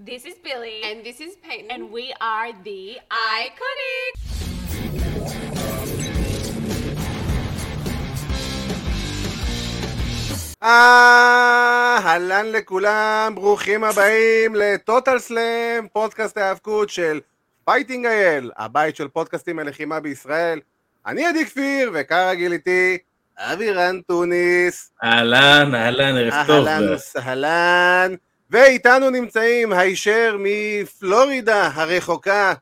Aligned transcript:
This 0.00 0.24
is 0.24 0.36
Billy. 0.42 0.80
And 0.82 1.04
this 1.04 1.20
is 1.20 1.36
Peyton. 1.44 1.70
and 1.70 1.92
we 1.92 2.14
are 2.22 2.52
the 2.64 2.96
Iconic. 3.12 4.16
אהלן 10.62 12.46
לכולם, 12.52 13.32
ברוכים 13.34 13.84
הבאים 13.84 14.54
לטוטל 14.54 15.18
סלאם, 15.18 15.88
פודקאסט 15.92 16.38
ההאבקות 16.38 16.90
של 16.90 17.20
Fighting 17.64 18.06
IL, 18.06 18.50
הבית 18.56 18.96
של 18.96 19.08
פודקאסטים 19.08 19.58
הלחימה 19.58 20.00
בישראל. 20.00 20.60
אני 21.06 21.26
עדי 21.26 21.44
כפיר, 21.44 21.90
וכרגיל 21.94 22.52
איתי 22.52 22.98
אבירן 23.38 24.00
טוניס. 24.00 24.92
אהלן, 25.04 25.74
אהלן, 25.74 26.16
ערב 26.16 26.46
טוב. 26.46 26.66
אהלן 26.66 26.94
וסהלן. 26.94 28.14
ואיתנו 28.50 29.10
נמצאים 29.10 29.72
הישר 29.72 30.36
מפלורידה 30.38 31.70
הרחוקה. 31.74 32.52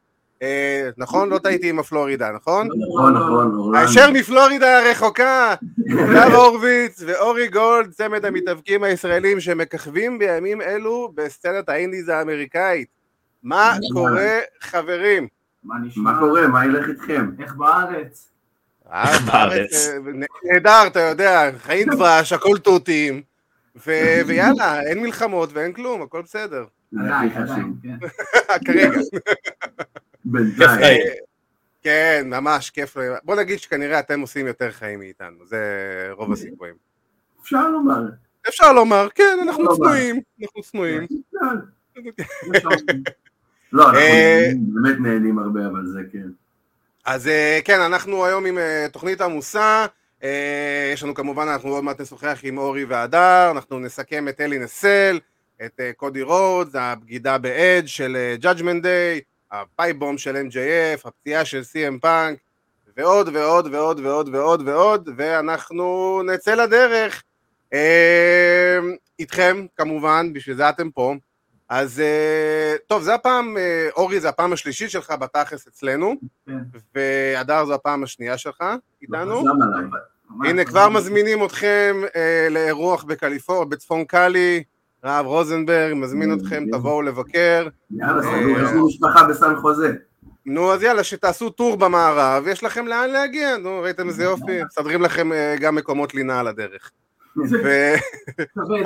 אה, 0.43 0.89
נכון? 0.97 1.29
לא 1.29 1.39
טעיתי 1.39 1.69
עם 1.71 1.79
הפלורידה, 1.79 2.31
נכון? 2.33 2.69
נכון, 2.89 3.15
נכון, 3.15 3.31
אורלנדו. 3.31 3.79
הישר 3.79 4.11
מפלורידה 4.11 4.79
הרחוקה, 4.79 5.55
גר 5.87 6.37
הורוביץ 6.37 7.03
ואורי 7.07 7.49
גולד, 7.49 7.91
צמד 7.91 8.25
המתאבקים 8.25 8.83
הישראלים 8.83 9.41
שמככבים 9.41 10.19
בימים 10.19 10.63
אלו 10.63 11.13
בסצנת 11.15 11.69
האינדיז 11.69 12.09
האמריקאית. 12.09 12.89
מה 13.43 13.77
קורה, 13.93 14.39
חברים? 14.61 15.29
מה 15.65 15.75
נשמע? 15.87 16.13
מה 16.13 16.19
קורה? 16.19 16.49
מה 16.49 16.65
ילך 16.65 16.89
איתכם? 16.89 17.31
איך 17.43 17.55
בארץ? 17.55 18.29
אה, 18.93 19.19
בארץ. 19.27 19.89
אה, 19.89 19.99
נהדר, 20.45 20.87
אתה 20.87 21.01
יודע, 21.01 21.51
חיים 21.59 21.89
דבש, 21.91 22.33
הכל 22.33 22.59
תותים, 22.59 23.23
ו- 23.87 24.27
ויאללה, 24.27 24.83
אין 24.83 25.03
מלחמות 25.03 25.51
ואין 25.53 25.73
כלום, 25.73 26.03
הכל 26.03 26.23
בסדר. 26.23 26.65
עדיין. 26.99 27.31
עדיין, 27.33 27.75
כן. 27.83 27.97
כרגע. 28.67 29.01
בינתיים. 30.25 31.01
כן, 31.83 32.23
ממש 32.27 32.71
כיף. 32.71 32.97
בוא 33.25 33.37
נגיד 33.37 33.59
שכנראה 33.59 33.99
אתם 33.99 34.21
עושים 34.21 34.47
יותר 34.47 34.71
חיים 34.71 34.99
מאיתנו, 34.99 35.47
זה 35.47 35.59
רוב 36.13 36.33
הסיכויים. 36.33 36.75
אפשר 37.43 37.69
לומר. 37.69 38.03
אפשר 38.49 38.73
לומר, 38.73 39.09
כן, 39.15 39.39
אנחנו. 39.43 39.77
צנועים, 39.77 40.21
אנחנו 40.43 40.63
צנועים. 40.63 41.07
לא, 43.73 43.85
אנחנו 43.85 43.99
אה, 43.99 44.51
באמת 44.57 44.99
נהנים 45.01 45.39
הרבה, 45.39 45.67
אבל 45.67 45.87
זה 45.87 46.01
כן. 46.13 46.29
אז 47.05 47.29
אה, 47.29 47.59
כן, 47.65 47.81
אנחנו 47.81 48.25
היום 48.25 48.47
עם 48.47 48.59
אה, 48.59 48.87
תוכנית 48.93 49.21
עמוסה, 49.21 49.61
אה, 49.61 49.87
יש 50.93 51.03
לנו 51.03 51.15
כמובן, 51.15 51.49
אנחנו 51.49 51.71
עוד 51.71 51.85
מעט 51.85 52.01
נשוחח 52.01 52.39
עם 52.43 52.59
אורי 52.59 52.85
והדר, 52.85 53.51
אנחנו 53.51 53.79
נסכם 53.79 54.29
את 54.29 54.41
Hell 54.41 54.59
in 54.59 54.74
a 54.74 54.81
Cell, 54.81 55.19
את 55.65 55.81
אה, 55.81 55.91
קודי 55.97 56.23
רודס, 56.23 56.75
הבגידה 56.75 57.39
באדג' 57.39 57.87
של 57.87 58.17
אה, 58.17 58.53
Judgment 58.53 58.83
Day, 58.83 59.23
ה 59.53 59.60
pipe 59.60 59.89
bomb 59.89 60.19
של 60.19 60.37
MJF, 60.37 61.09
הפציעה 61.09 61.45
של 61.45 61.61
CM 61.61 61.99
Punk, 62.01 62.39
ועוד 62.97 63.29
ועוד 63.33 63.67
ועוד 63.75 64.01
ועוד 64.01 64.29
ועוד 64.33 64.69
ועוד, 64.69 65.09
ואנחנו 65.17 66.21
נצא 66.27 66.55
לדרך. 66.55 67.23
אה, 67.73 68.79
איתכם, 69.19 69.67
כמובן, 69.77 70.33
בשביל 70.33 70.57
זה 70.57 70.69
אתם 70.69 70.91
פה. 70.91 71.15
אז 71.69 72.01
אה, 72.01 72.77
טוב, 72.87 73.03
זה 73.03 73.15
הפעם, 73.15 73.57
אה, 73.57 73.89
אורי, 73.97 74.21
זה 74.21 74.29
הפעם 74.29 74.53
השלישית 74.53 74.91
שלך 74.91 75.11
בתכלס 75.21 75.67
אצלנו, 75.67 76.15
כן. 76.47 76.59
והדר 76.95 77.65
זו 77.65 77.75
הפעם 77.75 78.03
השנייה 78.03 78.39
שלך 78.39 78.65
איתנו. 79.03 79.39
עליי. 79.39 79.85
ממש 80.31 80.49
הנה, 80.49 80.65
טוב. 80.65 80.71
כבר 80.71 80.89
מזמינים 80.89 81.45
אתכם 81.45 81.97
אה, 82.17 82.49
לאירוח 82.51 83.05
בקליפוריה, 83.05 83.65
בצפון 83.65 84.05
קאלי, 84.05 84.63
רב 85.05 85.27
רוזנברג, 85.27 85.95
מזמין 85.95 86.39
אתכם, 86.39 86.65
תבואו 86.73 87.03
לבקר. 87.03 87.69
יאללה, 87.91 88.23
יש 88.63 88.73
לי 88.73 88.81
משפחה 88.87 89.25
בסן 89.25 89.57
חוזה. 89.57 89.93
נו, 90.47 90.73
אז 90.73 90.83
יאללה, 90.83 91.05
שתעשו 91.05 91.51
טור 91.51 91.77
במערב, 91.77 92.47
יש 92.47 92.65
לכם 92.65 92.87
לאן 92.87 93.11
להגיע, 93.11 93.57
נו, 93.57 93.81
ראיתם 93.81 94.09
איזה 94.09 94.25
יופי? 94.25 94.65
מסדרים 94.65 95.03
לכם 95.03 95.31
גם 95.61 95.75
מקומות 95.75 96.15
לינה 96.15 96.41
על 96.41 96.47
הדרך. 96.47 96.91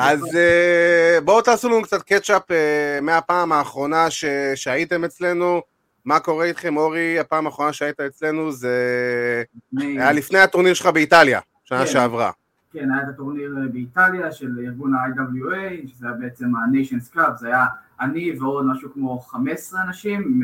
אז 0.01 0.37
אה, 0.37 1.19
בואו 1.25 1.43
תעשו 1.43 1.69
לנו 1.69 1.83
קצת 1.83 2.03
קצ'אפ 2.03 2.51
אה, 2.51 2.99
מהפעם 3.03 3.53
האחרונה 3.53 4.11
ש... 4.11 4.25
שהייתם 4.55 5.05
אצלנו. 5.05 5.63
מה 6.05 6.21
קורה 6.21 6.45
איתכם, 6.45 6.77
אורי? 6.77 7.19
הפעם 7.19 7.47
האחרונה 7.47 7.73
שהיית 7.73 8.01
אצלנו 8.01 8.53
זה 8.53 9.43
היה 9.79 10.13
לפני 10.13 10.39
הטורניר 10.39 10.75
שלך 10.75 10.87
באיטליה, 10.87 11.41
שנה 11.65 11.79
כן. 11.79 11.87
שעברה. 11.87 12.31
כן, 12.73 12.93
היה 12.93 13.03
את 13.03 13.09
הטורניר 13.09 13.57
אה, 13.63 13.69
באיטליה 13.73 14.33
של 14.33 14.59
ארגון 14.67 14.95
ה-IWA, 14.95 15.89
שזה 15.89 16.07
היה 16.07 16.15
בעצם 16.15 16.57
ה-Nations 16.57 17.17
Cup, 17.17 17.37
זה 17.37 17.47
היה 17.47 17.67
אני 18.01 18.39
ועוד 18.39 18.67
משהו 18.67 18.93
כמו 18.93 19.19
15 19.19 19.83
אנשים 19.83 20.43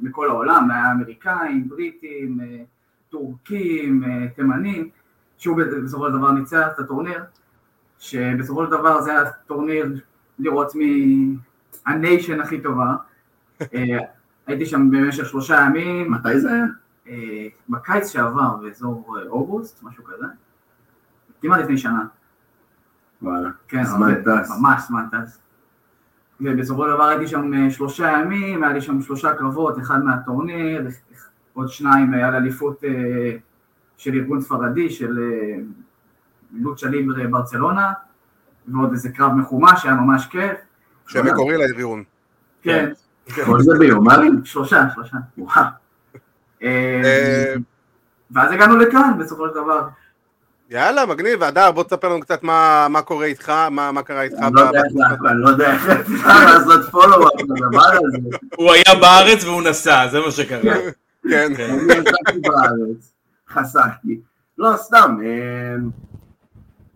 מכל 0.00 0.30
העולם, 0.30 0.70
היה 0.70 0.92
אמריקאים, 0.92 1.68
בריטים, 1.68 2.40
טורקים, 3.10 4.02
תימנים, 4.36 4.88
שהוא 5.38 5.56
בסופו 5.84 6.06
של 6.06 6.12
דבר 6.12 6.30
ניצח 6.30 6.66
את 6.74 6.78
הטורניר, 6.78 7.24
שבסופו 7.98 8.64
של 8.64 8.70
דבר 8.70 9.00
זה 9.00 9.10
היה 9.10 9.30
טורניר 9.46 10.00
לראות 10.38 10.74
מי 10.74 11.26
ה 11.86 11.94
nation 11.94 12.40
הכי 12.40 12.60
טובה. 12.60 12.96
אה, 13.60 13.98
הייתי 14.46 14.66
שם 14.66 14.90
במשך 14.90 15.26
שלושה 15.26 15.66
ימים, 15.66 16.12
מתי 16.12 16.40
זה 16.40 16.52
היה? 16.52 16.64
אה, 17.08 17.48
בקיץ 17.68 18.12
שעבר, 18.12 18.56
באזור 18.56 19.16
אה, 19.16 19.28
אוגוסט, 19.28 19.82
משהו 19.82 20.04
כזה, 20.04 20.26
כמעט 21.42 21.60
לפני 21.60 21.78
שנה. 21.78 22.04
וואלה. 23.22 23.50
כן, 23.68 23.84
זמן 23.84 24.14
טס. 24.14 24.50
ממש 24.60 24.82
זמן 24.88 25.04
טס. 25.10 25.38
ובסופו 26.40 26.84
של 26.84 26.90
דבר 26.90 27.04
הייתי 27.04 27.26
שם 27.26 27.70
שלושה 27.70 28.12
ימים, 28.12 28.62
היה 28.62 28.72
לי 28.72 28.80
שם 28.80 29.02
שלושה 29.02 29.34
קרבות, 29.34 29.78
אחד 29.78 30.04
מהטורניר, 30.04 30.88
עוד 31.52 31.68
שניים 31.68 32.14
היה 32.14 32.30
לאליפות 32.30 32.84
אה, 32.84 33.36
של 33.98 34.14
ארגון 34.14 34.40
ספרדי, 34.40 34.90
של 34.90 35.18
אה, 35.18 35.58
לוצ'ה 36.52 36.88
ליבר 36.88 37.26
ברצלונה, 37.30 37.92
ועוד 38.68 38.90
איזה 38.92 39.08
קרב 39.08 39.32
מחומש 39.32 39.82
שהיה 39.82 39.94
ממש 39.94 40.26
כיף. 40.26 40.56
שמקורי 41.06 41.56
לארגון. 41.56 42.04
כן, 42.62 42.92
כל 43.44 43.62
זה 43.62 43.78
ביומיים? 43.78 44.44
שלושה, 44.44 44.82
שלושה. 44.94 45.16
וואו. 45.38 45.64
אה, 46.62 47.00
אה, 47.04 47.54
ואז 48.30 48.52
הגענו 48.52 48.76
לכאן 48.76 49.12
בסופו 49.18 49.48
של 49.48 49.54
דבר. 49.54 49.88
יאללה, 50.70 51.06
מגניב, 51.06 51.40
והדר, 51.40 51.72
בוא 51.72 51.84
תספר 51.84 52.08
לנו 52.08 52.20
קצת 52.20 52.42
מה 52.42 52.86
מה 52.90 53.02
קורה 53.02 53.26
איתך, 53.26 53.52
מה 53.70 53.92
מה 53.92 54.02
קרה 54.02 54.22
איתך. 54.22 54.36
אני 54.38 54.54
לא 54.54 54.60
יודע 54.60 54.80
איך 54.80 55.20
אני 55.30 55.42
לא 55.42 55.48
יודע 55.48 55.72
איך 55.72 55.86
אפשר 55.90 56.44
לעשות 56.44 56.90
פולו-אפ 56.90 57.40
לדבר 57.40 57.80
הזה. 57.80 58.18
הוא 58.56 58.72
היה 58.72 59.00
בארץ 59.00 59.44
והוא 59.44 59.62
נסע, 59.62 60.08
זה 60.08 60.20
מה 60.20 60.30
שקרה. 60.30 60.74
כן, 61.30 61.52
כן. 61.56 61.70
אני 61.70 61.92
יצאתי 61.92 62.38
בארץ, 62.40 63.12
חסכתי. 63.50 64.20
לא, 64.58 64.76
סתם. 64.76 65.18
אה, 65.24 65.76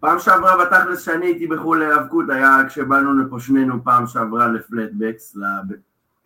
פעם 0.00 0.18
שעברה 0.18 0.64
בתכלס 0.64 1.00
שאני 1.00 1.26
הייתי 1.26 1.46
בחו"ל 1.46 1.78
להיאבקות 1.78 2.30
היה 2.30 2.58
כשבאנו 2.68 3.18
לפה 3.18 3.40
שנינו 3.40 3.84
פעם 3.84 4.06
שעברה 4.06 4.48
לפלטבקס, 4.48 5.36
לב- 5.36 5.76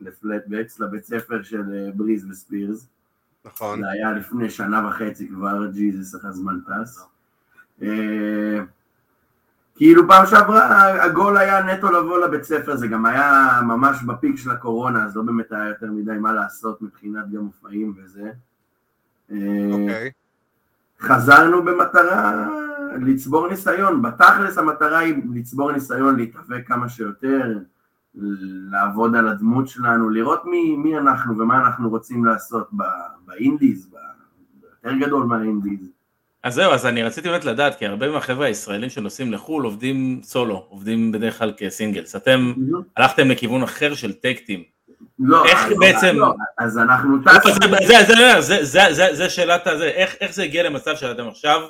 לפלטבקס, 0.00 0.80
לבית 0.80 1.04
ספר 1.04 1.42
של 1.42 1.62
אה, 1.72 1.90
בריז 1.94 2.26
וספירס. 2.30 2.88
נכון. 3.44 3.80
זה 3.80 3.90
היה 3.90 4.12
לפני 4.12 4.50
שנה 4.50 4.88
וחצי 4.88 5.28
כבר, 5.28 5.66
ג'יזוס, 5.66 6.14
איך 6.14 6.24
הזמן 6.24 6.58
טס. 6.60 7.04
אה, 7.82 8.58
כאילו 9.76 10.08
פעם 10.08 10.26
שעברה 10.26 11.04
הגול 11.04 11.36
היה 11.36 11.62
נטו 11.62 11.92
לבוא 11.92 12.18
לבית 12.18 12.44
ספר, 12.44 12.76
זה 12.76 12.88
גם 12.88 13.06
היה 13.06 13.60
ממש 13.66 14.02
בפיק 14.02 14.36
של 14.36 14.50
הקורונה, 14.50 15.04
אז 15.04 15.16
לא 15.16 15.22
באמת 15.22 15.52
היה 15.52 15.68
יותר 15.68 15.86
מדי 15.92 16.18
מה 16.18 16.32
לעשות 16.32 16.82
מבחינת 16.82 17.30
גם 17.30 17.40
מופעים 17.40 17.94
וזה. 17.96 18.32
אה, 19.32 19.36
אוקיי. 19.72 20.10
חזרנו 21.00 21.64
במטרה 21.64 22.48
לצבור 23.00 23.48
ניסיון, 23.48 24.02
בתכלס 24.02 24.58
המטרה 24.58 24.98
היא 24.98 25.14
לצבור 25.34 25.72
ניסיון, 25.72 26.16
להתאבק 26.16 26.66
כמה 26.66 26.88
שיותר, 26.88 27.58
לעבוד 28.70 29.16
על 29.16 29.28
הדמות 29.28 29.68
שלנו, 29.68 30.10
לראות 30.10 30.44
מי, 30.44 30.76
מי 30.76 30.98
אנחנו 30.98 31.38
ומה 31.38 31.58
אנחנו 31.58 31.88
רוצים 31.88 32.24
לעשות 32.24 32.70
באינדיז, 33.26 33.88
ב- 33.92 33.96
יותר 34.86 35.06
גדול 35.06 35.24
מהאינדיז. 35.24 35.88
אז 36.42 36.54
זהו, 36.54 36.72
אז 36.72 36.86
אני 36.86 37.02
רציתי 37.02 37.28
באמת 37.28 37.44
לדעת, 37.44 37.78
כי 37.78 37.86
הרבה 37.86 38.10
מהחבר'ה 38.10 38.46
הישראלים 38.46 38.90
שנוסעים 38.90 39.32
לחו"ל 39.32 39.64
עובדים 39.64 40.20
סולו, 40.22 40.66
עובדים 40.68 41.12
בדרך 41.12 41.38
כלל 41.38 41.52
כסינגלס. 41.56 42.16
אתם 42.16 42.52
הלכתם 42.96 43.28
לכיוון 43.30 43.62
אחר 43.62 43.94
של 43.94 44.12
טקטים. 44.12 44.62
לא, 45.18 45.44
איך 45.46 45.58
אז- 45.66 45.72
בעצם- 45.80 46.16
לא, 46.16 46.34
אז 46.58 46.78
אנחנו 46.78 47.18
זה- 47.24 47.30
טסנו, 47.30 47.52
זה- 47.88 48.04
זה- 48.06 48.40
זה- 48.40 48.64
זה- 48.64 48.92
זה- 48.94 49.14
זה 49.14 49.30
שאלת 49.30 49.66
הזה, 49.66 49.84
איך 49.84 50.14
איך 50.20 50.34
זה 50.34 50.42
הגיע 50.42 50.62
למצב 50.62 50.96
שאתם 50.96 51.28
עכשיו 51.28 51.60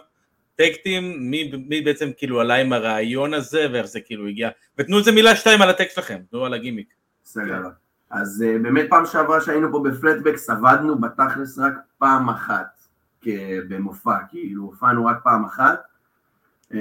טקטים, 0.56 1.31
מי 1.31 1.52
מי 1.69 1.81
בעצם 1.81 2.08
כאילו 2.16 2.40
עלה 2.40 2.54
עם 2.54 2.72
הרעיון 2.72 3.34
הזה, 3.34 3.66
ואיך 3.72 3.87
זה 3.87 4.00
כאילו 4.00 4.26
הגיע, 4.26 4.48
ותנו 4.78 4.98
איזה 4.98 5.12
מילה 5.12 5.37
שתיים 5.37 5.62
על 5.62 5.70
הטקסט 5.70 5.94
שלכם, 5.94 6.19
תנו 6.31 6.44
על 6.44 6.54
הגימיק. 6.54 6.88
בסדר. 7.25 7.62
אז 8.10 8.44
אה, 8.46 8.58
באמת 8.62 8.87
פעם 8.90 9.06
שעברה 9.06 9.40
שהיינו 9.40 9.72
פה 9.72 9.82
בפלטבקס 9.84 10.50
עבדנו 10.50 10.98
בתכלס 10.98 11.58
רק 11.58 11.72
פעם 11.98 12.28
אחת 12.28 12.66
במופע, 13.69 14.16
כאילו 14.28 14.62
הופענו 14.62 15.06
רק 15.06 15.16
פעם 15.25 15.44
אחת. 15.44 15.82
אה, 16.75 16.78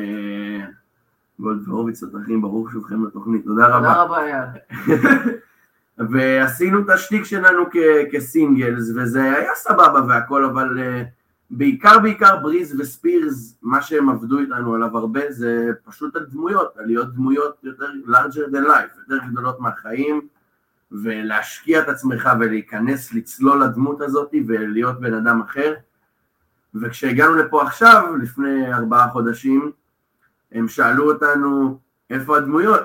גולד 1.39 1.67
והורוביץ 1.67 1.99
תותחים, 2.03 2.41
ברוך 2.41 2.71
שובכם 2.71 3.05
לתוכנית, 3.05 3.43
תודה 3.45 3.65
תודה 3.65 3.77
רבה. 3.77 3.93
רבה, 3.93 4.29
יאללה. 4.29 4.51
ועשינו 5.97 6.79
את 6.79 6.89
השטיק 6.89 7.23
שלנו 7.23 7.65
כ- 7.71 8.11
כסינגלס, 8.11 8.91
וזה 8.95 9.23
היה 9.23 9.55
סבבה 9.55 10.01
והכל, 10.07 10.45
אבל 10.45 10.79
אה, 10.79 11.03
בעיקר 11.49 11.99
בעיקר 11.99 12.37
בריז 12.37 12.79
וספירס, 12.79 13.57
מה 13.61 13.81
שהם 13.81 14.09
עבדו 14.09 14.39
איתנו 14.39 14.75
עליו 14.75 14.97
הרבה 14.97 15.31
זה 15.31 15.69
פשוט 15.85 16.15
הדמויות, 16.15 16.77
על 16.77 16.85
להיות 16.85 17.13
דמויות 17.13 17.55
יותר 17.63 17.85
larger 18.07 18.51
than 18.51 18.67
life, 18.67 18.99
יותר 18.99 19.25
גדולות 19.27 19.59
מהחיים, 19.59 20.27
ולהשקיע 20.91 21.79
את 21.79 21.89
עצמך 21.89 22.29
ולהיכנס, 22.39 23.13
לצלול 23.13 23.63
לדמות 23.63 24.01
הזאת 24.01 24.31
ולהיות 24.47 24.99
בן 24.99 25.13
אדם 25.13 25.41
אחר. 25.41 25.73
וכשהגענו 26.75 27.35
לפה 27.35 27.63
עכשיו, 27.63 28.15
לפני 28.21 28.73
ארבעה 28.73 29.09
חודשים, 29.09 29.71
הם 30.51 30.67
שאלו 30.67 31.11
אותנו 31.11 31.79
איפה 32.09 32.37
הדמויות, 32.37 32.83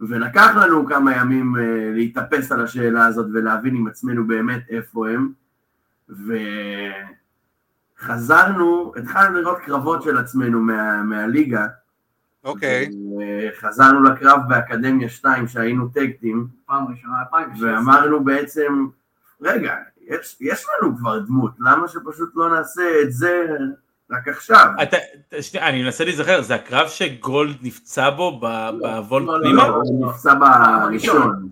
ולקח 0.00 0.50
לנו 0.56 0.86
כמה 0.86 1.16
ימים 1.16 1.56
אה, 1.56 1.90
להתאפס 1.92 2.52
על 2.52 2.64
השאלה 2.64 3.06
הזאת 3.06 3.26
ולהבין 3.32 3.76
עם 3.76 3.86
עצמנו 3.86 4.26
באמת 4.26 4.62
איפה 4.68 5.08
הם, 5.08 5.32
וחזרנו, 7.98 8.92
התחלנו 8.96 9.40
לראות 9.40 9.58
קרבות 9.58 10.02
של 10.02 10.18
עצמנו 10.18 10.60
מה, 10.60 11.02
מהליגה, 11.02 11.66
אוקיי. 12.44 12.90
חזרנו 13.60 14.02
לקרב 14.02 14.40
באקדמיה 14.48 15.08
2 15.08 15.48
שהיינו 15.48 15.88
טקטים, 15.88 16.46
פעם 16.66 16.86
ראשונה, 16.86 17.20
2016. 17.20 17.72
ואמרנו 17.72 18.24
בעצם, 18.24 18.86
רגע, 19.40 19.76
יש, 20.00 20.36
יש 20.40 20.66
לנו 20.68 20.96
כבר 20.96 21.18
דמות, 21.18 21.52
למה 21.58 21.88
שפשוט 21.88 22.32
לא 22.34 22.50
נעשה 22.54 22.82
את 23.02 23.12
זה 23.12 23.46
רק 24.10 24.28
עכשיו? 24.28 24.66
אתה, 24.82 24.96
שנייה, 25.40 25.68
אני 25.68 25.82
מנסה 25.82 26.04
להיזכר, 26.04 26.42
זה 26.42 26.54
הקרב 26.54 26.88
שגולד 26.88 27.56
נפצע 27.62 28.10
בו 28.10 28.40
ב- 28.42 28.70
בוולט 28.80 29.26
לא, 29.26 29.40
לא, 29.40 29.44
פנימה? 29.44 29.68
לא, 29.68 29.74
הוא 29.74 30.08
נפצע 30.08 30.34
בראשון. 30.34 31.48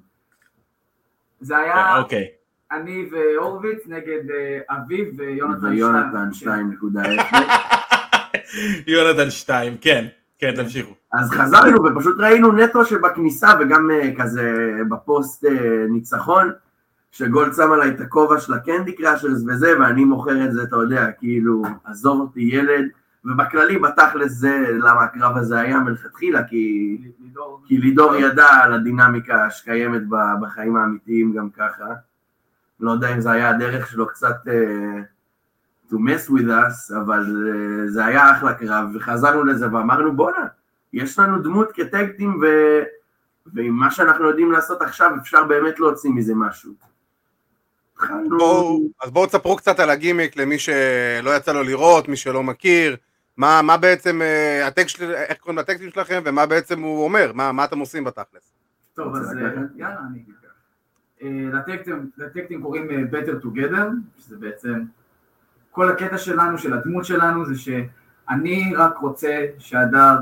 זה 1.41 1.59
היה 1.59 1.99
אוקיי. 1.99 2.29
אני 2.73 3.07
והורוביץ 3.11 3.79
נגד 3.87 4.31
אה, 4.31 4.77
אביב 4.77 5.09
ויונתן 5.17 5.67
ויונתן 5.67 6.33
שטיין. 6.33 6.77
2.0. 6.97 7.35
יונתן 8.87 9.31
2, 9.31 9.77
כן, 9.81 10.07
כן, 10.39 10.55
תמשיכו. 10.57 10.93
אז 11.13 11.31
חזרנו 11.31 11.85
ופשוט 11.85 12.21
ראינו 12.21 12.53
נטו 12.53 12.85
שבכניסה 12.85 13.49
וגם 13.61 13.91
אה, 13.91 14.11
כזה 14.19 14.73
בפוסט 14.89 15.45
אה, 15.45 15.51
ניצחון, 15.89 16.53
שגולד 17.19 17.55
שם 17.55 17.73
עליי 17.73 17.91
את 17.91 18.01
הכובע 18.01 18.41
של 18.41 18.53
הקנדי 18.53 18.93
קראשרס 18.93 19.43
וזה, 19.47 19.81
ואני 19.81 20.05
מוכר 20.05 20.45
את 20.45 20.53
זה, 20.53 20.63
אתה 20.63 20.77
יודע, 20.77 21.13
כאילו, 21.13 21.63
עזוב 21.85 22.21
אותי 22.21 22.41
ילד, 22.41 22.89
ובכללי, 23.25 23.79
בתכלס 23.79 24.33
זה 24.33 24.67
למה 24.79 25.05
הקרב 25.05 25.37
הזה 25.37 25.61
היה 25.61 25.81
מלכתחילה, 25.81 26.45
כי, 26.45 26.97
לידור. 27.21 27.63
כי 27.67 27.79
לידור 27.79 28.17
ידע 28.17 28.47
על 28.63 28.73
הדינמיקה 28.73 29.51
שקיימת 29.51 30.03
בחיים 30.41 30.77
האמיתיים 30.77 31.33
גם 31.33 31.51
ככה. 31.51 31.87
לא 32.81 32.91
יודע 32.91 33.15
אם 33.15 33.21
זה 33.21 33.31
היה 33.31 33.51
הדרך 33.51 33.87
שלו 33.87 34.07
קצת 34.07 34.37
uh, 34.47 35.93
to 35.93 35.95
mess 35.95 36.31
with 36.31 36.49
us, 36.49 36.97
אבל 36.97 37.25
uh, 37.25 37.91
זה 37.91 38.05
היה 38.05 38.31
אחלה 38.31 38.55
קרב, 38.55 38.89
וחזרנו 38.95 39.45
לזה 39.45 39.75
ואמרנו 39.75 40.17
בואנה, 40.17 40.47
יש 40.93 41.19
לנו 41.19 41.43
דמות 41.43 41.69
כטקטים 41.73 42.41
ו... 42.43 42.47
ועם 43.55 43.73
מה 43.73 43.91
שאנחנו 43.91 44.29
יודעים 44.29 44.53
לעשות 44.53 44.83
עכשיו 44.83 45.11
אפשר 45.21 45.45
באמת 45.45 45.81
להוציא 45.81 46.11
מזה 46.11 46.35
משהו. 46.35 46.88
בואו, 48.39 48.79
אז 49.05 49.11
בואו 49.11 49.27
תספרו 49.27 49.57
קצת 49.57 49.81
על 49.81 49.91
הגימיק 49.91 50.37
למי 50.37 50.59
שלא 50.59 51.37
יצא 51.37 51.53
לו 51.53 51.63
לראות, 51.63 52.09
מי 52.09 52.17
שלא 52.17 52.43
מכיר, 52.43 52.97
מה, 53.37 53.61
מה 53.63 53.77
בעצם 53.77 54.23
אה, 54.23 54.67
הטקסט, 54.67 54.97
של- 54.97 55.11
איך 55.11 55.39
קוראים 55.39 55.59
לטקסטים 55.59 55.91
שלכם 55.91 56.21
ומה 56.25 56.47
בעצם 56.47 56.83
הוא 56.83 57.05
אומר, 57.05 57.33
מה, 57.35 57.53
מה 57.53 57.65
אתם 57.65 57.79
עושים 57.79 58.05
בתכלס. 58.05 58.53
טוב, 58.95 59.17
אז? 59.17 59.33
אה, 59.33 59.43
יאללה, 59.77 59.97
אני 60.11 60.19
אגיד 60.19 60.35
ככה. 60.43 60.49
אה, 61.23 61.29
לטקטים- 61.59 62.11
לטקטים 62.19 62.63
קוראים 62.63 62.89
Better 63.11 63.45
Together, 63.45 63.85
שזה 64.19 64.37
בעצם 64.37 64.83
כל 65.71 65.89
הקטע 65.89 66.19
שלנו, 66.19 66.59
של 66.59 66.73
הדמות 66.75 67.05
שלנו, 67.05 67.45
זה 67.47 67.55
שאני 67.59 68.75
רק 68.77 68.99
רוצה 68.99 69.47
שהדר 69.59 70.17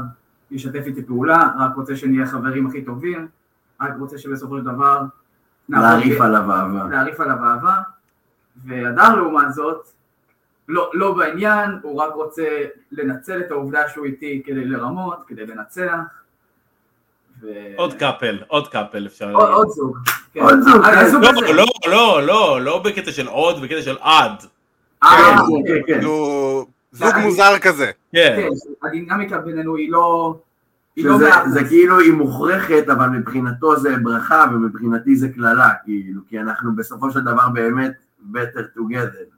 ישתף 0.51 0.83
איתי 0.87 1.03
פעולה, 1.03 1.49
רק 1.61 1.77
רוצה 1.77 1.97
שנהיה 1.97 2.27
חברים 2.27 2.67
הכי 2.67 2.83
טובים, 2.85 3.29
רק 3.81 3.93
רוצה 3.99 4.19
שבסופו 4.19 4.59
של 4.59 4.65
דבר 4.65 5.03
להעריף 5.69 6.21
עליו 6.21 6.53
אהבה. 6.53 6.89
להעריף 6.91 7.21
עליו 7.21 7.37
אהבה, 7.45 7.77
והדר 8.65 9.15
לעומת 9.15 9.53
זאת, 9.53 9.87
לא, 10.69 10.91
לא 10.95 11.13
בעניין, 11.13 11.71
הוא 11.83 12.03
רק 12.03 12.15
רוצה 12.15 12.45
לנצל 12.93 13.41
את 13.41 13.51
העובדה 13.51 13.89
שהוא 13.89 14.05
איתי 14.05 14.43
כדי 14.47 14.65
לרמות, 14.65 15.19
כדי 15.27 15.47
לנצח. 15.47 15.99
ו... 17.41 17.47
עוד 17.77 17.95
קאפל, 17.95 18.39
עוד 18.49 18.69
קאפל 18.69 19.07
אפשר 19.07 19.33
עוד, 19.33 19.43
להגיד. 19.43 19.55
עוד 19.55 19.69
זוג. 19.69 19.99
כן. 20.33 20.41
עוד 20.41 20.61
זוג, 20.61 20.85
כן. 20.85 20.93
לא, 21.23 21.29
הזה. 21.29 21.53
לא, 21.53 21.67
לא, 21.87 22.27
לא, 22.27 22.61
לא 22.61 22.79
בקטע 22.79 23.13
של 23.13 23.27
עוד, 23.27 23.63
בקטע 23.63 23.83
של 23.83 23.97
עד. 24.01 24.45
אה, 25.03 25.11
כן, 25.11 25.37
כן, 25.67 25.81
כן, 25.87 26.01
כן. 26.01 26.07
זוג 26.93 27.15
מוזר 27.23 27.59
כזה. 27.59 27.91
כן. 28.13 28.37
כן, 28.37 28.49
הדינמיקה 28.89 29.39
בינינו 29.39 29.77
היא 29.77 29.93
לא... 29.93 30.35
היא 30.97 31.05
לא 31.07 31.17
שזה 31.17 31.41
אחוז. 31.41 31.53
זה 31.53 31.65
כאילו 31.65 31.99
היא 32.01 32.13
מוכרחת, 32.13 32.89
אבל 32.93 33.09
מבחינתו 33.09 33.77
זה 33.81 33.97
ברכה 34.03 34.45
ומבחינתי 34.53 35.17
זה 35.17 35.29
קללה, 35.29 35.71
כאילו, 35.85 36.21
כי 36.29 36.41
אנחנו 36.41 36.77
בסופו 36.77 37.11
של 37.11 37.21
דבר 37.21 37.49
באמת 37.49 37.93
better 38.35 38.79
together. 38.79 39.37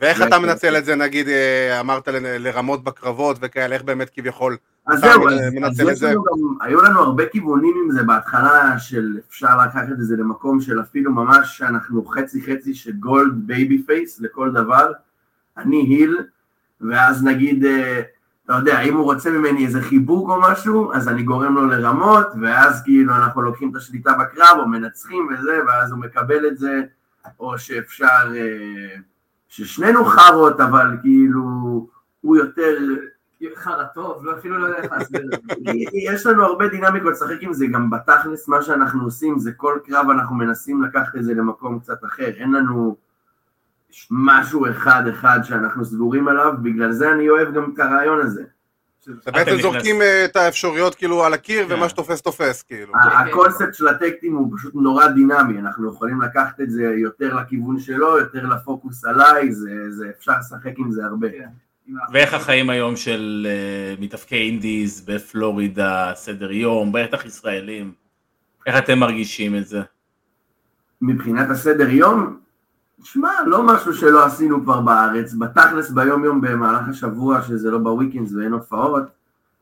ואיך 0.00 0.22
אתה. 0.22 0.38
מנצל 0.38 0.76
את 0.76 0.84
זה, 0.84 0.94
נגיד, 0.94 1.28
אה, 1.28 1.80
אמרת 1.80 2.08
לרמות 2.08 2.84
בקרבות 2.84 3.36
וכאלה, 3.40 3.74
איך 3.74 3.82
באמת 3.82 4.10
כביכול 4.14 4.56
אז 4.86 4.98
אתה 4.98 5.08
זהו, 5.12 5.28
אז- 5.28 5.34
מנצל 5.54 5.66
אז 5.82 5.88
את 5.88 5.92
יש 5.92 5.98
זה? 5.98 6.10
לנו 6.10 6.22
גם, 6.22 6.66
היו 6.66 6.80
לנו 6.82 7.00
הרבה 7.00 7.26
כיוונים 7.26 7.74
עם 7.84 7.90
זה 7.90 8.02
בהתחלה 8.02 8.78
של 8.78 9.18
אפשר 9.28 9.56
לקחת 9.66 9.88
את 9.92 10.04
זה 10.04 10.16
למקום 10.16 10.60
של 10.60 10.80
אפילו 10.80 11.12
ממש 11.12 11.58
שאנחנו 11.58 12.04
חצי 12.04 12.42
חצי 12.42 12.74
של 12.74 12.92
גולד 12.92 13.32
babyface 13.46 14.20
לכל 14.20 14.50
דבר, 14.52 14.92
אני 15.58 15.76
היל, 15.76 16.18
ואז 16.80 17.24
נגיד, 17.24 17.64
אתה 18.48 18.56
יודע, 18.56 18.80
אם 18.80 18.96
הוא 18.96 19.04
רוצה 19.04 19.30
ממני 19.30 19.66
איזה 19.66 19.82
חיבוק 19.82 20.28
או 20.28 20.40
משהו, 20.40 20.92
אז 20.92 21.08
אני 21.08 21.22
גורם 21.22 21.54
לו 21.54 21.66
לרמות, 21.66 22.26
ואז 22.42 22.82
כאילו 22.84 23.14
אנחנו 23.14 23.42
לוקחים 23.42 23.70
את 23.70 23.76
השליטה 23.76 24.12
בקרב 24.12 24.58
או 24.58 24.68
מנצחים 24.68 25.28
וזה, 25.32 25.60
ואז 25.66 25.92
הוא 25.92 25.98
מקבל 25.98 26.46
את 26.46 26.58
זה, 26.58 26.82
או 27.40 27.58
שאפשר, 27.58 28.34
אה, 28.36 28.96
ששנינו 29.48 30.04
חארות, 30.04 30.60
אבל 30.60 30.96
כאילו, 31.02 31.42
הוא 32.20 32.36
יותר 32.36 32.76
חרא 33.56 33.84
טוב, 33.94 34.24
לא, 34.24 34.32
אפילו 34.38 34.58
לא 34.58 34.66
יודע 34.66 34.78
איך 34.78 34.92
להסביר 34.92 35.22
את 35.34 35.40
זה. 35.46 35.72
יש 36.14 36.26
לנו 36.26 36.44
הרבה 36.44 36.68
דינמיקות 36.68 37.12
לשחק 37.12 37.38
עם 37.40 37.52
זה, 37.52 37.66
גם 37.66 37.90
בתכלס 37.90 38.48
מה 38.48 38.62
שאנחנו 38.62 39.04
עושים 39.04 39.38
זה 39.38 39.52
כל 39.52 39.78
קרב 39.84 40.06
אנחנו 40.10 40.36
מנסים 40.36 40.82
לקחת 40.82 41.16
את 41.16 41.24
זה 41.24 41.34
למקום 41.34 41.78
קצת 41.78 42.04
אחר, 42.04 42.28
אין 42.36 42.52
לנו 42.52 42.96
משהו 44.10 44.70
אחד 44.70 45.02
אחד 45.10 45.40
שאנחנו 45.44 45.84
סגורים 45.84 46.28
עליו, 46.28 46.52
בגלל 46.62 46.92
זה 46.92 47.12
אני 47.12 47.28
אוהב 47.28 47.54
גם 47.54 47.72
את 47.74 47.78
הרעיון 47.78 48.20
הזה. 48.20 48.42
זה 49.04 49.12
אתם 49.22 49.32
בעצם 49.32 49.60
זורקים 49.62 50.02
אה, 50.02 50.24
את 50.24 50.36
האפשרויות 50.36 50.94
כאילו 50.94 51.24
על 51.24 51.34
הקיר 51.34 51.68
כן. 51.68 51.74
ומה 51.74 51.88
שתופס 51.88 52.22
תופס 52.22 52.62
כאילו. 52.62 52.92
ה- 52.94 53.10
כן. 53.10 53.16
הקונספט 53.28 53.74
של 53.74 53.88
הטקטים 53.88 54.36
הוא 54.36 54.52
פשוט 54.56 54.74
נורא 54.74 55.06
דינמי, 55.08 55.58
אנחנו 55.58 55.88
יכולים 55.88 56.20
לקחת 56.22 56.60
את 56.60 56.70
זה 56.70 56.82
יותר 56.82 57.34
לכיוון 57.34 57.80
שלו, 57.80 58.18
יותר 58.18 58.46
לפוקוס 58.46 59.04
עליי, 59.04 59.52
זה, 59.52 59.70
זה 59.90 60.10
אפשר 60.18 60.32
לשחק 60.40 60.72
עם 60.78 60.92
זה 60.92 61.04
הרבה. 61.04 61.28
כן. 61.30 61.48
ואיך 62.12 62.34
החיים 62.34 62.70
היום 62.70 62.96
של 62.96 63.46
אה, 63.50 63.94
מתאבקי 64.00 64.36
אינדיז 64.36 65.00
בפלורידה, 65.00 66.12
סדר 66.14 66.52
יום, 66.52 66.92
בטח 66.92 67.26
ישראלים? 67.26 67.92
איך 68.66 68.78
אתם 68.78 68.98
מרגישים 68.98 69.56
את 69.56 69.66
זה? 69.66 69.80
מבחינת 71.02 71.50
הסדר 71.50 71.88
יום, 71.88 72.38
שמע, 73.02 73.30
לא 73.46 73.62
משהו 73.62 73.94
שלא 73.94 74.24
עשינו 74.24 74.62
כבר 74.62 74.80
בארץ, 74.80 75.34
בתכלס 75.34 75.90
ביום 75.90 76.24
יום 76.24 76.40
במהלך 76.40 76.88
השבוע, 76.88 77.42
שזה 77.42 77.70
לא 77.70 77.78
בוויקינדס 77.78 78.32
ואין 78.32 78.52
הופעות, 78.52 79.02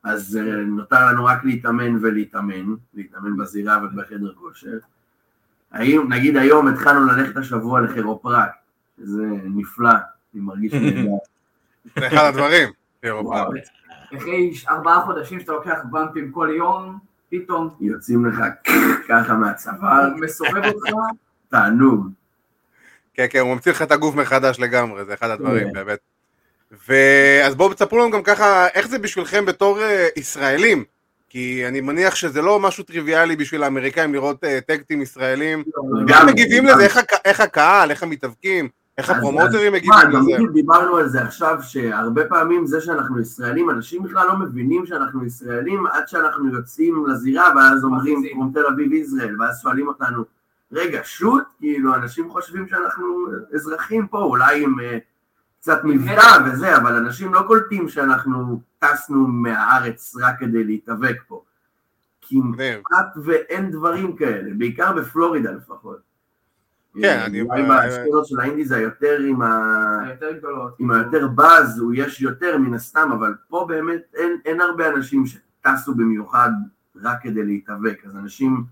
אז 0.02 0.38
אה, 0.40 0.56
נותר 0.56 1.06
לנו 1.06 1.24
רק 1.24 1.44
להתאמן 1.44 1.98
ולהתאמן, 2.00 2.74
להתאמן 2.94 3.36
בזירה 3.36 3.78
ובחדר 3.84 4.32
כושר. 4.34 4.78
האם, 5.72 6.12
נגיד 6.12 6.36
היום 6.36 6.68
התחלנו 6.68 7.06
ללכת 7.06 7.36
השבוע 7.36 7.80
לכירופרק, 7.80 8.50
שזה 8.98 9.24
נפלא, 9.44 9.90
אני 10.34 10.42
מרגיש 10.42 10.72
נהדר. 10.82 11.10
זה 11.96 12.06
אחד 12.06 12.24
הדברים. 12.24 12.68
וואו, 13.04 13.52
אחרי 14.16 14.52
ארבעה 14.68 15.00
חודשים 15.04 15.40
שאתה 15.40 15.52
לוקח 15.52 15.78
במפים 15.90 16.32
כל 16.32 16.48
יום, 16.56 16.98
פתאום 17.28 17.68
יוצאים 17.80 18.26
לך 18.26 18.42
ככה 19.08 19.34
מהצוואר, 19.34 20.14
מסובב 20.20 20.64
אותך, 20.64 20.90
תענוג. 21.48 22.08
כן, 23.16 23.26
כן, 23.30 23.38
הוא 23.38 23.52
ממציא 23.54 23.72
לך 23.72 23.82
את 23.82 23.92
הגוף 23.92 24.14
מחדש 24.14 24.60
לגמרי, 24.60 25.04
זה 25.04 25.14
אחד 25.14 25.30
הדברים. 25.30 25.72
באמת. 25.72 25.98
ואז 26.88 27.54
בואו 27.54 27.74
תספרו 27.74 27.98
לנו 27.98 28.10
גם 28.10 28.22
ככה, 28.22 28.66
איך 28.74 28.88
זה 28.88 28.98
בשבילכם 28.98 29.44
בתור 29.44 29.80
אה, 29.82 30.06
ישראלים? 30.16 30.84
כי 31.28 31.64
אני 31.68 31.80
מניח 31.80 32.14
שזה 32.14 32.42
לא 32.42 32.60
משהו 32.60 32.84
טריוויאלי 32.84 33.36
בשביל 33.36 33.62
האמריקאים 33.62 34.14
לראות 34.14 34.44
אה, 34.44 34.58
טקטים 34.66 35.02
ישראלים. 35.02 35.58
איך 36.08 36.18
גם- 36.20 36.26
מגיבים 36.26 36.66
לזה? 36.66 36.84
איך 36.84 36.96
הק- 36.96 37.20
איך 37.24 37.40
הקהל? 37.40 37.90
איך 37.90 38.02
המתאבקים? 38.02 38.68
איך 38.98 39.10
הפרומוטרים 39.10 39.72
מה, 39.72 39.78
מגיבים 39.78 40.36
לזה? 40.42 40.52
דיברנו 40.52 40.96
על 40.96 41.08
זה 41.08 41.22
עכשיו, 41.22 41.58
שהרבה 41.62 42.24
פעמים 42.24 42.66
זה 42.66 42.80
שאנחנו 42.80 43.20
ישראלים, 43.20 43.70
אנשים 43.70 44.02
בכלל 44.02 44.26
לא 44.26 44.36
מבינים 44.36 44.86
שאנחנו 44.86 45.24
ישראלים 45.26 45.86
עד 45.86 46.08
שאנחנו 46.08 46.54
יוצאים 46.54 47.04
לזירה, 47.08 47.48
ואז 47.56 47.84
אומרים. 47.84 48.22
כמו 48.32 48.50
תל 48.54 48.66
אביב 48.74 48.92
ישראל, 48.92 49.42
ואז 49.42 49.60
שואלים 49.62 49.88
אותנו, 49.88 50.22
רגע, 50.72 51.00
שוט, 51.04 51.44
כאילו, 51.58 51.94
אנשים 51.94 52.30
חושבים 52.30 52.68
שאנחנו 52.68 53.26
אזרחים 53.54 54.06
פה, 54.06 54.18
אולי 54.18 54.64
עם 54.64 54.80
אה, 54.80 54.98
קצת 55.60 55.80
מבטא 55.84 56.38
וזה, 56.46 56.76
אבל 56.76 56.94
אנשים 56.96 57.34
לא 57.34 57.42
קולטים 57.46 57.88
שאנחנו 57.88 58.60
טסנו 58.78 59.26
מהארץ 59.26 60.16
רק 60.20 60.34
כדי 60.40 60.64
להתאבק 60.64 61.16
פה. 61.28 61.42
כמעט 62.28 63.06
ואין 63.24 63.70
דברים 63.70 64.16
כאלה, 64.16 64.50
בעיקר 64.58 64.92
בפלורידה 64.92 65.52
לפחות. 65.52 65.98
כן, 66.94 67.04
אה, 67.04 67.26
אני- 67.26 67.40
אולי 67.40 67.62
באשכולות 67.68 68.26
של 68.26 68.40
האינדי 68.40 68.64
זה 68.64 68.76
היותר 68.76 69.20
עם 69.20 69.42
ה... 69.42 70.00
היותר 70.06 70.32
גדולות. 70.32 70.74
עם 70.78 70.90
היותר 70.90 71.28
באז, 71.28 71.78
הוא 71.78 71.92
יש 71.96 72.20
יותר 72.20 72.58
מן 72.58 72.74
הסתם, 72.74 73.10
אבל 73.12 73.34
פה 73.48 73.64
באמת 73.68 74.14
אין 74.44 74.60
הרבה 74.60 74.88
אנשים 74.88 75.24
שטסו 75.26 75.94
במיוחד 75.94 76.50
רק 77.02 77.18
כדי 77.22 77.44
להתאבק, 77.44 78.00
אז 78.06 78.16
אנשים 78.16 78.64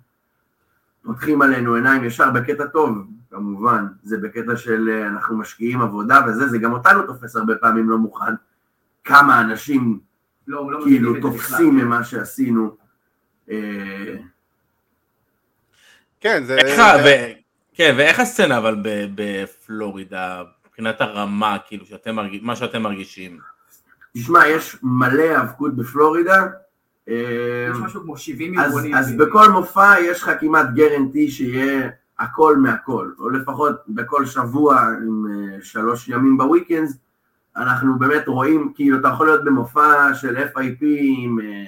פותחים 1.04 1.42
עלינו 1.42 1.74
עיניים 1.74 2.04
ישר 2.04 2.30
בקטע 2.30 2.66
טוב, 2.66 2.98
כמובן, 3.30 3.86
זה 4.02 4.16
בקטע 4.18 4.56
של 4.56 4.88
אה, 4.92 5.06
אנחנו 5.06 5.36
משקיעים 5.38 5.80
עבודה 5.80 6.20
וזה, 6.28 6.48
זה 6.48 6.58
גם 6.58 6.72
אותנו 6.72 7.02
תופס 7.06 7.36
הרבה 7.36 7.54
פעמים 7.56 7.90
לא 7.90 7.98
מוכן, 7.98 8.32
כמה 9.04 9.40
אנשים 9.40 9.98
לא, 10.46 10.72
לא 10.72 10.80
כאילו 10.84 11.14
זה 11.14 11.20
תופסים 11.20 11.74
בכלל. 11.76 11.84
ממה 11.86 12.04
שעשינו. 12.04 12.76
אה, 13.50 14.14
כן, 16.20 16.44
זה... 16.44 16.56
איך 16.56 16.78
ה- 16.78 16.96
ו- 17.04 17.32
כן, 17.74 17.94
ואיך 17.98 18.20
הסצנה 18.20 18.58
אבל 18.58 18.76
ב- 18.82 19.06
בפלורידה, 19.14 20.42
מבחינת 20.66 21.00
הרמה, 21.00 21.56
כאילו, 21.66 21.86
שאתם 21.86 22.14
מרגיש- 22.16 22.42
מה 22.42 22.56
שאתם 22.56 22.82
מרגישים? 22.82 23.38
תשמע, 24.14 24.46
יש 24.48 24.76
מלא 24.82 25.22
האבקות 25.22 25.76
בפלורידה, 25.76 26.46
יש 27.06 27.76
משהו 27.84 28.02
כמו 28.02 28.16
70 28.16 28.58
אז, 28.58 28.66
ארגונים. 28.66 28.94
אז 28.94 29.16
בכל 29.16 29.48
מופע 29.48 29.94
יש 30.00 30.22
לך 30.22 30.30
כמעט 30.40 30.66
גרנטי 30.74 31.30
שיהיה 31.30 31.88
הכל 32.18 32.56
מהכל, 32.56 33.10
או 33.18 33.30
לפחות 33.30 33.76
בכל 33.88 34.26
שבוע 34.26 34.80
עם 34.80 35.26
אה, 35.30 35.58
שלוש 35.62 36.08
ימים 36.08 36.38
בוויקנדס, 36.38 36.98
אנחנו 37.56 37.98
באמת 37.98 38.28
רואים, 38.28 38.72
כאילו 38.74 38.98
אתה 38.98 39.08
יכול 39.08 39.26
להיות 39.26 39.44
במופע 39.44 40.14
של 40.14 40.36
FIP 40.36 40.78
עם 40.80 41.38
אה, 41.40 41.64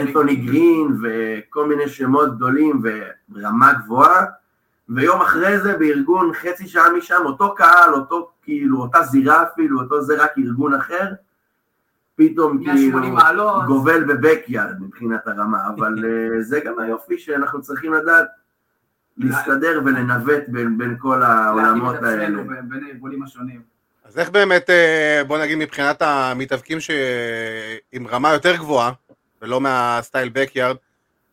אנתוני 0.00 0.36
גרין 0.36 0.98
וכל 1.02 1.68
מיני 1.68 1.88
שמות 1.88 2.36
גדולים 2.36 2.82
ורמה 3.34 3.72
גבוהה, 3.72 4.24
ויום 4.88 5.20
אחרי 5.20 5.60
זה 5.60 5.78
בארגון 5.78 6.32
חצי 6.34 6.68
שעה 6.68 6.92
משם, 6.92 7.22
אותו 7.24 7.54
קהל, 7.54 7.94
אותו 7.94 8.30
כאילו, 8.42 8.80
אותה 8.80 9.02
זירה 9.02 9.42
אפילו, 9.42 9.80
אותו 9.80 10.02
זה 10.02 10.22
רק 10.22 10.30
ארגון 10.38 10.74
אחר, 10.74 11.12
פתאום 12.16 12.56
180 12.56 12.92
כאילו 12.92 13.14
מעלות. 13.14 13.64
גובל 13.66 14.04
בבקיארד 14.04 14.74
מבחינת 14.80 15.26
הרמה, 15.26 15.58
אבל 15.74 16.04
אה, 16.04 16.42
זה 16.42 16.60
גם 16.60 16.78
היופי 16.78 17.18
שאנחנו 17.18 17.62
צריכים 17.62 17.92
לדעת 17.94 18.26
להסתדר 19.18 19.80
ולנווט 19.84 20.42
בין, 20.48 20.78
בין 20.78 20.96
כל 20.98 21.22
העולמות 21.22 21.96
האלה. 22.02 22.42
בין- 22.62 22.84
הארגונים 22.86 23.22
השונים. 23.22 23.60
אז 24.04 24.18
איך 24.18 24.30
באמת, 24.30 24.70
אה, 24.70 25.22
בוא 25.26 25.38
נגיד 25.38 25.58
מבחינת 25.58 26.02
המתאבקים 26.02 26.80
ש... 26.80 26.90
עם 27.92 28.06
רמה 28.06 28.32
יותר 28.32 28.56
גבוהה, 28.56 28.92
ולא 29.42 29.60
מהסטייל 29.60 30.28
בקיארד, 30.32 30.76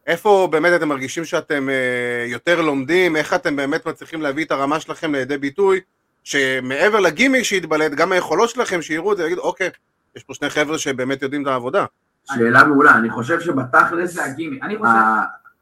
איפה 0.08 0.48
באמת 0.52 0.74
אתם 0.76 0.88
מרגישים 0.90 1.26
שאתם 1.26 1.70
אה, 1.70 2.26
יותר 2.28 2.62
לומדים, 2.62 3.16
איך 3.16 3.34
אתם 3.34 3.56
באמת 3.56 3.86
מצליחים 3.88 4.22
להביא 4.22 4.46
את 4.46 4.52
הרמה 4.52 4.80
שלכם 4.80 5.16
לידי 5.16 5.38
ביטוי, 5.38 5.80
שמעבר 6.24 7.00
לגימיק 7.00 7.44
שהתבלט, 7.44 7.92
גם 7.92 8.12
היכולות 8.12 8.50
שלכם 8.50 8.82
שיראו 8.82 9.12
את 9.12 9.18
זה, 9.18 9.26
יגידו, 9.26 9.42
אוקיי, 9.42 9.70
יש 10.16 10.24
פה 10.24 10.34
שני 10.34 10.50
חבר'ה 10.50 10.78
שבאמת 10.78 11.22
יודעים 11.22 11.42
את 11.42 11.48
העבודה. 11.48 11.86
שאלה 12.34 12.64
מעולה, 12.64 12.96
אני 12.98 13.10
חושב 13.10 13.40
שבתכלס, 13.40 14.14
זה 14.14 14.26
הגימיק. 14.26 14.64
אני 14.64 14.78
חושב 14.78 14.90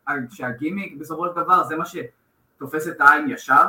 ה- 0.08 0.12
שהגימיק 0.32 0.96
בסופו 1.00 1.28
של 1.28 1.42
דבר 1.42 1.64
זה 1.64 1.76
מה 1.76 1.84
שתופס 1.86 2.88
את 2.88 3.02
העין 3.02 3.30
ישר, 3.30 3.64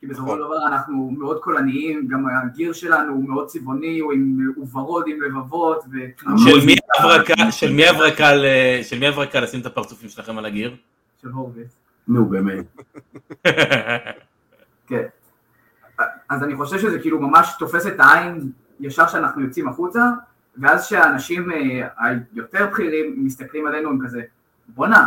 כי 0.00 0.06
בסופו 0.06 0.32
של 0.36 0.38
דבר 0.38 0.66
אנחנו 0.66 1.10
מאוד 1.18 1.40
קולניים, 1.40 2.08
גם 2.08 2.24
הגיר 2.28 2.72
שלנו 2.72 3.12
הוא 3.12 3.28
מאוד 3.28 3.46
צבעוני, 3.46 3.98
הוא 3.98 4.12
עם 4.12 4.52
הוא 4.56 4.68
ורוד 4.72 5.04
עם 5.08 5.22
לבבות, 5.22 5.84
ותמונות 5.92 6.40
של 6.60 6.66
מי 6.66 6.74
ההברקה- 6.98 7.50
של 7.52 7.72
מי 7.72 7.86
ההברקה 7.86 8.34
ל- 8.34 8.44
של 8.82 8.98
מי 8.98 9.06
ההברקה 9.06 9.40
לשים 9.40 9.60
את 9.60 9.66
הפרצופים 9.66 10.08
שלכם 10.08 10.38
על 10.38 10.46
הגיר? 10.46 10.76
של 11.22 11.28
הורוויץ. 11.28 11.68
נו 12.08 12.26
באמת, 12.26 12.64
כן. 14.88 15.02
אז 16.28 16.42
אני 16.42 16.56
חושב 16.56 16.78
שזה 16.78 16.98
כאילו 16.98 17.20
ממש 17.20 17.54
תופס 17.58 17.86
את 17.86 18.00
העין 18.00 18.50
ישר 18.80 19.06
שאנחנו 19.06 19.42
יוצאים 19.42 19.68
החוצה, 19.68 20.04
ואז 20.58 20.84
שהאנשים 20.84 21.52
אה, 21.52 21.88
היותר 21.98 22.66
בכירים 22.66 23.24
מסתכלים 23.24 23.66
עלינו 23.66 23.90
הם 23.90 23.98
כזה, 24.04 24.22
בואנה, 24.68 25.06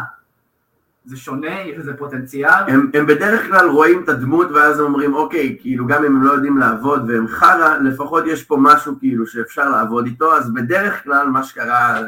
זה 1.05 1.17
שונה, 1.17 1.61
יש 1.61 1.77
לזה 1.77 1.97
פוטנציאל. 1.97 2.63
הם, 2.67 2.91
הם 2.93 3.05
בדרך 3.05 3.47
כלל 3.47 3.69
רואים 3.69 4.03
את 4.03 4.09
הדמות 4.09 4.51
ואז 4.51 4.79
הם 4.79 4.85
אומרים 4.85 5.13
אוקיי, 5.13 5.57
כאילו 5.61 5.87
גם 5.87 6.05
אם 6.05 6.15
הם 6.15 6.23
לא 6.23 6.31
יודעים 6.31 6.57
לעבוד 6.57 7.09
והם 7.09 7.27
חרא, 7.27 7.77
לפחות 7.77 8.23
יש 8.27 8.43
פה 8.43 8.57
משהו 8.59 8.93
כאילו 8.99 9.27
שאפשר 9.27 9.69
לעבוד 9.69 10.05
איתו, 10.05 10.35
אז 10.35 10.53
בדרך 10.53 11.03
כלל 11.03 11.27
מה 11.27 11.43
שקרה, 11.43 12.01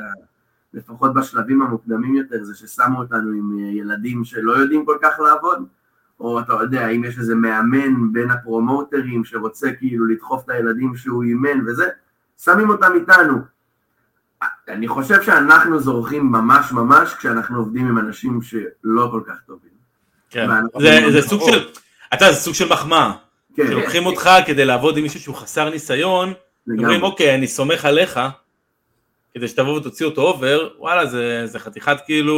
לפחות 0.73 1.13
בשלבים 1.13 1.61
המוקדמים 1.61 2.15
יותר, 2.15 2.43
זה 2.43 2.55
ששמו 2.55 2.99
אותנו 2.99 3.31
עם 3.31 3.57
אה, 3.59 3.71
ילדים 3.71 4.23
שלא 4.23 4.51
יודעים 4.51 4.85
כל 4.85 4.97
כך 5.01 5.19
לעבוד, 5.19 5.65
או 6.21 6.39
אתה 6.39 6.53
יודע, 6.53 6.87
אם 6.89 7.03
יש 7.03 7.17
איזה 7.19 7.35
מאמן 7.35 8.13
בין 8.13 8.31
הפרומוטרים 8.31 9.25
שרוצה 9.25 9.71
כאילו 9.79 10.05
לדחוף 10.07 10.43
את 10.45 10.49
הילדים 10.49 10.95
שהוא 10.95 11.23
אימן 11.23 11.67
וזה, 11.67 11.85
שמים 12.43 12.69
אותם 12.69 12.91
איתנו. 12.95 13.37
אני 14.69 14.87
חושב 14.87 15.21
שאנחנו 15.21 15.79
זורחים 15.79 16.31
ממש 16.31 16.71
ממש 16.71 17.13
כשאנחנו 17.13 17.57
עובדים 17.57 17.87
עם 17.87 17.97
אנשים 17.97 18.39
שלא 18.41 19.07
כל 19.11 19.21
כך 19.27 19.33
טובים. 19.47 19.71
כן. 20.29 20.47
ואנחנו- 20.49 20.81
זה- 20.81 21.11
זה 21.11 21.21
סוג 21.21 21.41
של, 21.51 21.69
אתה 22.13 22.25
יודע, 22.25 22.33
זה 22.33 22.39
סוג 22.39 22.53
של 22.53 22.69
מחמאה. 22.69 23.11
כן, 23.55 23.67
שלוקחים 23.67 24.05
אותך 24.05 24.29
כדי 24.45 24.65
לעבוד 24.65 24.97
עם 24.97 25.03
מישהו 25.03 25.19
שהוא 25.19 25.35
חסר 25.35 25.69
ניסיון, 25.69 26.33
אומרים. 26.69 27.03
אוקיי, 27.03 27.35
אני 27.35 27.47
סומך 27.47 27.85
עליך, 27.85 28.19
כדי 29.35 29.47
שתבוא 29.47 29.77
ותוציא 29.77 30.05
אותו 30.05 30.21
אובר, 30.21 30.69
וואלה, 30.79 31.05
זה 31.05 31.41
זה 31.45 31.59
חתיכת 31.59 31.97
כאילו, 32.05 32.35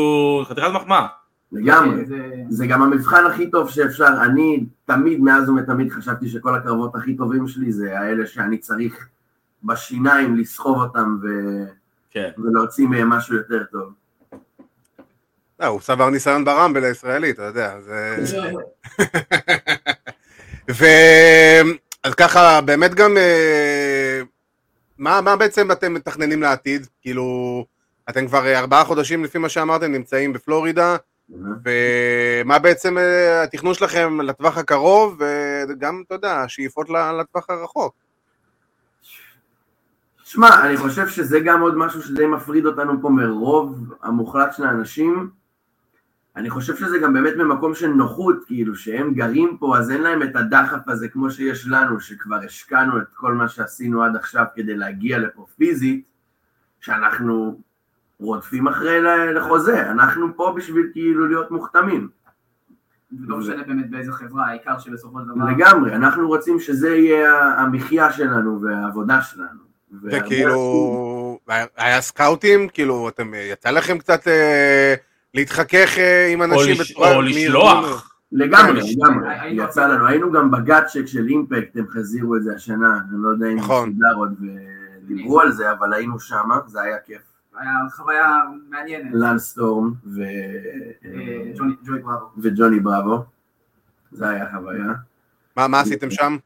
חתיכת 0.50 0.68
מחמאה. 0.74 1.08
לגמרי. 1.54 2.06
זה- 2.06 2.16
זה 2.50 2.68
גם 2.68 2.82
המבחן 2.82 3.26
הכי 3.26 3.52
טוב 3.52 3.70
שאפשר. 3.70 4.08
אני 4.24 4.66
תמיד, 4.86 5.22
מאז 5.22 5.50
ומתמיד, 5.50 5.92
חשבתי 5.92 6.30
שכל 6.30 6.56
הקרבות 6.56 6.96
הכי 6.96 7.16
טובים 7.16 7.48
שלי 7.48 7.72
זה 7.72 8.00
האלה 8.00 8.28
שאני 8.28 8.58
צריך 8.58 9.08
בשיניים 9.64 10.36
לסחוב 10.38 10.78
אותם 10.82 11.18
ו... 11.24 11.28
כן. 12.12 12.30
ולהוציא 12.38 12.88
מהם 12.88 13.10
משהו 13.10 13.36
יותר 13.36 13.64
טוב. 13.72 13.94
לא, 15.60 15.66
הוא 15.68 15.82
צבר 15.82 16.10
ניסיון 16.10 16.46
ברמבל 16.46 16.84
הישראלי, 16.84 17.32
אתה 17.32 17.42
יודע, 17.44 17.80
זה... 17.82 18.18
ו... 20.72 20.86
אז 22.04 22.14
ככה, 22.16 22.62
באמת 22.62 22.94
גם, 22.96 23.18
אה, 23.18 24.22
מה, 24.98 25.22
מה 25.22 25.36
בעצם 25.36 25.72
אתם 25.72 25.94
מתכננים 25.94 26.42
לעתיד? 26.42 26.88
כאילו, 27.02 27.66
אתם 28.10 28.28
כבר 28.28 28.46
אה, 28.48 28.60
ארבעה 28.60 28.86
חודשים, 28.86 29.24
לפי 29.24 29.38
מה 29.38 29.50
שאמרתם, 29.50 29.92
נמצאים 29.92 30.34
בפלורידה, 30.34 30.96
ומה 31.30 32.60
בעצם 32.60 32.98
אה, 32.98 33.44
התכנון 33.44 33.74
שלכם 33.74 34.22
לטווח 34.22 34.58
הקרוב, 34.58 35.22
וגם, 35.70 36.04
אתה 36.06 36.16
יודע, 36.16 36.42
השאיפות 36.42 36.88
לטווח 36.90 37.50
הרחוק. 37.50 37.94
שמע, 40.24 40.66
אני 40.66 40.78
חושב 40.78 41.08
שזה 41.08 41.40
גם 41.40 41.62
עוד 41.62 41.78
משהו 41.78 42.02
שדי 42.02 42.26
מפריד 42.26 42.66
אותנו 42.66 43.02
פה 43.02 43.10
מרוב 43.10 43.94
המוחלט 44.04 44.54
של 44.54 44.64
האנשים. 44.64 45.30
אני 46.36 46.50
חושב 46.50 46.76
שזה 46.76 46.98
גם 46.98 47.14
באמת 47.14 47.34
ממקום 47.38 47.76
של 47.76 47.88
נוחות, 47.88 48.36
כאילו 48.46 48.76
שהם 48.76 49.14
גרים 49.14 49.58
פה, 49.60 49.78
אז 49.78 49.92
אין 49.92 50.02
להם 50.02 50.24
את 50.24 50.36
הדחף 50.36 50.88
הזה 50.88 51.08
כמו 51.08 51.32
שיש 51.32 51.68
לנו, 51.68 52.00
שכבר 52.00 52.40
השקענו 52.46 52.98
את 52.98 53.08
כל 53.14 53.34
מה 53.34 53.48
שעשינו 53.48 54.04
עד 54.04 54.16
עכשיו 54.16 54.46
כדי 54.56 54.76
להגיע 54.76 55.18
לפה 55.18 55.46
פיזית, 55.58 56.06
שאנחנו 56.80 57.62
רודפים 58.24 58.68
אחרי 58.68 59.02
לחוזה, 59.34 59.92
אנחנו 59.92 60.28
פה 60.36 60.54
בשביל 60.58 60.90
כאילו 60.92 61.28
להיות 61.28 61.52
מוכתמים. 61.52 62.10
לא 63.20 63.38
משנה 63.38 63.64
באמת 63.64 63.90
באיזה 63.90 64.12
חברה, 64.12 64.48
העיקר 64.48 64.80
שבסופו 64.80 65.20
של 65.20 65.26
דבר... 65.26 65.46
לגמרי, 65.52 65.96
אנחנו 65.96 66.28
רוצים 66.28 66.60
שזה 66.60 66.96
יהיה 66.96 67.54
המחיה 67.58 68.12
שלנו 68.12 68.62
והעבודה 68.62 69.22
שלנו. 69.22 69.64
וכאילו, 70.04 71.40
היה 71.78 72.02
סקאוטים? 72.02 72.68
כאילו, 72.70 73.10
אתם, 73.10 73.32
יצא 73.52 73.70
לכם 73.70 73.98
קצת 73.98 74.28
אה, 74.28 74.94
להתחכך 75.34 75.98
אה, 75.98 76.28
עם 76.28 76.42
אנשים 76.44 76.76
בצורה- 76.80 77.16
או 77.16 77.22
לשלוח. 77.22 78.10
לגמרי, 78.32 78.82
לגמרי, 78.96 79.30
היינו 79.40 79.64
יצא 79.64 79.88
לנו, 79.88 80.08
היינו 80.08 80.32
גם 80.32 80.52
בגאצ'ק 80.52 81.06
של 81.06 81.28
אימפקט, 81.28 81.78
הם 81.78 81.86
חזירו 81.90 82.36
את 82.36 82.44
זה 82.44 82.56
השנה, 82.56 82.98
אני 83.10 83.24
לא 83.24 83.30
יודע 83.30 83.48
אם 83.48 83.60
זה 83.60 84.06
עוד 84.16 84.34
ודיברו 85.06 85.42
על 85.42 85.52
זה, 85.52 85.72
אבל 85.72 85.94
היינו 85.94 86.20
שם, 86.20 86.50
זה 86.68 86.82
היה 86.82 86.98
כיף. 87.06 87.22
היה 87.58 87.74
חוויה 87.96 88.28
מעניינת. 88.70 89.12
לנסטורם 89.14 89.94
ו- 90.06 90.22
אה, 91.06 91.52
ג'וני- 91.58 91.76
ג'וי 91.86 92.00
בראבו. 92.00 92.26
וג'וני 92.38 92.80
בראבו, 92.80 93.24
זה 94.12 94.30
היה 94.30 94.46
חוויה. 94.52 94.86
מה 95.58 95.68
מה 95.68 95.80
עשיתם 95.80 96.12
שם? 96.12 96.38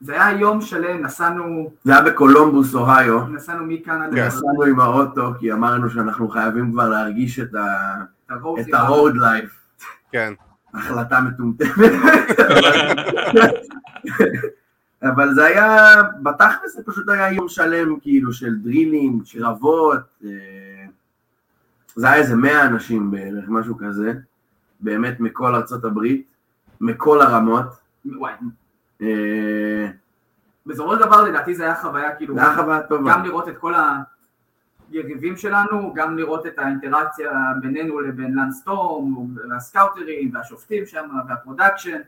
זה 0.00 0.12
היה 0.24 0.38
יום 0.40 0.60
שלם, 0.60 1.02
נסענו, 1.04 1.70
זה 1.84 1.92
היה 1.92 2.02
בקולומבוס, 2.02 2.74
אוהיו, 2.74 3.26
נסענו 3.26 3.66
מקנדה, 3.66 4.16
כן. 4.16 4.26
נסענו 4.26 4.62
עם 4.62 4.80
האוטו, 4.80 5.32
כי 5.40 5.52
אמרנו 5.52 5.90
שאנחנו 5.90 6.28
חייבים 6.28 6.72
כבר 6.72 6.88
להרגיש 6.88 7.40
את 7.40 7.54
ה-road 7.54 9.14
life. 9.14 9.82
כן. 10.12 10.32
החלטה 10.74 11.20
מטומטמת. 11.20 11.70
אבל 15.14 15.34
זה 15.34 15.44
היה, 15.44 15.94
בתכל'ס 16.22 16.76
זה 16.76 16.82
פשוט 16.84 17.08
היה 17.08 17.32
יום 17.32 17.48
שלם 17.48 18.00
כאילו 18.00 18.32
של 18.32 18.56
דרילים, 18.56 19.22
קרבות, 19.32 20.00
אה, 20.24 20.30
זה 21.96 22.06
היה 22.06 22.16
איזה 22.16 22.36
מאה 22.36 22.66
אנשים 22.66 23.10
בערך, 23.10 23.44
משהו 23.48 23.78
כזה, 23.78 24.12
באמת 24.80 25.20
מכל 25.20 25.54
ארצות 25.54 25.84
הברית, 25.84 26.26
מכל 26.80 27.20
הרמות. 27.20 27.66
וואי, 28.06 28.32
אה, 29.02 29.90
בסופו 30.66 30.94
של 30.94 31.00
דבר 31.00 31.24
לדעתי 31.24 31.54
זה 31.54 31.62
היה 31.64 31.74
חוויה 31.74 32.16
כאילו, 32.16 32.34
זה 32.34 32.40
היה 32.40 32.56
חוויה 32.56 32.82
טובה. 32.82 33.12
גם 33.12 33.24
לראות 33.24 33.48
את 33.48 33.58
כל 33.58 33.74
היריבים 34.90 35.36
שלנו, 35.36 35.94
גם 35.94 36.16
לראות 36.16 36.46
את 36.46 36.58
האינטראקציה 36.58 37.30
בינינו 37.60 38.00
לבין 38.00 38.34
לנס 38.34 38.68
סטורם, 38.68 39.36
והסקאוטרים, 39.50 40.30
והשופטים 40.34 40.86
שם, 40.86 41.08
וה 41.28 41.39
production, 41.39 42.00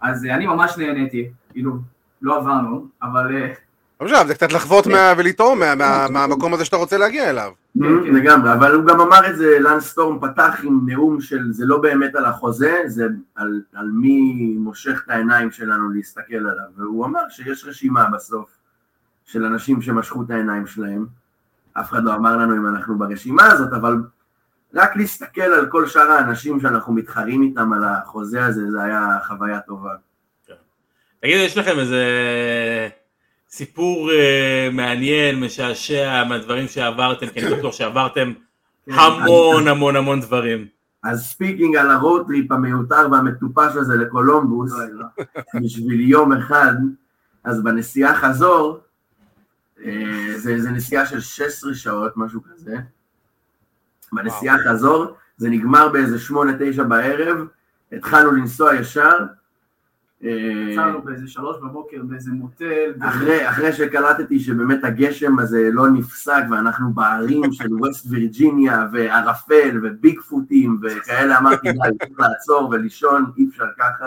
אז 0.00 0.24
אה, 0.24 0.34
אני 0.34 0.46
ממש 0.46 0.78
נהניתי, 0.78 1.30
כאילו, 1.50 1.76
לא 2.22 2.36
עברנו, 2.36 2.86
אבל 3.02 3.36
אה, 3.36 3.52
לא 4.00 4.06
משנה, 4.06 4.26
זה 4.26 4.34
קצת 4.34 4.52
לחוות 4.52 4.86
מה- 4.86 5.12
ולטעום 5.18 5.58
מה- 5.58 5.74
מה- 5.74 6.06
מהמקום 6.10 6.54
הזה 6.54 6.64
שאתה 6.64 6.76
רוצה 6.76 6.98
להגיע 6.98 7.30
אליו. 7.30 7.52
Mm, 7.78 7.80
כן. 7.82 8.14
לגמרי, 8.14 8.52
אבל 8.52 8.74
הוא 8.74 8.84
גם 8.86 9.00
אמר 9.00 9.30
את 9.30 9.36
זה, 9.36 9.58
לנס 9.60 9.84
סטורם 9.84 10.18
פתח 10.20 10.60
עם 10.62 10.80
נאום 10.86 11.20
של 11.20 11.52
זה 11.52 11.66
לא 11.66 11.78
באמת 11.78 12.14
על 12.14 12.24
החוזה, 12.24 12.76
זה 12.86 13.06
על, 13.34 13.60
על 13.74 13.90
מי 13.94 14.32
מושך 14.58 15.02
את 15.04 15.10
העיניים 15.10 15.50
שלנו 15.50 15.90
להסתכל 15.90 16.34
עליו, 16.36 16.64
והוא 16.76 17.06
אמר 17.06 17.20
שיש 17.28 17.64
רשימה 17.64 18.04
בסוף 18.10 18.50
של 19.24 19.44
אנשים 19.44 19.82
שמשכו 19.82 20.22
את 20.22 20.30
העיניים 20.30 20.66
שלהם, 20.66 21.06
אף 21.80 21.90
אחד 21.90 22.04
לא 22.04 22.14
אמר 22.14 22.36
לנו 22.36 22.56
אם 22.56 22.66
אנחנו 22.66 22.98
ברשימה 22.98 23.46
הזאת, 23.46 23.72
אבל 23.72 23.96
רק 24.74 24.96
להסתכל 24.96 25.40
על 25.42 25.66
כל 25.66 25.86
שאר 25.86 26.10
האנשים 26.10 26.60
שאנחנו 26.60 26.92
מתחרים 26.92 27.42
איתם 27.42 27.72
על 27.72 27.84
החוזה 27.84 28.44
הזה, 28.46 28.70
זה 28.70 28.82
היה 28.82 29.18
חוויה 29.26 29.60
טובה. 29.60 29.90
תגידו, 31.20 31.38
יש 31.38 31.58
לכם 31.58 31.78
איזה 31.78 32.04
סיפור 33.50 34.10
אה, 34.12 34.68
מעניין, 34.72 35.40
משעשע, 35.40 36.24
מהדברים 36.28 36.68
שעברתם, 36.68 37.26
כי 37.26 37.40
אני 37.40 37.54
בטוח 37.54 37.74
שעברתם. 37.74 38.32
המון 38.86 39.68
המון 39.68 39.96
המון 39.96 40.20
דברים. 40.20 40.66
אז 41.04 41.26
speaking 41.26 41.76
על 41.76 41.90
ה 41.90 41.97
road 41.97 42.24
trip 42.24 42.52
המיותר 42.52 43.08
והמטופש 43.12 43.76
הזה 43.76 43.96
לקולומבוס, 43.96 44.72
לא, 44.72 44.86
לא. 44.88 45.24
בשביל 45.62 46.00
יום 46.00 46.32
אחד, 46.32 46.72
אז 47.44 47.62
בנסיעה 47.62 48.14
חזור, 48.14 48.80
אה, 49.84 50.32
זה, 50.36 50.60
זה 50.62 50.70
נסיעה 50.70 51.06
של 51.06 51.20
16 51.20 51.74
שעות, 51.74 52.12
משהו 52.16 52.40
כזה. 52.42 52.76
בנסיעה 54.12 54.56
חזור, 54.58 55.06
זה 55.36 55.48
נגמר 55.48 55.88
באיזה 55.88 56.16
8-9 56.78 56.82
בערב, 56.82 57.38
התחלנו 57.92 58.30
לנסוע 58.30 58.74
ישר. 58.74 59.16
אה, 60.24 60.30
יצאנו 60.70 61.02
באיזה 61.02 61.28
שלוש 61.28 61.56
בבוקר 61.62 62.02
באיזה 62.02 62.30
מוטל, 62.30 62.92
אחרי, 63.00 63.48
אחרי 63.48 63.72
שקלטתי 63.72 64.40
שבאמת 64.40 64.84
הגשם 64.84 65.38
הזה 65.38 65.68
לא 65.72 65.88
נפסק 65.88 66.42
ואנחנו 66.50 66.92
בערים 66.92 67.52
של 67.52 67.74
ווסט 67.74 68.06
וירג'יניה 68.10 68.86
וערפל 68.92 69.80
וביגפוטים 69.82 70.78
וכאלה, 70.82 71.38
אמרתי 71.38 71.72
די, 71.72 71.78
צריך 71.98 72.20
לעצור 72.20 72.68
ולישון, 72.70 73.30
אי 73.38 73.46
אפשר 73.50 73.66
ככה, 73.78 74.06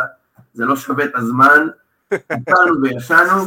זה 0.53 0.65
לא 0.65 0.75
שווה 0.75 1.05
את 1.05 1.15
הזמן. 1.15 1.67
יצאנו 2.13 2.81
וישנו, 2.81 3.41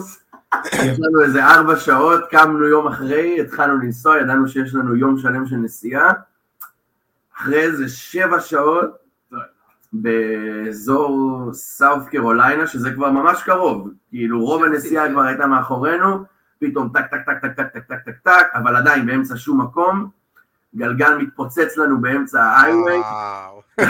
ישנו 0.73 1.23
איזה 1.23 1.47
ארבע 1.47 1.77
שעות, 1.77 2.21
קמנו 2.31 2.67
יום 2.67 2.87
אחרי, 2.87 3.41
התחלנו 3.41 3.79
לנסוע, 3.79 4.19
ידענו 4.19 4.49
שיש 4.49 4.75
לנו 4.75 4.97
יום 4.97 5.19
שלם 5.19 5.47
של 5.47 5.57
נסיעה. 5.57 6.13
אחרי 7.39 7.61
איזה 7.61 7.89
שבע 7.89 8.41
שעות, 8.41 9.02
באזור 9.93 11.51
סאות' 11.53 12.09
קרוליינה, 12.09 12.67
שזה 12.67 12.91
כבר 12.93 13.11
ממש 13.11 13.43
קרוב, 13.43 13.89
כאילו 14.11 14.45
רוב 14.45 14.65
הנסיעה 14.65 15.11
כבר 15.13 15.23
הייתה 15.23 15.47
מאחורינו, 15.47 16.25
פתאום 16.61 16.89
טק 16.95 17.05
טק 17.11 17.21
טק 17.27 17.39
טק 17.43 17.53
טק 17.57 17.67
טק 17.75 17.83
טק 17.89 17.99
טק 18.05 18.15
טק, 18.23 18.47
אבל 18.55 18.77
עדיין 18.77 19.07
באמצע 19.07 19.37
שום 19.37 19.61
מקום, 19.61 20.09
גלגל 20.77 21.17
מתפוצץ 21.19 21.77
לנו 21.77 22.01
באמצע 22.01 22.43
ההייווי, 22.45 22.99
וואו. 22.99 23.63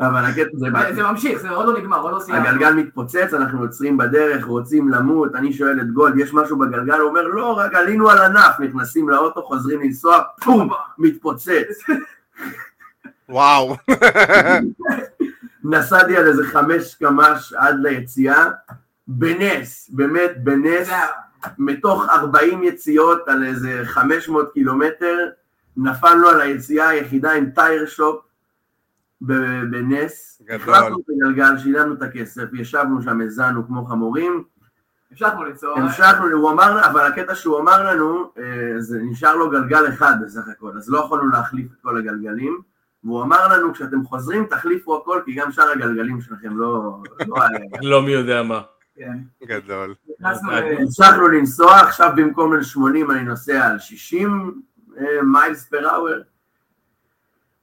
אבל 0.00 0.24
הקטע 0.24 0.50
זה... 0.56 0.66
זה- 0.88 0.94
זה 0.94 1.02
ממשיך, 1.02 1.38
זה 1.40 1.50
עוד 1.50 1.66
לא 1.66 1.78
נגמר, 1.78 2.00
עוד 2.00 2.12
לא 2.14 2.20
סיימנו. 2.20 2.48
הגלגל 2.48 2.72
מתפוצץ, 2.74 3.34
אנחנו 3.34 3.60
עוצרים 3.60 3.96
בדרך, 3.96 4.44
רוצים 4.46 4.88
למות, 4.88 5.34
אני 5.34 5.52
שואל 5.52 5.80
את 5.80 5.90
גולד, 5.90 6.18
יש 6.18 6.34
משהו 6.34 6.58
בגלגל? 6.58 6.98
הוא 7.00 7.08
אומר, 7.08 7.22
לא, 7.22 7.52
רק 7.58 7.74
עלינו 7.74 8.10
על 8.10 8.18
ענף, 8.18 8.60
נכנסים 8.60 9.08
לאוטו, 9.08 9.42
חוזרים 9.42 9.80
לנסוע, 9.80 10.18
פום, 10.44 10.70
מתפוצץ. 10.98 11.78
וואו. 13.28 13.76
נסעתי 15.64 16.16
על 16.16 16.26
איזה 16.26 16.44
חמש 16.46 16.94
קמ"ש 16.94 17.52
עד 17.52 17.76
ליציאה, 17.82 18.46
בנס, 19.08 19.90
באמת 19.92 20.30
בנס, 20.36 20.90
מתוך 21.58 22.08
40 22.08 22.62
יציאות 22.62 23.28
על 23.28 23.46
איזה 23.46 23.82
500 23.84 24.52
קילומטר, 24.52 25.16
נפלנו 25.76 26.28
על 26.28 26.40
היציאה 26.40 26.88
היחידה 26.88 27.32
עם 27.32 27.50
טייר 27.50 27.86
שופ 27.86 28.24
בנס, 29.20 30.42
גדול. 30.44 30.74
החלפנו 30.74 30.98
את 30.98 31.04
הגלגל, 31.10 31.58
שילמנו 31.58 31.94
את 31.94 32.02
הכסף, 32.02 32.44
ישבנו 32.52 33.02
שם, 33.02 33.20
הזענו 33.20 33.66
כמו 33.66 33.84
חמורים, 33.84 34.44
המשכנו 35.10 35.44
לנסוע. 35.44 35.78
המשכנו, 35.78 36.26
הוא 36.26 36.50
אמר, 36.50 36.86
אבל 36.90 37.00
הקטע 37.00 37.34
שהוא 37.34 37.60
אמר 37.60 37.92
לנו, 37.92 38.30
אה, 38.38 38.80
זה 38.80 38.98
נשאר 39.02 39.36
לו 39.36 39.50
גלגל 39.50 39.88
אחד 39.88 40.14
בסך 40.24 40.48
הכל, 40.52 40.72
אז 40.76 40.90
לא 40.90 40.98
יכולנו 40.98 41.28
להחליף 41.28 41.72
את 41.72 41.78
כל 41.82 41.98
הגלגלים, 41.98 42.60
והוא 43.04 43.22
אמר 43.22 43.48
לנו, 43.48 43.74
כשאתם 43.74 44.04
חוזרים 44.04 44.44
תחליפו 44.44 44.96
הכל, 44.96 45.20
כי 45.24 45.34
גם 45.34 45.52
שאר 45.52 45.70
הגלגלים 45.70 46.20
שלכם 46.20 46.58
לא... 46.58 46.96
לא. 47.28 47.36
לא 47.82 48.02
מי 48.02 48.10
יודע 48.10 48.42
מה. 48.42 48.60
כן. 48.96 49.18
גדול. 49.44 49.94
ל... 50.20 50.24
המשכנו 50.78 51.28
לנסוע, 51.28 51.80
עכשיו 51.80 52.12
במקום 52.16 52.52
על 52.52 52.62
80 52.62 53.10
אני 53.10 53.24
נוסע 53.24 53.66
על 53.66 53.78
60 53.78 54.60
miles 55.22 55.64
per 55.64 55.94
hour. 55.94 56.20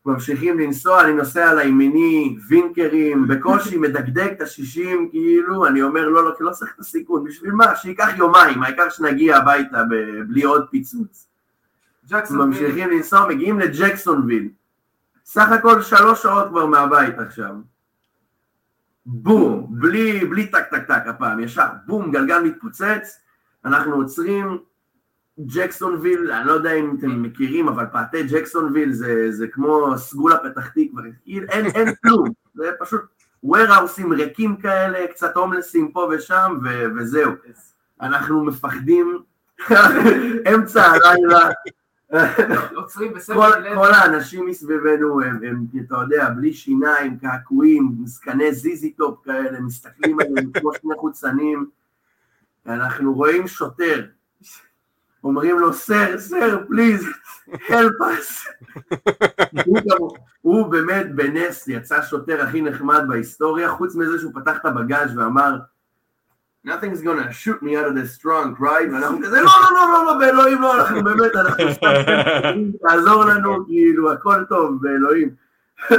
ממשיכים 0.07 0.59
לנסוע, 0.59 1.03
אני 1.03 1.13
נוסע 1.13 1.49
על 1.49 1.59
הימיני, 1.59 2.37
וינקרים, 2.47 3.27
בקושי 3.27 3.77
מדגדג 3.77 4.31
את 4.31 4.41
ה-60, 4.41 5.09
כאילו, 5.11 5.67
אני 5.67 5.81
אומר 5.81 6.09
לא, 6.09 6.25
לא, 6.25 6.33
כי 6.37 6.43
לא 6.43 6.51
צריך 6.51 6.73
את 6.75 6.79
הסיכון, 6.79 7.23
בשביל 7.23 7.51
מה? 7.51 7.75
שייקח 7.75 8.09
יומיים, 8.17 8.63
העיקר 8.63 8.89
שנגיע 8.89 9.37
הביתה 9.37 9.83
ב- 9.83 10.21
בלי 10.27 10.43
עוד 10.43 10.65
פיצוץ. 10.71 11.27
ג'קסון 12.09 12.37
ממשיכים 12.37 12.89
לנסוע, 12.89 13.27
מגיעים 13.27 13.59
לג'קסונוויל. 13.59 14.49
סך 15.25 15.51
הכל 15.51 15.81
שלוש 15.81 16.21
שעות 16.21 16.49
כבר 16.49 16.65
מהבית 16.65 17.19
עכשיו. 17.19 17.55
בום, 19.05 19.67
בלי, 19.69 20.25
בלי 20.25 20.47
טק 20.47 20.63
טק 20.71 20.83
טק 20.87 21.03
הפעם, 21.07 21.39
ישר, 21.39 21.67
בום, 21.85 22.11
גלגל 22.11 22.41
מתפוצץ, 22.43 23.19
אנחנו 23.65 23.95
עוצרים, 23.95 24.57
ג'קסונוויל, 25.39 26.31
אני 26.31 26.47
לא 26.47 26.51
יודע 26.51 26.73
אם 26.73 26.95
אתם 26.99 27.21
מכירים, 27.21 27.67
אבל 27.67 27.85
פאתי 27.91 28.23
ג'קסונוויל 28.23 28.91
זה, 28.91 29.31
זה 29.31 29.47
כמו 29.47 29.97
סגולה 29.97 30.37
פתח 30.37 30.67
תקווה, 30.67 31.03
כאילו, 31.23 31.47
אין, 31.49 31.65
אין 31.65 31.95
כלום, 32.03 32.29
זה 32.55 32.71
פשוט 32.79 33.01
warehouse־ים 33.43 34.13
ריקים 34.13 34.55
כאלה, 34.55 35.07
קצת 35.07 35.37
הומלסים 35.37 35.91
פה 35.91 36.09
ושם, 36.11 36.57
ו, 36.63 36.83
וזהו. 36.95 37.31
אנחנו 38.01 38.45
מפחדים, 38.45 39.19
אמצע 40.53 40.83
הלילה, 40.83 41.49
כל. 43.33 43.51
כל 43.75 43.91
האנשים 43.93 44.45
מסביבנו 44.45 45.21
הם, 45.21 45.39
הם, 45.43 45.65
אתה 45.85 45.95
יודע, 45.95 46.29
בלי 46.29 46.53
שיניים, 46.53 47.17
קעקועים, 47.17 47.95
זקני 48.05 48.53
זיזי 48.53 48.93
טופ 48.93 49.25
כאלה, 49.25 49.59
מסתכלים 49.59 50.19
עלינו 50.19 50.51
כמו 50.51 50.73
שני 50.73 50.93
חוצנים. 50.97 51.69
אנחנו 52.65 53.13
רואים 53.13 53.47
שוטר, 53.47 54.05
אומרים 55.27 55.59
לו, 55.59 55.73
סר, 55.73 56.17
סר, 56.17 56.59
פליז, 56.67 57.05
help 57.49 58.01
us. 58.01 58.49
הוא, 59.65 59.77
גם, 59.77 59.97
הוא 60.41 60.67
באמת 60.67 61.15
בנס 61.15 61.67
יצא 61.67 62.01
שוטר 62.01 62.41
הכי 62.41 62.61
נחמד 62.61 63.03
בהיסטוריה, 63.07 63.69
חוץ 63.69 63.95
מזה 63.95 64.19
שהוא 64.19 64.31
פתח 64.35 64.57
את 64.57 64.65
הבגאז' 64.65 65.17
ואמר, 65.17 65.57
nothing's 66.67 67.01
gonna 67.01 67.31
shoot 67.31 67.61
me 67.61 67.75
out 67.75 67.87
of 67.87 67.95
this 67.95 68.17
trunk, 68.17 68.59
right? 68.59 68.93
ואנחנו 68.93 69.19
כזה, 69.23 69.41
לא, 69.41 69.51
לא, 69.61 69.69
לא, 69.71 69.93
לא, 69.93 70.05
לא, 70.05 70.19
באלוהים, 70.19 70.61
לא, 70.61 70.79
אנחנו 70.79 71.03
באמת, 71.03 71.35
אנחנו 71.35 71.73
סתם, 71.73 71.93
תעזור 72.87 73.25
לנו, 73.25 73.65
כאילו, 73.65 74.11
הכל 74.11 74.43
טוב, 74.49 74.81
באלוהים. 74.81 75.29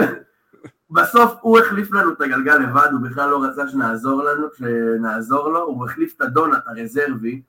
בסוף 0.90 1.34
הוא 1.40 1.58
החליף 1.58 1.92
לנו 1.92 2.12
את 2.12 2.20
הגלגל 2.20 2.54
לבד, 2.54 2.88
הוא 2.92 3.00
בכלל 3.00 3.30
לא 3.30 3.44
רצה 3.44 3.68
שנעזור 3.68 4.24
לנו, 4.24 4.46
שנעזור 4.58 5.48
לו, 5.48 5.60
הוא 5.60 5.84
החליף 5.84 6.14
את 6.16 6.20
הדונט 6.20 6.58
הרזרבי, 6.66 7.42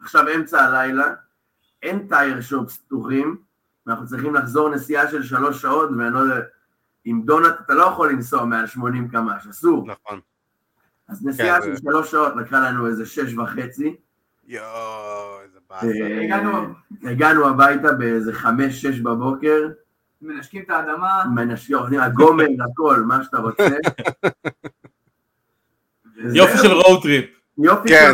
עכשיו 0.00 0.24
אמצע 0.34 0.64
הלילה, 0.64 1.14
אין 1.82 2.06
טייר 2.08 2.40
שופס 2.40 2.76
פתוחים, 2.76 3.36
ואנחנו 3.86 4.06
צריכים 4.06 4.34
לחזור 4.34 4.68
נסיעה 4.68 5.10
של 5.10 5.22
שלוש 5.22 5.62
שעות, 5.62 5.90
ואני 5.98 6.14
לא 6.14 6.18
יודע, 6.18 6.40
עם 7.04 7.22
דונט 7.22 7.54
אתה 7.66 7.74
לא 7.74 7.82
יכול 7.82 8.08
לנסוע 8.12 8.44
מעל 8.44 8.66
80 8.66 9.08
קמ"ש, 9.08 9.46
אסור. 9.46 9.86
נכון. 9.86 10.20
אז 11.08 11.26
נסיעה 11.26 11.60
כן, 11.60 11.66
של 11.66 11.74
זה- 11.74 11.80
שלוש 11.82 12.10
שעות 12.10 12.32
לקחה 12.36 12.60
לנו 12.60 12.86
איזה 12.86 13.06
שש 13.06 13.34
וחצי. 13.34 13.96
יואו, 14.46 15.40
איזה 15.42 15.58
באסה. 15.70 15.86
אה, 15.86 16.24
הגענו- 16.24 16.74
הגענו 17.02 17.48
הביתה 17.48 17.92
באיזה 17.92 18.32
חמש-שש 18.32 19.00
בבוקר, 19.00 19.68
מנשקים 20.22 20.62
את 20.62 20.70
האדמה. 20.70 21.24
מנשיות, 21.34 21.86
הגומר, 22.02 22.44
הכל, 22.72 23.00
מה 23.00 23.24
שאתה 23.24 23.38
רוצה. 23.38 23.68
יופי 26.34 26.58
של 26.62 26.72
road 26.72 27.02
trip. 27.02 27.37
יופי 27.58 27.88
כן. 27.88 28.12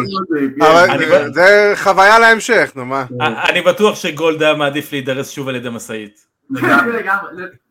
כן. 0.58 0.62
אבל 0.64 1.32
זה- 1.34 1.72
חוויה 1.76 2.18
להמשך, 2.18 2.72
נו 2.76 2.84
מה. 2.84 3.04
אני 3.20 3.60
בטוח 3.62 3.96
שגולד 3.96 4.42
היה 4.42 4.54
מעדיף 4.54 4.92
להידרס 4.92 5.30
שוב 5.30 5.48
על 5.48 5.56
ידי 5.56 5.68
משאית. 5.70 6.26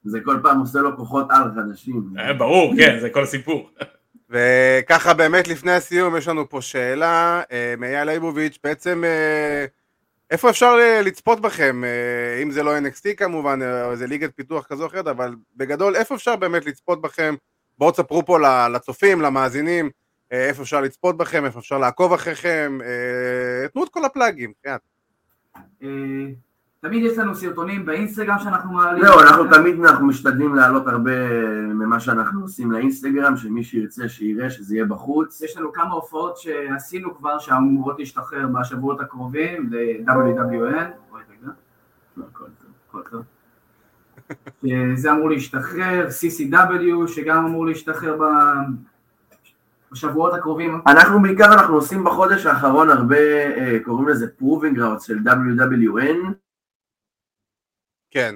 זה 0.05 0.19
כל 0.25 0.37
פעם 0.43 0.59
עושה 0.59 0.79
לו 0.79 0.97
כוחות 0.97 1.27
על 1.29 1.43
חדשים. 1.55 2.03
אה, 2.19 2.33
ברור, 2.33 2.73
כן, 2.77 2.97
זה 3.01 3.09
כל 3.09 3.23
הסיפור. 3.23 3.69
וככה 4.29 5.13
באמת 5.13 5.47
לפני 5.47 5.71
הסיום 5.71 6.17
יש 6.17 6.27
לנו 6.27 6.49
פה 6.49 6.61
שאלה 6.61 7.41
אה, 7.51 7.73
מאייל 7.77 8.09
ליבוביץ', 8.11 8.57
בעצם 8.63 9.03
אה, 9.03 9.65
איפה 10.31 10.49
אפשר 10.49 10.75
לצפות 11.03 11.39
בכם, 11.41 11.83
אה, 11.83 12.41
אם 12.43 12.51
זה 12.51 12.63
לא 12.63 12.77
NXT 12.77 13.13
כמובן, 13.17 13.61
אה, 13.61 13.85
או 13.85 13.91
איזה 13.91 14.07
ליגת 14.07 14.29
פיתוח 14.35 14.65
כזו 14.65 14.83
או 14.83 14.87
אחרת, 14.87 15.07
אבל 15.07 15.35
בגדול 15.57 15.95
איפה 15.95 16.15
אפשר 16.15 16.35
באמת 16.35 16.65
לצפות 16.65 17.01
בכם? 17.01 17.35
בואו 17.77 17.91
תספרו 17.91 18.25
פה 18.25 18.37
לצופים, 18.69 19.21
למאזינים, 19.21 19.85
אה, 19.85 19.89
איפה 20.33 20.61
אפשר 20.61 20.81
לצפות 20.81 21.17
בכם, 21.17 21.45
איפה 21.45 21.59
אפשר 21.59 21.77
לעקוב 21.77 22.13
אחריכם, 22.13 22.77
אה, 22.83 23.67
תנו 23.67 23.83
את 23.83 23.89
כל 23.89 24.05
הפלאגים, 24.05 24.51
כן. 24.63 24.75
אה, 25.83 25.87
תמיד 26.81 27.03
יש 27.05 27.17
לנו 27.17 27.35
סרטונים 27.35 27.85
באינסטגרם 27.85 28.39
שאנחנו 28.39 28.73
מעלים. 28.73 29.05
זהו, 29.05 29.19
אנחנו 29.19 29.43
תמיד 29.53 29.85
אנחנו 29.85 30.07
משתדלים 30.07 30.55
להעלות 30.55 30.87
הרבה 30.87 31.29
ממה 31.73 31.99
שאנחנו 31.99 32.41
עושים 32.41 32.71
לאינסטגרם, 32.71 33.37
שמי 33.37 33.63
שירצה 33.63 34.09
שיראה 34.09 34.49
שזה 34.49 34.75
יהיה 34.75 34.85
בחוץ. 34.85 35.41
יש 35.41 35.57
לנו 35.57 35.73
כמה 35.73 35.93
הופעות 35.93 36.37
שעשינו 36.37 37.15
כבר, 37.17 37.39
שאמורות 37.39 37.99
להשתחרר 37.99 38.47
בשבועות 38.47 39.01
הקרובים 39.01 39.69
ל-WWN. 39.71 41.17
לא. 42.17 42.25
אה, 44.65 44.95
זה 44.95 45.11
אמור 45.11 45.29
להשתחרר, 45.29 46.07
CCW 46.07 47.07
שגם 47.07 47.45
אמור 47.45 47.65
להשתחרר 47.65 48.17
ב- 48.17 48.92
בשבועות 49.93 50.33
הקרובים. 50.33 50.81
אנחנו 50.87 51.21
בעיקר, 51.21 51.53
אנחנו 51.53 51.75
עושים 51.75 52.03
בחודש 52.03 52.45
האחרון 52.45 52.89
הרבה, 52.89 53.17
אה, 53.57 53.77
קוראים 53.85 54.07
לזה 54.07 54.27
proving 54.37 54.79
ground 54.79 55.01
של 55.01 55.17
WWN. 55.25 56.33
כן. 58.11 58.35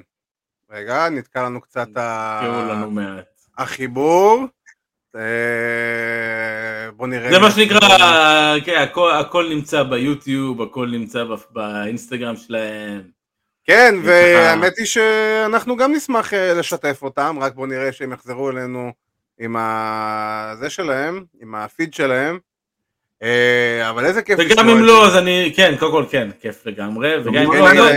רגע, 0.71 1.09
נתקע 1.09 1.43
לנו 1.43 1.61
קצת. 1.61 1.87
החיבור. 3.57 4.45
אה, 5.15 6.91
בוא 6.91 7.07
נראה. 7.07 7.31
זה 7.31 7.39
מה 7.39 7.51
שנקרא, 7.51 7.79
כן, 8.65 8.77
הכל- 8.77 9.11
הכל 9.11 9.45
נמצא 9.49 9.83
ביוטיוב, 9.83 10.61
הכל 10.61 10.87
נמצא 10.91 11.23
באינסטגרם 11.51 12.35
שלהם. 12.35 13.01
כן, 13.63 13.95
והאמת 14.03 14.77
היא 14.77 14.85
שאנחנו 14.85 15.77
גם 15.77 15.91
נשמח 15.91 16.33
אה, 16.33 16.53
לשתף 16.53 16.99
אותם, 17.01 17.35
רק 17.41 17.55
בואו 17.55 17.65
נראה 17.65 17.91
שהם 17.91 18.11
יחזרו 18.13 18.49
אלינו 18.49 18.91
עם 19.39 19.55
ה... 19.55 20.53
זה 20.59 20.69
שלהם, 20.69 21.23
עם 21.41 21.55
הפיד 21.55 21.93
שלהם. 21.93 22.39
אה, 23.23 23.89
אבל 23.89 24.05
איזה 24.05 24.21
כיף 24.21 24.39
וגם 24.39 24.69
אם 24.69 24.83
לא, 24.83 25.07
אז 25.07 25.17
אני, 25.17 25.53
כן, 25.55 25.75
קודם 25.79 25.91
כל 25.91 26.05
כן, 26.09 26.29
כיף 26.39 26.65
לגמרי, 26.65 27.17
וגם 27.21 27.35
אם 27.35 27.53
לא, 27.53 27.89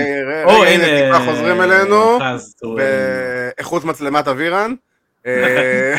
או, 0.45 0.65
הנה, 0.65 0.85
טיפה 0.85 1.31
חוזרים 1.31 1.61
אלינו, 1.61 2.19
חז, 2.21 2.55
תראו, 2.59 2.77
באיכות 2.77 3.85
מצלמת 3.85 4.29
אווירן. 4.29 4.75
אה, 5.27 5.99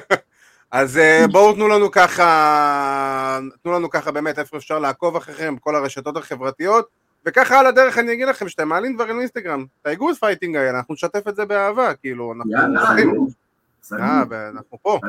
אז 0.70 0.98
אה, 0.98 1.24
בואו 1.32 1.52
תנו 1.52 1.68
לנו 1.68 1.90
ככה, 1.90 3.38
תנו 3.62 3.72
לנו 3.72 3.90
ככה 3.90 4.10
באמת 4.10 4.38
איפה 4.38 4.56
אפשר 4.56 4.78
לעקוב 4.78 5.16
אחריכם 5.16 5.56
בכל 5.56 5.76
הרשתות 5.76 6.16
החברתיות, 6.16 6.88
וככה 7.26 7.60
על 7.60 7.66
הדרך 7.66 7.98
אני 7.98 8.12
אגיד 8.12 8.28
לכם 8.28 8.48
שאתם 8.48 8.68
מעלים 8.68 8.94
דברים 8.94 9.16
לאינסטגרם, 9.16 9.64
תייגו 9.82 10.10
את 10.10 10.16
פייטינג 10.16 10.56
האלה, 10.56 10.78
אנחנו 10.78 10.94
נשתף 10.94 11.28
את 11.28 11.36
זה 11.36 11.44
באהבה, 11.44 11.94
כאילו, 11.94 12.32
אנחנו 12.32 13.26
אה, 13.92 14.22
אנחנו 14.48 14.78
פה. 14.82 15.00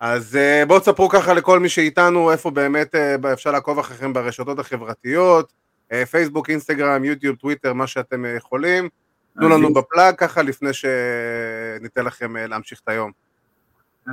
אז 0.00 0.36
אה, 0.36 0.62
בואו 0.68 0.80
תספרו 0.80 1.08
ככה 1.08 1.34
לכל 1.34 1.60
מי 1.60 1.68
שאיתנו 1.68 2.32
איפה 2.32 2.50
באמת 2.50 2.94
אה, 2.94 3.32
אפשר 3.32 3.52
לעקוב 3.52 3.78
אחריכם 3.78 4.12
ברשתות 4.12 4.58
החברתיות, 4.58 5.52
אה, 5.92 6.06
פייסבוק, 6.06 6.50
אינסטגרם, 6.50 7.04
יוטיוב, 7.04 7.36
טוויטר, 7.36 7.72
מה 7.72 7.86
שאתם 7.86 8.24
יכולים. 8.36 8.88
תנו 9.34 9.48
לנו 9.48 9.74
ב 9.74 9.82
plug 9.82 10.14
ככה 10.18 10.42
לפני 10.42 10.68
שניתן 10.72 12.04
לכם 12.04 12.36
להמשיך 12.36 12.80
את 12.84 12.88
היום. 12.88 13.10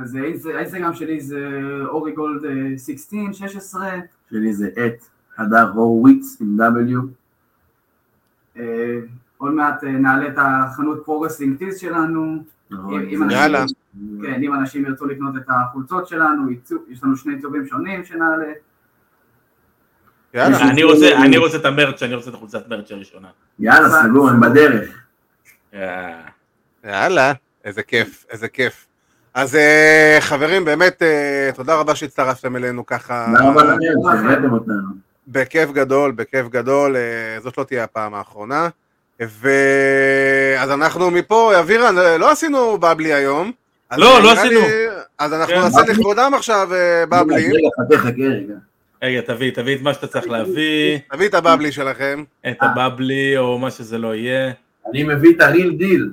אז 0.02 0.14
האינס- 0.14 0.46
האינסטגרם 0.56 0.94
שלי 0.94 1.20
זה 1.20 1.38
אורי 1.86 2.12
גולד 2.12 2.44
אה, 2.44 2.50
16, 2.86 3.18
16. 3.32 3.90
שלי 4.30 4.52
זה 4.52 4.68
אט 4.86 5.02
הדר 5.38 5.70
הורוביץ 5.74 6.36
עם 6.40 6.56
W. 6.60 6.98
עוד 9.38 9.52
מעט 9.52 9.84
נעלה 9.84 10.28
את 10.28 10.34
החנות 10.36 11.02
Pro 11.04 11.18
Wrestling 11.18 11.58
Tees 11.58 11.78
שלנו. 11.78 12.42
נכון, 12.70 13.02
אם 13.10 13.22
אנשים- 13.22 13.38
יאללה. 13.38 13.64
כן, 14.22 14.42
אם 14.42 14.54
אנשים 14.54 14.84
ירצו 14.86 15.06
לקנות 15.06 15.36
את 15.36 15.42
החולצות 15.48 16.08
שלנו, 16.08 16.50
יש 16.88 17.04
לנו 17.04 17.16
שני 17.16 17.34
עיצובים 17.34 17.66
שונים 17.66 18.04
שנעלה. 18.04 18.46
יאללה. 20.34 20.70
אני 20.70 20.82
רוצה, 20.84 21.16
אני 21.24 21.36
רוצה 21.38 21.56
את 21.56 21.64
ה 21.64 21.69
merch, 21.69 22.02
אני 22.02 22.14
רוצה 22.14 22.30
את 22.30 22.34
החולצת 22.34 22.68
merch 22.68 22.90
הראשונה. 22.90 23.28
יאללה, 23.58 23.88
סגור, 23.88 24.28
הם 24.30 24.40
בדרך. 24.40 25.02
אה, 25.74 26.20
יאללה, 26.84 27.32
איזה 27.64 27.82
כיף, 27.82 28.24
איזה 28.30 28.48
כיף. 28.48 28.86
אז 29.34 29.54
אה, 29.54 30.16
חברים, 30.20 30.64
באמת 30.64 31.02
אה, 31.02 31.50
תודה 31.54 31.74
רבה 31.74 31.94
שהצטרפתם 31.94 32.56
אלינו 32.56 32.86
ככה. 32.86 33.26
תודה 33.36 33.50
רבה 33.50 33.64
לכם 33.64 33.76
שהבאתם 34.02 34.52
אותנו. 34.52 34.88
בכיף 35.28 35.70
גדול, 35.70 36.12
בכיף 36.12 36.48
גדול, 36.48 36.96
זאת 37.42 37.58
לא 37.58 37.64
תהיה 37.64 37.84
הפעם 37.84 38.14
האחרונה. 38.14 38.68
ו... 39.22 39.48
אז 40.58 40.70
אנחנו 40.70 41.10
מפה, 41.10 41.58
אבירן, 41.60 41.94
לא 42.18 42.30
עשינו 42.30 42.78
בבלי 42.78 43.12
היום. 43.12 43.52
לא, 43.96 44.22
לא 44.22 44.32
עשינו. 44.32 44.60
לי- 44.60 44.86
אז 45.18 45.32
אנחנו 45.32 45.54
כן. 45.54 45.60
נעשה 45.60 45.80
לכבודם 45.88 46.32
עכשיו 46.36 46.68
אה, 46.74 47.06
בבלים. 47.06 47.50
רגע, 47.52 47.68
חכה, 47.80 47.98
חכה 47.98 48.22
רגע. 48.22 48.54
רגע, 49.02 49.20
תביא, 49.20 49.50
תביא 49.50 49.76
את 49.76 49.82
מה 49.82 49.94
שאתה 49.94 50.06
צריך 50.06 50.28
להביא, 50.28 50.98
תביא 51.12 51.28
את 51.28 51.34
הבבלי 51.34 51.72
שלכם. 51.72 52.24
את 52.48 52.56
הבבלי 52.60 53.38
או 53.38 53.58
מה 53.58 53.70
שזה 53.70 53.98
לא 53.98 54.14
יהיה. 54.14 54.50
אני 54.90 55.02
מביא 55.02 55.30
את 55.36 55.40
הריל 55.40 55.70
דיל. 55.78 56.10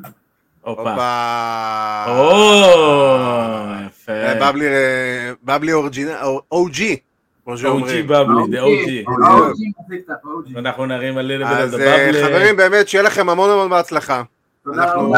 הופה. 0.62 2.06
או, 2.08 2.62
יפה. 3.88 4.12
אה, 4.12 4.52
בבלי, 4.52 4.68
אה, 4.68 5.32
אוג'י, 7.48 7.48
כמו 7.48 7.54
OG 7.54 7.58
שאומרים. 7.58 8.08
בבלי, 8.08 8.52
זה 8.52 8.62
OG. 8.62 9.12
ה-OG. 10.12 10.60
אנחנו 10.60 10.86
נרים 10.86 11.18
על 11.18 11.26
לילה 11.26 11.50
אז 11.60 11.80
אה, 11.80 12.08
בבלי. 12.08 12.24
חברים, 12.24 12.58
באמת, 12.58 12.88
שיהיה 12.88 13.04
לכם 13.04 13.30
המון 13.30 13.50
המון 13.50 13.70
בהצלחה. 13.70 14.24
אנחנו. 14.74 15.14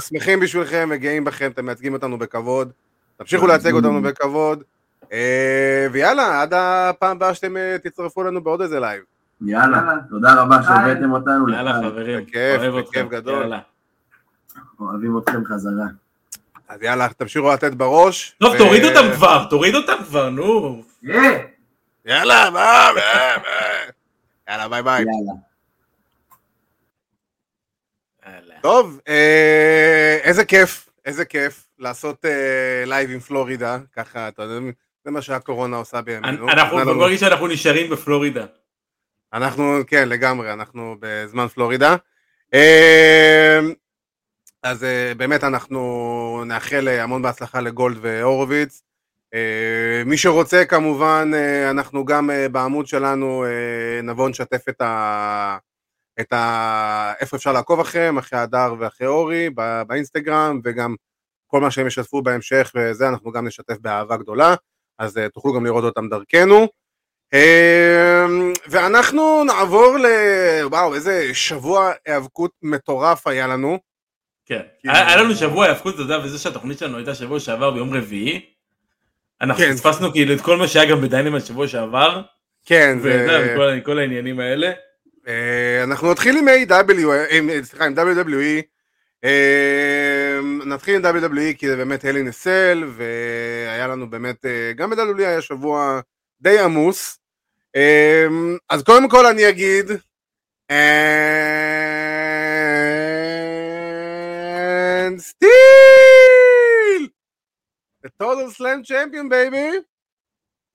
שמחים 0.00 0.40
בשבילכם 0.40 0.88
וגאים 0.92 1.24
בכם, 1.24 1.50
אתם 1.54 1.66
מייצגים 1.66 1.92
אותנו 1.92 2.18
בכבוד. 2.18 2.70
תמשיכו 3.16 3.46
לייצג 3.46 3.72
אותנו 3.72 4.02
בכבוד. 4.02 4.62
אה, 5.12 5.86
ויאללה, 5.92 6.42
עד 6.42 6.54
הפעם 6.56 7.16
הבאה 7.16 7.34
שאתם 7.34 7.56
אה, 7.56 7.76
תצטרפו 7.82 8.22
אלינו 8.22 8.40
בעוד 8.40 8.60
איזה 8.60 8.80
לייב. 8.80 9.02
יאללה. 9.46 9.80
תודה 10.10 10.34
רבה 10.34 10.62
שהבאתם 10.62 11.12
אותנו. 11.12 11.48
יאללה. 11.52 11.74
חברים, 11.74 12.20
בכיף, 12.24 12.60
אוהב 12.60 12.74
בכיף 12.74 12.88
אתכם. 12.88 13.06
גדול. 13.10 13.52
אוהבים 14.80 15.18
אתכם 15.18 15.44
חזרה. 15.44 15.86
אז 16.68 16.82
יאללה, 16.82 17.08
תמשיכו 17.08 17.52
לתת 17.52 17.74
בראש. 17.74 18.36
טוב, 18.40 18.54
ו- 18.54 18.58
תוריד 18.58 18.84
אותם 18.84 19.12
כבר, 19.14 19.44
תוריד 19.50 19.74
אותם 19.74 20.04
כבר, 20.06 20.30
נו. 20.30 20.82
אה, 22.10 22.16
יאללה, 22.16 22.50
מה, 22.50 22.90
מה, 22.94 23.36
מה. 23.36 23.50
יאללה, 24.48 24.68
ביי 24.68 24.82
ביי. 24.82 25.04
יאללה. 28.26 28.60
טוב, 28.62 29.00
אה, 29.08 30.18
איזה 30.22 30.44
כיף, 30.44 30.88
איזה 31.04 31.24
כיף 31.24 31.66
לעשות 31.78 32.24
אה, 32.24 32.84
לייב 32.86 33.10
עם 33.10 33.20
פלורידה, 33.20 33.78
ככה, 33.96 34.28
אתה 34.28 34.42
יודע, 34.42 34.70
זה 35.04 35.10
מה 35.10 35.22
שהקורונה 35.22 35.76
עושה 35.76 36.00
בימינו. 36.00 36.48
אנחנו 36.50 36.84
בוא 36.84 37.06
נגיד 37.06 37.18
שאנחנו 37.18 37.46
נשארים 37.46 37.90
בפלורידה. 37.90 38.44
אנחנו, 39.32 39.78
כן, 39.86 40.08
לגמרי, 40.08 40.52
אנחנו 40.52 40.96
בזמן 41.00 41.48
פלורידה. 41.48 41.96
אה, 42.54 43.58
אז 44.62 44.84
אה, 44.84 45.12
באמת 45.16 45.44
אנחנו 45.44 46.42
נאחל 46.46 46.88
אה, 46.88 47.02
המון 47.02 47.22
בהצלחה 47.22 47.60
לגולד 47.60 47.98
והורוביץ. 48.00 48.82
אה, 49.34 50.02
מי 50.06 50.16
שרוצה 50.16 50.64
כמובן, 50.64 51.30
אה, 51.34 51.70
אנחנו 51.70 52.04
גם 52.04 52.30
אה, 52.30 52.48
בעמוד 52.48 52.86
שלנו 52.86 53.44
נבוא 54.02 54.28
נשתף 54.28 54.68
את 54.68 54.80
ה... 54.80 55.58
את 56.20 56.32
ה... 56.32 57.12
איפה 57.20 57.36
אפשר 57.36 57.52
לעקוב 57.52 57.80
אחריהם, 57.80 58.18
אחרי 58.18 58.38
הדר 58.38 58.74
ואחרי 58.78 59.06
אורי, 59.06 59.50
ב- 59.54 59.82
באינסטגרם, 59.86 60.60
וגם 60.64 60.94
כל 61.46 61.60
מה 61.60 61.70
שהם 61.70 61.86
ישתפו 61.86 62.22
בהמשך 62.22 62.72
וזה, 62.74 63.08
אנחנו 63.08 63.32
גם 63.32 63.46
נשתף 63.46 63.78
באהבה 63.80 64.16
גדולה, 64.16 64.54
אז 64.98 65.20
תוכלו 65.34 65.54
גם 65.54 65.66
לראות 65.66 65.84
אותם 65.84 66.08
דרכנו. 66.08 66.68
ואנחנו 68.66 69.44
נעבור 69.44 69.96
ל... 69.98 70.06
וואו, 70.64 70.94
איזה 70.94 71.34
שבוע 71.34 71.92
היאבקות 72.06 72.50
מטורף 72.62 73.26
היה 73.26 73.46
לנו. 73.46 73.78
כן. 74.46 74.62
היה 74.84 75.16
לנו 75.16 75.34
שבוע 75.34 75.64
היאבקות, 75.64 75.94
אתה 75.94 76.02
יודע, 76.02 76.18
וזה 76.24 76.38
שהתוכנית 76.38 76.78
שלנו 76.78 76.96
הייתה 76.96 77.14
שבוע 77.14 77.40
שעבר 77.40 77.70
ביום 77.70 77.94
רביעי. 77.94 78.59
אנחנו 79.40 79.64
כן. 79.64 79.72
פספסנו 79.74 80.12
כאילו 80.12 80.34
את 80.34 80.40
כל 80.40 80.56
מה 80.56 80.68
שהיה 80.68 80.90
גם 80.90 81.00
בדיינמן 81.00 81.40
שבוע 81.40 81.68
שעבר, 81.68 82.22
כן, 82.66 82.98
וזה, 83.00 83.26
זה... 83.26 83.52
וכל- 83.54 83.80
כל 83.84 83.98
העניינים 83.98 84.40
האלה. 84.40 84.70
אה, 85.28 85.82
אנחנו 85.82 86.10
נתחיל 86.12 86.36
עם 86.38 86.48
A.W, 86.48 87.06
עם- 87.30 87.50
סליחה, 87.62 87.86
עם 87.86 87.94
WWE. 87.98 88.62
אה, 89.24 90.38
נתחיל 90.66 90.94
עם 91.06 91.16
WWE 91.26 91.54
כי 91.58 91.68
זה 91.68 91.76
באמת 91.76 92.04
הלי 92.04 92.22
נסל 92.22 92.84
והיה 92.96 93.86
לנו 93.86 94.10
באמת, 94.10 94.44
אה, 94.46 94.72
גם 94.76 94.90
ב-WWE 94.90 95.18
היה 95.22 95.40
שבוע 95.40 96.00
די 96.40 96.58
עמוס. 96.58 97.18
אה, 97.76 98.26
אז 98.70 98.82
קודם 98.82 99.08
כל 99.08 99.26
אני 99.26 99.48
אגיד, 99.48 99.86
and 105.10 105.20
still 105.20 106.09
the 108.04 108.08
total 108.22 108.50
slam 108.56 108.82
champion 108.84 109.28
baby 109.30 109.76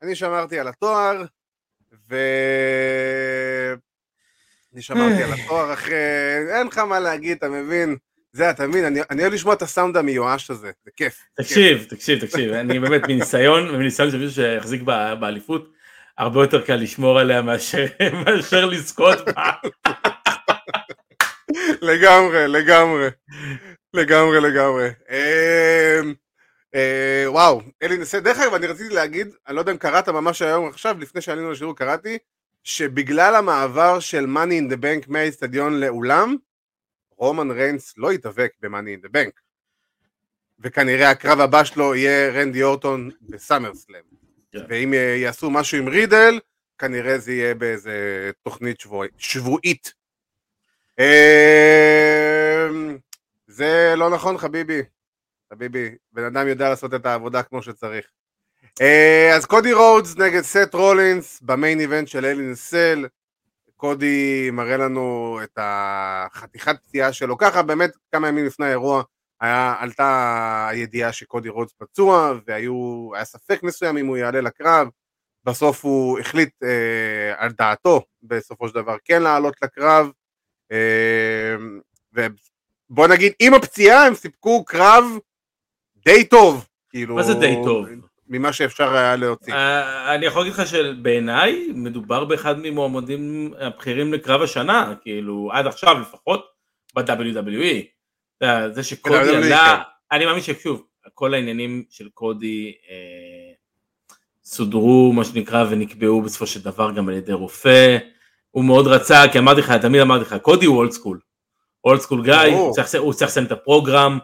אני 0.02 0.16
שמרתי 0.16 0.60
על 0.60 0.68
התואר 0.68 1.24
ו... 2.10 2.16
אני 4.74 4.82
שמרתי 4.82 5.24
על 5.24 5.34
התואר 5.34 5.74
אחרי, 5.74 5.96
אין 6.58 6.68
לך 6.68 6.78
מה 6.78 7.00
להגיד, 7.00 7.38
אתה 7.38 7.50
מבין? 7.50 7.98
זה, 8.34 8.50
אתה 8.50 8.68
מבין, 8.68 8.86
אני, 8.86 9.00
אני 9.10 9.22
אוהב 9.22 9.34
לשמוע 9.34 9.54
את 9.54 9.62
הסאונד 9.62 9.98
המיואש 9.98 10.50
הזה, 10.52 10.72
זה 10.86 10.92
כיף. 10.96 11.20
תקשיב, 11.36 11.86
תקשיב, 11.90 12.26
תקשיב, 12.26 12.54
אני 12.54 12.80
באמת 12.80 13.02
מניסיון, 13.08 13.70
ומניסיון 13.70 14.12
של 14.12 14.18
מישהו 14.18 14.34
שיחזיק 14.44 14.82
ב- 14.86 15.14
באליפות, 15.20 15.72
הרבה 16.18 16.44
יותר 16.44 16.66
קל 16.66 16.76
לשמור 16.76 17.20
עליה 17.20 17.42
מאשר, 17.42 17.86
מאשר 18.26 18.66
לזכות 18.66 19.18
בה. 19.26 19.52
לגמרי, 21.82 22.48
לגמרי, 22.48 23.08
לגמרי, 23.94 24.42
לגמרי. 24.42 24.90
אה, 26.76 27.24
וואו, 27.28 27.62
אלי 27.84 27.98
נסה, 27.98 28.20
דרך 28.20 28.38
אגב, 28.40 28.54
אני 28.54 28.68
רציתי 28.68 28.94
להגיד, 28.96 29.28
אני 29.48 29.56
לא 29.56 29.62
יודע 29.62 29.72
אם 29.72 29.78
קראת 29.78 30.10
ממש 30.10 30.42
היום 30.42 30.68
עכשיו, 30.68 31.00
לפני 31.00 31.22
שעלינו 31.22 31.52
לשיעור 31.52 31.76
קראתי, 31.76 32.18
שבגלל 32.64 33.36
המעבר 33.36 34.00
של 34.00 34.26
מאני 34.26 34.56
אין 34.56 34.70
דה 34.70 34.76
בנק 34.76 35.08
מהאיצטדיון 35.08 35.80
לאולם, 35.80 36.36
רומן 37.18 37.52
ריינס 37.52 37.94
לא 37.98 38.14
יתאבק 38.14 38.52
במאני 38.62 38.92
אין 38.92 39.02
דה 39.02 39.10
בנק. 39.10 39.42
וכנראה 40.60 41.10
הקרב 41.10 41.40
הבא 41.40 41.64
שלו 41.64 41.96
יהיה 41.96 42.32
רנדי 42.32 42.64
אורטון 42.64 43.10
בסאמר 43.22 43.76
סלאם. 43.76 44.02
כן. 44.52 44.60
ואם 44.70 44.94
אה, 44.94 45.00
יעשו 45.18 45.50
משהו 45.52 45.78
עם 45.78 45.88
רידל, 45.88 46.40
כנראה 46.78 47.18
זה 47.18 47.32
יהיה 47.34 47.56
באיזה 47.56 48.32
תוכנית 48.44 48.80
שבועי- 48.80 49.10
שבועית. 49.18 49.94
אה, 51.00 52.68
זה 53.48 53.94
לא 53.98 54.10
נכון 54.10 54.38
חביבי, 54.38 54.82
חביבי, 55.54 55.96
בן 56.12 56.24
אדם 56.24 56.48
יודע 56.48 56.70
לעשות 56.70 56.94
את 56.94 57.06
העבודה 57.06 57.44
כמו 57.44 57.62
שצריך. 57.62 58.06
אה, 58.82 59.36
אז 59.36 59.46
קודי 59.46 59.74
רודס 59.74 60.18
נגד 60.18 60.42
סת' 60.42 60.74
רולינס 60.74 61.42
ב 61.42 61.49
main 61.49 61.80
event 61.80 62.08
של 62.08 62.26
הל 62.26 62.52
אין 62.52 62.76
א 62.76 62.84
סל, 62.84 63.08
קודי 63.76 64.50
מראה 64.52 64.78
לנו 64.78 65.40
את 65.44 65.58
החתיכת 65.58 66.76
פציעה 66.84 67.14
שלו, 67.14 67.38
ככה 67.38 67.62
באמת 67.62 67.92
כמה 68.12 68.28
ימים 68.28 68.46
לפני 68.46 68.66
האירוע 68.66 69.04
היה, 69.42 69.76
עלתה 69.80 70.68
הידיעה 70.72 71.14
שקודי 71.14 71.50
רודס 71.50 71.74
פצוע 71.78 72.34
והיו, 72.48 73.10
היה 73.16 73.26
ספק 73.26 73.64
מסוים 73.64 73.98
אם 73.98 74.08
הוא 74.08 74.18
יעלה 74.18 74.42
לקרב, 74.42 74.88
בסוף 75.44 75.86
הוא 75.86 76.20
החליט 76.20 76.64
אה, 76.64 77.34
על 77.38 77.52
דעתו 77.52 78.02
בסופו 78.24 78.68
של 78.68 78.76
דבר 78.76 78.96
כן 79.06 79.22
לעלות 79.22 79.56
לקרב, 79.62 80.10
אה, 80.72 81.56
ובוא 82.14 83.08
נגיד 83.08 83.34
עם 83.40 83.54
הפציעה 83.54 84.08
הם 84.08 84.16
סיפקו 84.16 84.66
קרב 84.66 85.04
די 86.06 86.26
טוב, 86.26 86.66
כאילו, 86.90 87.16
מה 87.16 87.24
זה 87.24 87.34
די 87.34 87.56
טוב? 87.64 87.86
ממה 88.30 88.54
שאפשר 88.54 88.96
היה 88.96 89.16
להוציא. 89.16 89.54
אה, 89.54 90.16
אני 90.16 90.26
יכול 90.26 90.42
להגיד 90.42 90.54
לך 90.54 90.68
שבעיניי 90.68 91.68
מדובר 91.74 92.26
באחד 92.26 92.56
ממועמדים 92.60 93.54
הבכירים 93.60 94.14
לקרב 94.14 94.42
השנה, 94.42 94.94
כאילו 95.02 95.50
עד 95.54 95.68
עכשיו 95.68 96.00
לפחות 96.00 96.46
ב-WWE. 96.96 97.84
זה 98.72 98.84
שקודי 98.84 99.18
ב-WWE, 99.18 99.36
עלה, 99.36 99.84
כן. 99.84 100.16
אני 100.16 100.26
מאמין 100.26 100.42
ששוב, 100.42 100.84
כל 101.14 101.34
העניינים 101.34 101.84
של 101.90 102.10
קודי 102.14 102.74
אה, 102.90 103.54
סודרו 104.44 105.14
מה 105.14 105.26
שנקרא 105.26 105.66
ונקבעו 105.70 106.22
בסופו 106.22 106.48
של 106.48 106.62
דבר 106.62 106.92
גם 106.92 107.10
על 107.10 107.16
ידי 107.16 107.34
רופא. 107.34 107.98
הוא 108.52 108.66
מאוד 108.66 108.88
רצה, 108.88 109.24
כי 109.32 109.40
אמרתי 109.40 109.62
לך, 109.62 109.72
תמיד 109.72 110.02
אמרתי 110.02 110.22
לך, 110.26 110.36
קודי 110.42 110.66
הוא 110.66 110.78
אולד 110.78 110.92
סקול. 110.92 111.20
אולד 111.84 112.00
סקול 112.00 112.24
גיא, 112.24 112.56
הוא 113.00 113.14
צריך 113.14 113.30
לסיים 113.30 113.46
את 113.46 113.52
הפרוגרם. 113.52 114.20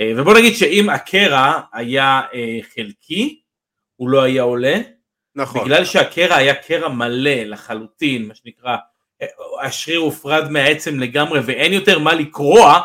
אה, 0.00 0.12
ובוא 0.16 0.34
נגיד 0.34 0.54
שאם 0.54 0.90
הקרע 0.90 1.60
היה 1.72 2.20
אה, 2.34 2.58
חלקי, 2.74 3.40
הוא 3.96 4.08
לא 4.08 4.22
היה 4.22 4.42
עולה, 4.42 4.80
נכון. 5.34 5.64
בגלל 5.64 5.84
שהקרע 5.84 6.36
היה 6.36 6.54
קרע 6.54 6.88
מלא 6.88 7.42
לחלוטין, 7.44 8.28
מה 8.28 8.34
שנקרא, 8.34 8.76
אה, 9.22 9.26
השריר 9.62 9.98
הופרד 9.98 10.50
מהעצם 10.50 11.00
לגמרי 11.00 11.40
ואין 11.44 11.72
יותר 11.72 11.98
מה 11.98 12.14
לקרוע, 12.14 12.80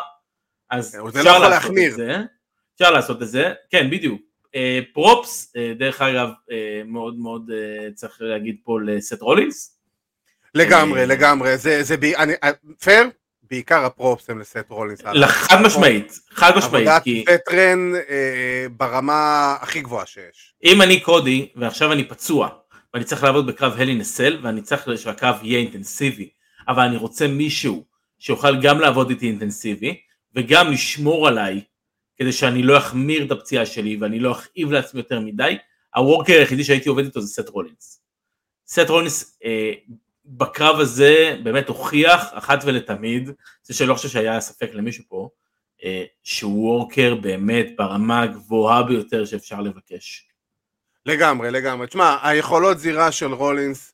אז 0.70 0.90
זה 0.90 0.98
אפשר 1.08 1.22
לא 1.22 1.48
לעשות 1.48 1.50
להחמיר. 1.50 1.90
את 1.90 1.96
זה, 1.96 2.16
אפשר 2.74 2.90
לעשות 2.90 3.22
את 3.22 3.28
זה, 3.28 3.52
כן 3.70 3.90
בדיוק. 3.90 4.22
פרופס, 4.92 5.52
דרך 5.78 6.02
אגב, 6.02 6.28
מאוד 6.86 7.18
מאוד 7.18 7.50
צריך 7.94 8.16
להגיד 8.20 8.56
פה 8.64 8.78
לסט 8.80 9.22
רולינס, 9.22 9.78
לגמרי, 10.54 11.06
לגמרי, 11.06 11.58
זה, 11.58 11.82
זה, 11.82 11.96
אני, 12.16 12.32
פייר, 12.80 13.10
בעיקר 13.50 13.84
הפרופס 13.84 14.30
הם 14.30 14.38
לסט 14.38 14.64
רולינס. 14.68 15.00
חד 15.26 15.62
משמעית, 15.62 16.20
חד 16.30 16.56
משמעית, 16.56 16.88
עבודת 16.88 17.02
כי 17.02 17.24
וטרן 17.34 17.92
אה, 18.08 18.66
ברמה 18.76 19.56
הכי 19.60 19.80
גבוהה 19.80 20.06
שיש. 20.06 20.54
אם 20.64 20.82
אני 20.82 21.00
קודי 21.00 21.48
ועכשיו 21.56 21.92
אני 21.92 22.08
פצוע 22.08 22.48
ואני 22.94 23.04
צריך 23.04 23.24
לעבוד 23.24 23.46
בקרב 23.46 23.74
הלי 23.78 23.94
נסל 23.94 24.38
ואני 24.42 24.62
צריך 24.62 24.88
שהקרב 24.96 25.38
יהיה 25.42 25.58
אינטנסיבי 25.58 26.28
אבל 26.68 26.82
אני 26.82 26.96
רוצה 26.96 27.26
מישהו 27.26 27.84
שיוכל 28.18 28.60
גם 28.62 28.80
לעבוד 28.80 29.10
איתי 29.10 29.26
אינטנסיבי 29.26 30.00
וגם 30.34 30.72
לשמור 30.72 31.28
עליי 31.28 31.60
כדי 32.16 32.32
שאני 32.32 32.62
לא 32.62 32.78
אחמיר 32.78 33.24
את 33.24 33.30
הפציעה 33.30 33.66
שלי 33.66 33.96
ואני 34.00 34.20
לא 34.20 34.32
אכאיב 34.32 34.72
לעצמי 34.72 35.00
יותר 35.00 35.20
מדי 35.20 35.58
ה 35.94 35.99
worker 35.99 36.32
היחידי 36.32 36.64
שהייתי 36.64 36.88
עובד 36.88 37.04
איתו 37.04 37.20
זה 37.20 37.42
סת' 37.42 37.48
רולינס. 37.48 38.02
סת' 38.66 38.88
רולינס 38.88 39.38
אה, 39.44 39.72
בקרב 40.28 40.80
הזה 40.80 41.36
באמת 41.42 41.68
הוכיח 41.68 42.30
אחת 42.32 42.58
ולתמיד 42.64 43.30
זה 43.62 43.74
שלא 43.74 43.94
חושב 43.94 44.08
שהיה 44.08 44.40
ספק 44.40 44.70
למישהו 44.72 45.04
פה 45.08 45.28
אה, 45.84 46.04
שהוא 46.22 46.64
worker 46.64 47.14
באמת 47.14 47.66
ברמה 47.76 48.22
הגבוהה 48.22 48.82
ביותר 48.82 49.24
שאפשר 49.24 49.60
לבקש. 49.60 50.28
לגמרי, 51.06 51.50
לגמרי. 51.50 51.86
תשמע, 51.86 52.16
היכולות 52.22 52.78
זירה 52.78 53.12
של 53.12 53.32
רולינס 53.32 53.92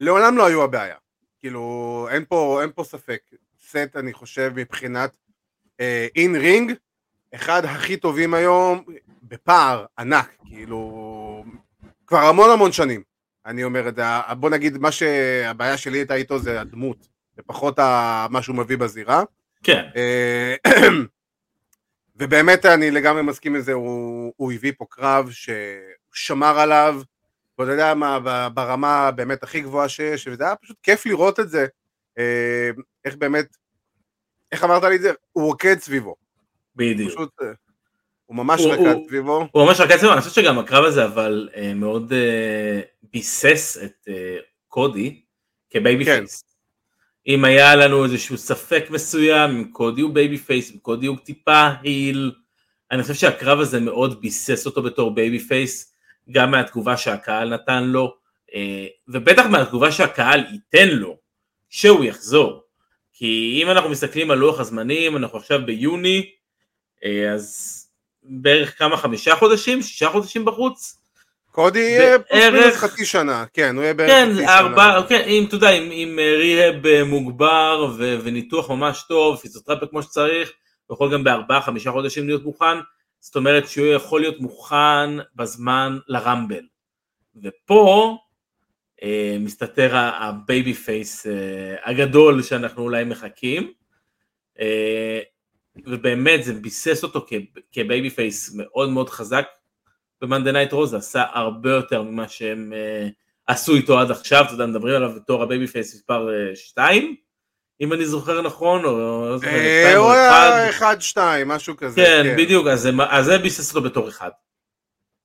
לעולם 0.00 0.36
לא 0.36 0.46
היו 0.46 0.64
הבעיה. 0.64 0.96
כאילו, 1.40 2.06
אין 2.10 2.24
פה, 2.28 2.58
אין 2.62 2.70
פה 2.74 2.84
ספק. 2.84 3.20
סת', 3.68 3.96
אני 3.96 4.12
חושב, 4.12 4.52
מבחינת 4.54 5.16
in 6.16 6.36
uh, 6.36 6.38
ring, 6.38 6.72
אחד 7.34 7.64
הכי 7.64 7.96
טובים 7.96 8.34
היום, 8.34 8.84
בפער 9.22 9.86
ענק, 9.98 10.36
כאילו, 10.46 11.44
כבר 12.06 12.18
המון 12.18 12.50
המון 12.50 12.72
שנים. 12.72 13.02
אני 13.48 13.64
אומר 13.64 13.88
את 13.88 13.96
זה, 13.96 14.02
בוא 14.38 14.50
נגיד, 14.50 14.78
מה 14.78 14.92
שהבעיה 14.92 15.76
שלי 15.76 15.98
הייתה 15.98 16.14
איתו 16.14 16.38
זה 16.38 16.60
הדמות, 16.60 17.08
ופחות 17.38 17.78
ה- 17.78 18.26
מה 18.30 18.42
שהוא 18.42 18.56
מביא 18.56 18.76
בזירה. 18.76 19.22
כן. 19.62 19.84
אה, 19.96 20.54
ובאמת 22.16 22.66
אני 22.66 22.90
לגמרי 22.90 23.22
מסכים 23.22 23.54
עם 23.54 23.60
זה, 23.60 23.72
הוא, 23.72 24.32
הוא 24.36 24.52
הביא 24.52 24.72
פה 24.78 24.84
קרב 24.90 25.30
ששמר 25.30 26.58
עליו, 26.58 27.00
ואתה 27.58 27.70
יודע 27.70 27.94
מה, 27.94 28.18
ברמה 28.48 29.10
באמת 29.10 29.42
הכי 29.42 29.60
גבוהה 29.60 29.88
שיש, 29.88 30.28
וזה 30.28 30.44
היה 30.44 30.56
פשוט 30.56 30.76
כיף 30.82 31.06
לראות 31.06 31.40
את 31.40 31.50
זה, 31.50 31.66
אה, 32.18 32.70
איך 33.04 33.16
באמת, 33.16 33.56
איך 34.52 34.64
אמרת 34.64 34.82
לי 34.82 34.96
את 34.96 35.00
זה? 35.00 35.12
הוא 35.32 35.44
רוקד 35.44 35.78
סביבו, 35.78 36.16
בדיוק. 36.76 37.10
פשוט, 37.10 37.30
אה, 37.42 37.46
הוא 38.28 38.36
ממש 38.36 38.60
הוא- 38.60 38.72
רקד 38.72 38.82
הוא- 38.86 39.06
סביבו, 39.08 39.48
הוא 39.52 39.66
ממש 39.66 39.80
רק 39.80 39.90
עצמו, 39.90 40.12
אני 40.12 40.20
חושב 40.20 40.42
שגם 40.42 40.58
הקרב 40.58 40.84
הזה 40.84 41.04
אבל 41.04 41.48
אה, 41.56 41.74
מאוד 41.74 42.12
אה, 42.12 42.80
ביסס 43.12 43.78
את 43.84 44.08
אה, 44.08 44.36
קודי 44.68 45.20
כ 45.70 45.81
baby 45.81 46.04
כן. 46.04 46.16
face. 46.18 46.44
אם 47.26 47.44
היה 47.44 47.76
לנו 47.76 48.04
איזשהו 48.04 48.36
ספק 48.38 48.86
מסוים, 48.90 49.50
אם 49.50 49.64
קודי 49.72 50.00
הוא 50.00 50.14
babyface, 50.14 50.72
אם 50.72 50.78
קודי 50.78 51.06
הוא 51.06 51.16
טיפה 51.24 51.68
heel, 51.82 52.32
אני 52.90 53.02
חושב 53.02 53.14
שהקרב 53.14 53.60
הזה 53.60 53.80
מאוד 53.80 54.20
ביסס 54.20 54.66
אותו 54.66 54.82
בתור 54.82 55.14
babyface, 55.14 55.94
גם 56.30 56.50
מהתגובה 56.50 56.96
שהקהל 56.96 57.54
נתן 57.54 57.84
לו, 57.84 58.14
אה, 58.54 58.86
ובטח 59.08 59.46
מהתגובה 59.46 59.92
שהקהל 59.92 60.44
ייתן 60.52 60.88
לו, 60.88 61.16
שהוא 61.68 62.04
יחזור. 62.04 62.62
כי 63.12 63.60
אם 63.62 63.70
אנחנו 63.70 63.90
מסתכלים 63.90 64.30
על 64.30 64.38
לוח 64.38 64.60
הזמנים, 64.60 65.16
אנחנו 65.16 65.38
עכשיו 65.38 65.60
ביוני, 65.66 66.30
אה, 67.04 67.32
אז 67.34 67.77
בערך 68.28 68.78
כמה, 68.78 68.96
חמישה 68.96 69.36
חודשים, 69.36 69.82
שישה 69.82 70.08
חודשים 70.08 70.44
בחוץ? 70.44 70.98
קודי 71.50 71.78
יהיה 71.78 72.18
פלוס 72.18 72.44
מינוס 72.52 72.76
חצי 72.76 73.04
שנה, 73.04 73.44
כן, 73.54 73.76
הוא 73.76 73.82
יהיה 73.82 73.94
בערך 73.94 74.10
כן, 74.10 74.28
חצי 74.32 74.42
שנה. 74.42 74.58
ארבע, 74.58 75.02
כן, 75.08 75.24
אם 75.28 75.44
אתה 75.48 75.54
יודע, 75.54 75.70
עם, 75.70 75.88
עם 75.92 76.18
אה, 76.18 76.36
ריהב 76.36 77.04
מוגבר 77.04 77.92
ו, 77.98 78.18
וניתוח 78.22 78.70
ממש 78.70 79.04
טוב, 79.08 79.36
פיזיותרפיה 79.36 79.88
כמו 79.88 80.02
שצריך, 80.02 80.52
הוא 80.86 80.94
יכול 80.94 81.12
גם 81.12 81.24
בארבעה, 81.24 81.60
חמישה 81.60 81.92
חודשים 81.92 82.26
להיות 82.26 82.44
מוכן, 82.44 82.78
זאת 83.20 83.36
אומרת 83.36 83.68
שהוא 83.68 83.86
יכול 83.86 84.20
להיות 84.20 84.40
מוכן 84.40 85.10
בזמן 85.36 85.98
ל 86.08 86.15
Rumble. 86.15 86.64
ופה 87.42 88.16
אה, 89.02 89.36
מסתתר 89.40 89.96
ה 89.96 90.74
babyface 90.74 91.26
אה, 91.26 91.76
הגדול 91.84 92.42
שאנחנו 92.42 92.82
אולי 92.82 93.04
מחכים. 93.04 93.72
אה, 94.60 95.20
ובאמת 95.86 96.44
זה 96.44 96.52
ביסס 96.54 97.02
אותו 97.04 97.26
כ- 97.28 97.58
כ 97.72 98.10
babyface 98.10 98.52
מאוד 98.54 98.90
מאוד 98.90 99.10
חזק 99.10 99.44
ב 100.22 100.26
Monday 100.26 100.52
Night 100.52 100.72
Raw, 100.72 100.94
עשה 100.94 101.24
הרבה 101.32 101.70
יותר 101.70 102.02
ממה 102.02 102.28
שהם 102.28 102.72
אה, 102.76 103.08
עשו 103.46 103.74
איתו 103.74 103.98
עד 103.98 104.10
עכשיו, 104.10 104.44
אתה 104.44 104.52
יודע, 104.54 104.66
מדברים 104.66 104.94
עליו 104.96 105.10
בתור 105.16 105.42
ה 105.42 105.66
babyface 105.66 105.94
מספר 105.94 106.28
2, 106.54 107.14
אם 107.80 107.92
אני 107.92 108.06
זוכר 108.06 108.42
נכון, 108.42 108.84
או 108.84 108.98
לא 109.28 109.38
זוכר, 109.38 109.50
אה, 109.50 109.96
או 109.96 110.02
הוא. 110.04 110.12
היה 110.12 110.70
אחד 110.70 110.96
שתיים, 111.00 111.48
משהו 111.48 111.76
כזה. 111.76 111.96
כן, 111.96 112.34
בדיוק, 112.38 112.66
אז 112.66 112.80
זה- 112.80 112.90
אז 113.10 113.24
זה 113.24 113.38
ביסס 113.38 113.74
אותו 113.74 113.88
בתור 113.88 114.08
אחד. 114.08 114.30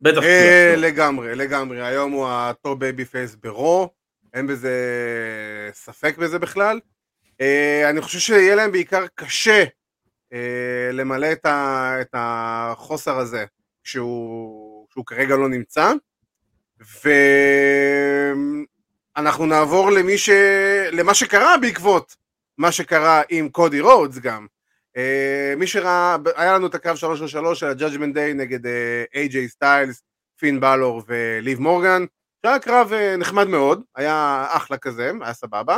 בטח. 0.02 0.24
אה. 0.24 0.74
לגמרי, 0.78 1.36
לגמרי, 1.36 1.82
היום 1.86 2.12
הוא 2.12 2.28
ה 2.30 2.42
top 2.42 2.80
babyface 2.80 3.36
ב 3.36 3.46
Raw, 3.46 3.90
אין 4.34 4.48
בזה 4.48 4.72
ספק 5.74 6.18
בזה 6.18 6.40
בכלל. 6.40 6.80
אה, 7.42 7.90
אני 7.90 8.02
חושב 8.02 8.20
שיהיה 8.20 8.56
להם 8.56 8.72
בעיקר 8.72 9.06
קשה 9.16 9.52
אה, 9.62 9.66
למלא 10.94 11.32
את 11.32 11.46
ה- 11.46 11.98
את 12.02 12.10
החוסר 12.14 13.18
הזה 13.18 13.46
כשהוא 13.84 14.88
שהוא 14.92 15.06
כרגע 15.06 15.36
לא 15.36 15.50
נמצא. 15.50 15.92
ואנחנו 19.16 19.46
נעבור 19.46 19.92
למי 19.92 20.18
ש... 20.18 20.30
למה 20.92 21.14
שקרה 21.14 21.58
בעקבות 21.58 22.16
מה 22.58 22.72
שקרה 22.72 23.22
עם 23.30 23.50
קודי 23.50 23.80
רודס 23.80 24.18
גם. 24.18 24.48
אה, 24.98 25.54
מי 25.58 25.68
שראה, 25.68 26.18
היה 26.36 26.54
לנו 26.54 26.68
את 26.68 26.76
הקרב 26.76 26.96
3 26.96 27.22
על 27.22 27.28
3 27.28 27.60
של 27.60 27.66
ה-Judgment 27.68 28.16
Day 28.16 28.34
נגד 28.36 28.60
איי-ג'יי 29.16 29.48
סטיילס, 29.48 30.04
פין 30.40 30.60
בלור 30.60 31.02
וליב 31.08 31.60
מורגן, 31.60 32.06
שהיה 32.46 32.60
קרב 32.60 32.94
אה, 32.94 33.18
נחמד 33.18 33.48
מאוד, 33.48 33.82
היה 33.96 34.46
אחלה 34.50 34.78
כזה, 34.78 35.12
היה 35.22 35.34
סבבה. 35.34 35.78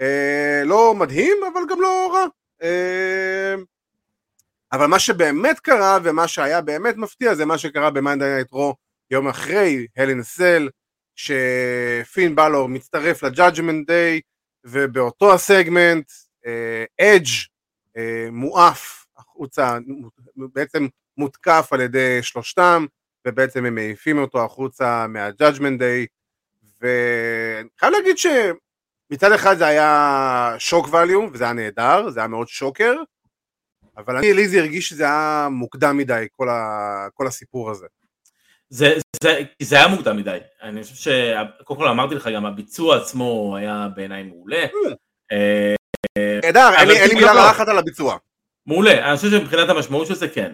אה, 0.00 0.62
לא 0.64 0.94
מדהים, 0.94 1.36
אבל 1.52 1.60
גם 1.70 1.80
לא 1.80 2.10
רע. 2.14 2.24
אה, 2.62 3.54
אבל 4.74 4.86
מה 4.86 4.98
שבאמת 4.98 5.60
קרה, 5.60 5.98
ומה 6.02 6.28
שהיה 6.28 6.60
באמת 6.60 6.96
מפתיע, 6.96 7.34
זה 7.34 7.44
מה 7.44 7.58
שקרה 7.58 7.90
ב 7.90 7.95
Monday 7.95 8.24
Night 8.24 8.52
Raw 8.52 8.74
יום 9.10 9.28
אחרי 9.28 9.86
Hell 9.96 10.13
in 10.13 10.22
a 10.22 10.30
Cell, 10.30 10.68
שפין 11.16 12.34
בלור 12.34 12.68
מצטרף 12.68 13.22
ל 13.22 13.29
Judgment 13.29 13.86
Day, 13.86 14.20
ובאותו 14.64 15.34
הסגמנט, 15.34 16.12
אדג' 17.00 17.26
אה, 17.96 18.28
מועף 18.32 19.06
החוצה, 19.16 19.78
בעצם 20.36 20.86
מותקף 21.16 21.68
על 21.70 21.80
ידי 21.80 22.22
שלושתם, 22.22 22.86
ובעצם 23.26 23.64
הם 23.64 23.74
מעיפים 23.74 24.18
אותו 24.18 24.44
החוצה 24.44 25.06
מה 25.08 25.22
Judgment 25.22 25.78
Day, 25.78 26.06
ואני 26.80 27.68
חייב 27.80 27.92
להגיד 27.92 28.16
שמצד 28.18 29.32
אחד 29.32 29.58
זה 29.58 29.66
היה 29.66 30.54
shock 30.58 30.88
value, 30.90 31.30
וזה 31.32 31.44
היה 31.44 31.52
נהדר, 31.52 32.10
זה 32.10 32.20
היה 32.20 32.28
מאוד 32.28 32.48
shocker, 32.48 32.94
אבל 33.96 34.16
אני, 34.16 34.34
לי 34.34 34.48
זה 34.48 34.58
הרגיש 34.58 34.88
שזה 34.88 35.04
היה 35.04 35.48
מוקדם 35.50 35.96
מדי, 35.96 36.26
כל, 36.32 36.48
ה, 36.48 37.06
כל 37.14 37.26
הסיפור 37.26 37.70
הזה. 37.70 37.86
זה, 38.68 38.94
זה, 39.22 39.40
זה 39.62 39.76
היה 39.76 39.88
מוקדם 39.88 40.16
מדי, 40.16 40.38
אני 40.62 40.82
חושב 40.82 40.94
ש... 40.94 41.08
קודם 41.64 41.80
כל 41.80 41.88
אמרתי 41.88 42.14
לך 42.14 42.28
גם 42.34 42.46
הביצוע 42.46 42.96
עצמו 42.96 43.56
היה 43.56 43.88
בעיניי 43.96 44.22
מעולה. 44.22 44.64
אה, 45.32 45.74
נהדר, 46.44 46.70
אין 46.78 46.88
לי- 46.88 46.96
אין 46.98 47.08
לי 47.08 47.14
לא, 47.14 47.20
מילה. 47.20 47.34
לאחת 47.34 47.68
על 47.68 47.78
הביצוע. 47.78 48.16
מעולה, 48.66 49.08
אני 49.08 49.16
חושב 49.16 49.30
שמבחינת 49.30 49.68
המשמעות 49.68 50.06
של 50.06 50.14
זה 50.14 50.28
כן. 50.28 50.52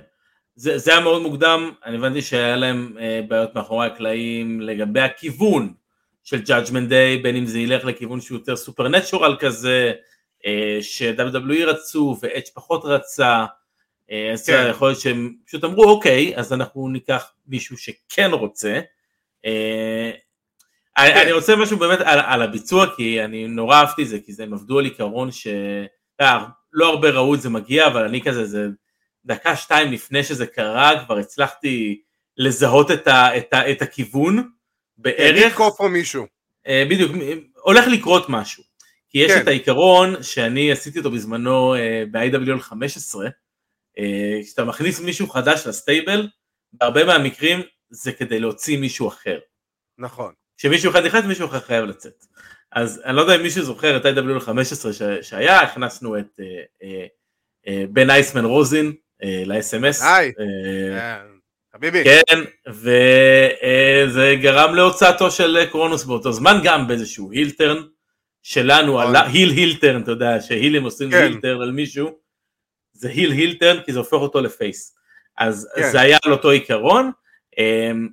זה, 0.55 0.79
זה 0.79 0.91
היה 0.91 1.01
מאוד 1.01 1.23
מוקדם, 1.23 1.71
אני 1.85 1.97
הבנתי 1.97 2.23
שהיה 2.23 2.57
להם 2.57 2.95
אה, 3.01 3.21
בעיות 3.29 3.55
מאחורי 3.55 3.87
הקלעים 3.87 4.61
לגבי 4.61 5.01
הכיוון 5.01 5.73
של 6.25 6.43
Judgment 6.47 6.91
Day, 6.91 7.23
בין 7.23 7.37
אם 7.37 7.47
זה 7.47 7.59
ילך 7.59 7.85
לכיוון 7.85 8.21
שהוא 8.21 8.39
יותר 8.39 8.57
סופרנטשורל 8.57 9.37
כזה, 9.41 9.93
אה, 9.95 10.01
ש-WWE 10.81 11.65
רצו 11.67 12.17
ו-H 12.23 12.51
פחות 12.55 12.85
רצה, 12.85 13.45
אה, 14.11 14.33
אז 14.33 14.47
כן. 14.47 14.67
יכול 14.71 14.89
להיות 14.89 15.01
שהם 15.01 15.35
פשוט 15.47 15.65
אמרו 15.65 15.85
אוקיי, 15.85 16.37
אז 16.37 16.53
אנחנו 16.53 16.89
ניקח 16.89 17.33
מישהו 17.47 17.79
שכן 17.79 18.31
רוצה. 18.33 18.81
אה, 19.47 20.11
כן. 20.97 21.17
אני 21.23 21.33
רוצה 21.33 21.57
משהו 21.57 21.77
באמת 21.77 22.01
על, 22.01 22.19
על 22.19 22.43
הביצוע, 22.43 22.87
כי 22.97 23.25
אני 23.25 23.47
נורא 23.47 23.77
אהבתי 23.77 24.03
את 24.03 24.09
זה, 24.09 24.19
כי 24.27 24.33
זה 24.33 24.43
הם 24.43 24.55
עבדו 24.55 24.79
על 24.79 24.85
עיקרון 24.85 25.33
ש... 25.33 25.47
אה, 26.21 26.45
לא 26.73 26.89
הרבה 26.89 27.11
ראו 27.11 27.35
את 27.35 27.41
זה 27.41 27.51
מגיע, 27.51 27.87
אבל 27.87 28.05
אני 28.05 28.23
כזה, 28.23 28.45
זה 28.45 28.67
דקה 29.25 29.57
שתיים 29.57 29.93
לפני 29.93 30.25
שזה 30.25 30.47
קרה, 30.47 31.05
כבר 31.05 31.19
הצלחתי 31.19 32.01
לזהות 32.37 32.91
את, 32.91 33.09
ה, 33.09 33.37
את, 33.37 33.53
ה, 33.53 33.71
את 33.71 33.83
הכיוון 33.83 34.49
בערך. 34.99 35.47
לתקוף 35.47 35.77
פה 35.79 35.89
מישהו. 35.89 36.27
אה, 36.67 36.85
בדיוק, 36.91 37.13
הולך 37.63 37.87
לקרות 37.87 38.27
משהו. 38.29 38.70
כי 39.11 39.19
יש 39.19 39.33
כן. 39.33 39.43
את 39.43 39.49
העיקרון 39.49 40.23
שאני 40.23 40.73
עשיתי 40.73 40.99
אותו 40.99 41.11
בזמנו 41.11 41.75
אה, 41.75 42.05
ב-IWL 42.11 42.61
15, 42.61 43.29
אה, 43.99 44.41
כשאתה 44.45 44.65
מכניס 44.65 45.01
מישהו 45.01 45.29
חדש 45.29 45.67
לסטייבל, 45.67 46.29
בהרבה 46.73 47.05
מהמקרים 47.05 47.61
זה 47.91 48.13
כדי 48.13 48.41
להוציא 48.41 48.79
מישהו 48.79 49.09
אחר. 49.09 49.39
נכון. 49.99 50.33
כשמישהו 50.59 50.91
אחד 50.91 51.07
נכנס 51.07 51.25
מישהו 51.25 51.47
אחר 51.47 51.61
חייב 51.61 51.85
לצאת. 51.85 52.25
אז 52.73 53.03
אני 53.05 53.17
לא 53.17 53.21
יודע 53.21 53.37
אם 53.37 53.43
מישהו 53.43 53.63
זוכר 53.63 53.97
את 53.97 54.05
IWL 54.05 54.41
15 54.41 54.93
ש- 54.93 55.03
שהיה, 55.23 55.61
הכנסנו 55.61 56.19
את 56.19 56.41
אה, 56.41 56.47
אה, 56.83 57.07
אה, 57.69 57.85
בן 57.91 58.11
אייסמן 58.11 58.45
רוזין 58.45 58.93
אה, 59.23 59.43
ל-SMS. 59.47 60.05
היי. 60.05 60.33
אה, 60.41 60.99
אה, 60.99 61.23
חביבי. 61.77 62.05
כן, 62.05 62.41
וזה 62.69 64.35
גרם 64.43 64.75
להוצאתו 64.75 65.31
של 65.31 65.65
קרונוס 65.71 66.05
באותו 66.05 66.33
זמן 66.33 66.61
גם 66.65 66.89
באיזשהו 66.89 67.33
הילטרן 67.33 67.83
שלנו. 68.43 69.01
עלה- 69.01 69.27
היל 69.27 69.51
הילטרן, 69.51 70.03
אתה 70.03 70.11
יודע, 70.11 70.41
שהילים 70.41 70.85
עושים 70.85 71.11
כן. 71.11 71.17
הילטרן 71.17 71.63
על 71.63 71.71
מישהו, 71.71 72.11
זה 72.93 73.09
heel 73.09 73.33
heel 73.33 73.58
turn 73.58 73.83
כי 73.83 73.93
זה 73.93 73.99
הופך 73.99 74.13
אותו 74.13 74.41
ל 74.41 74.50
face. 74.50 74.97
אז 75.39 75.69
כן. 75.77 75.91
זה 75.93 76.01
היה 76.01 76.19
על 76.25 76.33
אותו 76.33 76.51
עיקרון, 76.51 77.11
אמ, 77.59 78.09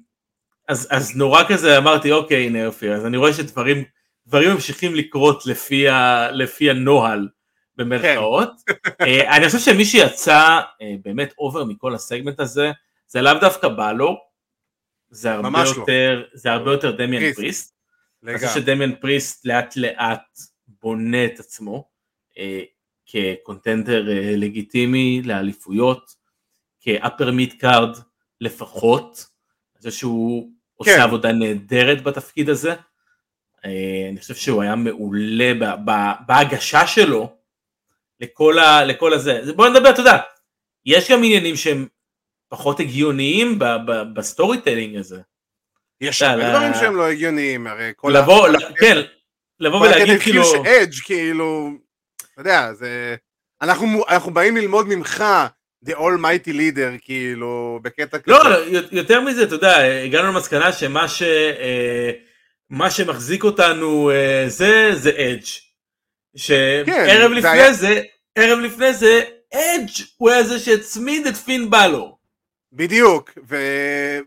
אז, 0.68 0.88
אז 0.92 1.16
נורא 1.16 1.44
כזה 1.48 1.78
אמרתי, 1.78 2.12
אוקיי, 2.12 2.46
הנה 2.46 2.60
יופי, 2.60 2.92
אז 2.92 3.06
אני 3.06 3.18
רואה 3.18 3.34
שדברים 3.34 3.84
דברים 4.28 4.52
ממשיכים 4.52 4.96
לקרות 4.96 5.46
לפי, 5.46 5.90
ה, 5.90 6.32
לפי 6.32 6.70
הנוהל 6.70 7.28
במרכאות. 7.76 8.52
אה, 9.02 9.38
אני 9.38 9.46
חושב 9.46 9.60
שמי 9.60 9.86
שיצא 9.86 10.60
אה, 10.82 10.96
באמת 11.06 11.34
over 11.38 11.64
מכל 11.64 11.96
הסגמנט 11.96 12.40
הזה, 12.40 12.72
זה 13.08 13.22
לאו 13.22 13.34
דווקא 13.42 13.68
בלור, 13.68 14.18
זה 15.10 15.32
הרבה 15.34 15.50
לא. 15.64 15.86
זה 16.34 16.52
הרבה 16.52 16.72
יותר 16.72 16.92
דמיאן 16.92 17.34
פריסט. 17.34 17.77
אני. 18.36 18.48
חושב 18.48 18.62
שדמיאן 18.62 18.96
פריסט 18.96 19.46
לאט 19.46 19.76
לאט 19.76 20.40
בונה 20.68 21.26
את 21.26 21.40
עצמו 21.40 21.90
אה, 22.38 22.64
כ 23.06 23.25
contender 23.25 24.10
אה, 24.10 24.36
לגיטימי 24.36 25.22
לאליפויות, 25.26 26.12
כ 26.82 26.96
upper 26.96 27.32
mid 27.32 27.54
card 27.54 27.98
לפחות, 28.42 29.26
אני 29.76 29.78
חושב 29.78 30.00
שהוא 30.00 30.52
עושה 30.76 30.96
כן. 30.96 31.02
עבודה 31.02 31.32
נהדרת 31.32 32.04
בתפקיד 32.04 32.50
הזה, 32.50 32.76
אה, 33.66 34.08
אני 34.10 34.20
חושב 34.20 34.36
שהוא 34.36 34.62
היה 34.62 34.76
מעולה 34.76 35.54
ב- 35.54 35.90
ב- 35.92 36.14
בהגשה 36.28 36.88
שלו 36.88 37.36
לכל, 38.20 38.60
ה, 38.60 38.86
לכל 38.86 39.14
הזה, 39.14 39.42
בוא 39.56 39.70
נדבר, 39.70 39.90
אתה 39.90 40.02
יודע, 40.02 40.18
יש 40.86 41.12
גם 41.12 41.18
עניינים 41.24 41.56
שהם 41.56 41.88
פחות 42.50 42.80
הגיוניים 42.80 43.60
ב 44.14 44.62
storytelling 44.62 44.96
הזה, 44.96 45.22
יש 46.02 46.22
אתה 46.22 46.32
הרבה 46.32 46.44
יודע, 46.44 46.58
דברים 46.58 46.74
שהם 46.74 46.96
לא 46.96 47.08
הגיוניים, 47.08 47.68
הרי 47.68 47.92
כל 47.96 48.14
לבוא, 48.18 48.48
ה- 48.48 48.52
ל- 48.52 48.58
כן, 48.80 48.98
לבוא 49.60 49.80
כל 49.80 49.86
הקטע 49.86 49.98
ולהגיד 49.98 50.16
התחיל 50.16 50.34
כאילו, 50.44 50.64
כאילו, 51.06 51.70
אתה 52.34 52.42
יודע, 52.42 52.74
זה... 52.74 53.16
אנחנו, 53.62 54.04
אנחנו 54.10 54.34
באים 54.34 54.58
ללמוד 54.58 54.88
ממך, 54.88 55.24
the 55.86 55.94
almighty 55.94 56.50
leader, 56.54 57.00
כאילו, 57.02 57.80
בקטע 57.82 58.20
כזה. 58.20 58.38
לא, 58.38 58.50
יותר 58.92 59.22
מזה, 59.22 59.44
אתה 59.44 59.56
יודע, 59.56 59.78
הגענו 60.06 60.28
למסקנה 60.28 60.72
שמה 60.74 61.08
ש... 61.08 61.22
אה, 61.24 62.12
מה 62.70 62.92
שמחזיק 62.92 63.44
אותנו 63.44 64.12
אה, 64.12 64.44
זה, 64.48 64.90
זה 64.94 65.10
אדג'. 65.10 65.44
שערב 66.36 66.86
כן, 66.86 67.18
זה 67.22 67.28
לפני 67.28 67.50
היה- 67.50 67.74
זה, 67.74 68.02
ערב 68.36 68.60
לפני 68.60 68.94
זה, 68.94 69.22
אדג' 69.54 70.04
הוא 70.18 70.30
היה 70.30 70.44
זה 70.44 70.60
שהצמיד 70.60 71.28
את 71.28 71.36
פין 71.36 71.70
בלור. 71.70 72.18
בדיוק, 72.74 73.32
ו... 73.50 73.58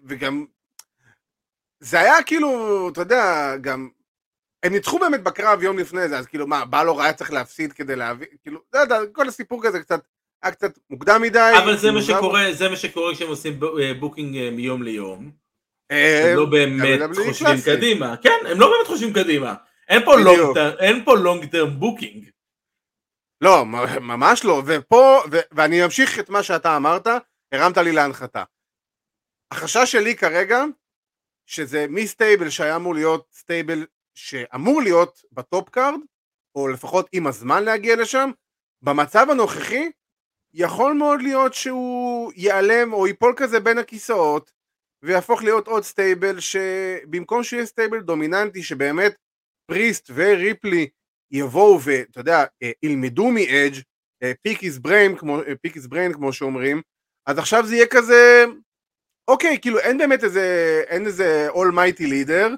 וגם... 0.05 0.45
זה 1.81 2.01
היה 2.01 2.23
כאילו, 2.23 2.49
אתה 2.93 3.01
יודע, 3.01 3.55
גם... 3.61 3.89
הם 4.63 4.73
ניצחו 4.73 4.99
באמת 4.99 5.23
בקרב 5.23 5.63
יום 5.63 5.79
לפני 5.79 6.09
זה, 6.09 6.19
אז 6.19 6.27
כאילו 6.27 6.47
מה, 6.47 6.65
בלור 6.65 7.03
היה 7.03 7.13
צריך 7.13 7.33
להפסיד 7.33 7.73
כדי 7.73 7.97
להביא, 7.97 8.27
כאילו, 8.43 8.61
לא 8.73 8.79
יודע, 8.79 8.99
כל 9.13 9.29
הסיפור 9.29 9.63
כזה 9.63 9.81
קצת, 9.81 10.01
היה 10.43 10.53
קצת 10.53 10.79
מוקדם 10.91 11.23
מדי. 11.23 11.53
אבל 11.65 11.77
זה 11.77 11.91
מה 11.91 12.01
כאילו, 12.01 12.19
שקורה, 12.19 12.53
זה 12.53 12.69
מה 12.69 12.77
שקורה 12.77 13.15
כשהם 13.15 13.29
עושים 13.29 13.61
אה, 13.83 13.95
booking 13.95 14.37
אה, 14.37 14.51
מיום 14.51 14.83
ליום. 14.83 15.31
אה, 15.91 16.31
הם 16.31 16.37
לא 16.37 16.47
באמת 16.47 17.01
חושבים. 17.29 17.57
קדימה. 17.65 18.17
כן, 18.17 18.39
הם 18.51 18.61
לא 18.61 18.71
באמת 18.71 18.87
חושבים 18.87 19.13
קדימה. 19.13 19.55
אין 19.89 20.03
פה. 21.05 21.17
long 21.17 21.45
term- 21.53 21.81
booking. 21.81 22.31
לא, 23.41 23.65
ממש 24.01 24.45
לא, 24.45 24.63
ופה, 24.67 25.23
ואני 25.53 25.85
אמשיך 25.85 26.19
את 26.21 26.31
מה 26.31 26.43
שאתה 26.43 26.77
אמרת, 26.77 27.07
הרמת 27.53 27.77
לי 27.77 27.93
להנחתה. 27.93 28.45
החשש 29.51 29.93
שלי 29.93 30.17
כרגע, 30.17 30.65
שזה 31.51 31.87
מ 31.89 31.98
stable 31.98 32.51
שהיה 32.51 32.77
אמור 32.77 32.95
להיות 32.95 33.27
stable 33.33 33.87
שאמור 34.15 34.83
להיות 34.83 35.23
ב 35.33 35.42
top 35.42 35.69
card, 35.69 36.01
או 36.55 36.69
לפחות 36.69 37.09
עם 37.13 37.27
הזמן 37.27 37.65
להגיע 37.65 37.97
לשם, 37.97 38.31
במצב 38.83 39.27
הנוכחי, 39.31 39.91
יכול 40.55 40.93
מאוד 40.95 41.23
להיות 41.23 41.55
שהוא 41.55 42.33
ייעלם 42.37 42.93
או 42.93 43.07
ייפול 43.07 43.35
כזה 43.37 43.61
בין 43.61 43.79
הכיסאות 43.79 44.51
ויהפוך 45.03 45.43
להיות 45.43 45.69
עוד 45.69 45.83
stable 45.83 46.41
שבמקום 46.41 47.43
שיהיה 47.43 47.67
stable 47.67 48.01
דומיננטי 48.01 48.63
שבאמת 48.63 49.15
פריסט 49.71 50.11
וריפלי 50.15 50.89
יבואו 51.31 51.81
ואתה 51.83 52.21
יודע 52.21 52.45
אה, 52.63 52.71
ילמדו 52.83 53.31
מאדג' 53.31 53.81
pick 54.43 54.63
his 54.63 54.79
brain 54.79 55.17
כמו 55.17 55.39
brain 55.89 56.13
כמו 56.13 56.33
שאומרים 56.33 56.83
אז 57.27 57.39
עכשיו 57.39 57.67
זה 57.67 57.75
יהיה 57.75 57.87
כזה 57.87 58.45
אוקיי 59.31 59.59
כאילו 59.61 59.79
אין 59.79 59.99
באמת 59.99 60.25
איזה 60.25 60.83
אין 60.89 61.07
איזה 61.07 61.47
ultimate 61.49 62.07
leader 62.07 62.55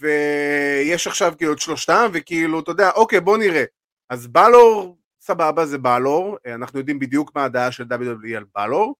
ויש 0.00 1.06
עכשיו 1.06 1.32
כאילו 1.38 1.52
את 1.52 1.58
שלושתם 1.58 2.10
וכאילו 2.12 2.60
אתה 2.60 2.70
יודע 2.70 2.90
אוקיי 2.90 3.20
בוא 3.20 3.38
נראה. 3.38 3.64
אז 4.10 4.26
בלור 4.26 4.98
סבבה 5.20 5.66
זה 5.66 5.78
בלור. 5.78 6.36
אנחנו 6.46 6.78
יודעים 6.78 6.98
בדיוק 6.98 7.30
מה 7.34 7.44
הדעה 7.44 7.72
של 7.72 7.84
WWE 7.84 8.36
על 8.36 8.44
בלור. 8.54 8.94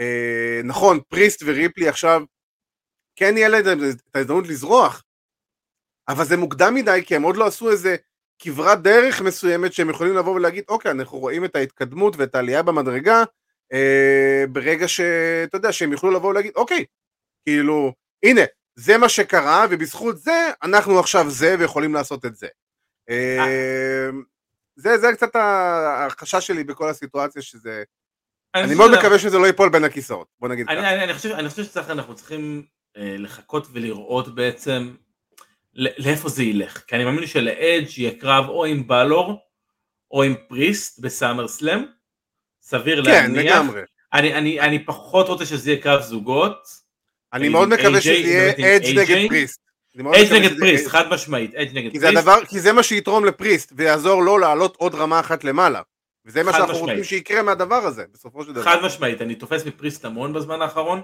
אה, 0.00 0.60
נכון 0.64 1.00
פריסט 1.08 1.42
וריפלי 1.46 1.88
עכשיו 1.88 2.22
כן 3.16 3.36
יהיה 3.36 3.48
להם 3.48 3.64
את 4.10 4.16
ההזדמנות 4.16 4.48
לזרוח 4.48 5.04
אבל 6.08 6.24
זה 6.24 6.36
מוקדם 6.36 6.74
מדי 6.74 7.02
כי 7.06 7.16
הם 7.16 7.22
עוד 7.22 7.36
לא 7.36 7.46
עשו 7.46 7.70
איזה 7.70 7.96
כברת 8.38 8.82
דרך 8.82 9.20
מסוימת 9.20 9.72
שהם 9.72 9.90
יכולים 9.90 10.16
לבוא 10.16 10.34
ולהגיד 10.34 10.64
אוקיי 10.68 10.90
אנחנו 10.90 11.18
רואים 11.18 11.44
את 11.44 11.56
ההתקדמות 11.56 12.16
ואת 12.16 12.34
העלייה 12.34 12.62
במדרגה 12.62 13.24
אה, 13.72 14.44
ברגע 14.48 14.88
שאתה 14.88 15.56
יודע 15.56 15.72
שהם 15.72 15.92
יוכלו 15.92 16.10
לבוא 16.10 16.30
ולהגיד 16.30 16.52
אוקיי 16.56 16.84
כאילו 17.44 17.92
הנה 18.22 18.40
זה 18.74 18.98
מה 18.98 19.08
שקרה 19.08 19.66
ובזכות 19.70 20.18
זה 20.18 20.50
אנחנו 20.62 20.98
עכשיו 20.98 21.30
זה 21.30 21.56
ויכולים 21.58 21.94
לעשות 21.94 22.24
את 22.24 22.36
זה. 22.36 22.46
אה, 23.10 24.10
זה, 24.76 24.98
זה 24.98 25.12
קצת 25.12 25.30
החשש 25.34 26.46
שלי 26.46 26.64
בכל 26.64 26.88
הסיטואציה 26.88 27.42
שזה 27.42 27.82
אני 28.54 28.74
מאוד 28.74 28.98
מקווה 28.98 29.18
שזה 29.18 29.38
לא 29.38 29.46
ייפול 29.46 29.68
בין 29.68 29.84
הכיסאות 29.84 30.28
בוא 30.40 30.48
נגיד 30.48 30.66
ככה. 30.66 31.04
אני 31.34 31.48
חושב 31.48 31.64
שאנחנו 31.64 32.14
צריכים 32.14 32.66
אה, 32.96 33.14
לחכות 33.18 33.66
ולראות 33.72 34.34
בעצם 34.34 34.94
לאיפה 35.74 36.28
זה 36.28 36.42
ילך, 36.42 36.82
כי 36.86 36.96
אני 36.96 37.04
מאמין 37.04 37.26
שלאדג' 37.26 37.98
יהיה 37.98 38.20
קרב 38.20 38.48
או 38.48 38.64
עם 38.64 38.86
בלור 38.86 39.38
או 40.10 40.22
עם 40.22 40.34
פריסט 40.48 40.98
בסאמר 40.98 41.48
סלאם, 41.48 41.84
סביר 42.62 43.04
כן, 43.04 43.10
להניח. 43.10 43.54
לגמרי. 43.54 43.80
אני, 44.12 44.34
אני, 44.34 44.60
אני 44.60 44.84
פחות 44.84 45.28
רוצה 45.28 45.46
שזה 45.46 45.70
יהיה 45.70 45.82
קרב 45.82 46.02
זוגות. 46.02 46.68
אני 47.32 47.48
מאוד 47.48 47.68
מקווה 47.68 48.00
שזה 48.00 48.12
יהיה 48.12 48.50
אדג' 48.50 48.98
נגד 48.98 49.28
פריסט. 49.28 49.60
אדג' 49.98 50.32
נגד 50.32 50.58
פריסט, 50.58 50.88
חד 50.88 51.08
משמעית, 51.08 51.54
אדג' 51.54 51.78
נגד 51.78 51.90
פריסט. 51.90 52.00
זה, 52.00 52.08
הדבר, 52.08 52.44
כי 52.44 52.60
זה 52.60 52.72
מה 52.72 52.82
שיתרום 52.82 53.24
לפריסט 53.24 53.72
ויעזור 53.76 54.22
לו 54.22 54.38
לעלות 54.38 54.76
עוד 54.76 54.94
רמה 54.94 55.20
אחת 55.20 55.44
למעלה. 55.44 55.80
וזה 56.26 56.42
מה 56.42 56.52
שאנחנו 56.52 56.72
משמעית. 56.72 56.88
רוצים 56.88 57.04
שיקרה 57.04 57.42
מהדבר 57.42 57.74
הזה, 57.74 58.04
בסופו 58.12 58.44
של 58.44 58.52
דבר. 58.52 58.62
חד 58.62 58.76
משמעית, 58.84 59.22
אני 59.22 59.34
תופס 59.34 59.66
מפריסט 59.66 60.04
המון 60.04 60.32
בזמן 60.32 60.62
האחרון. 60.62 61.00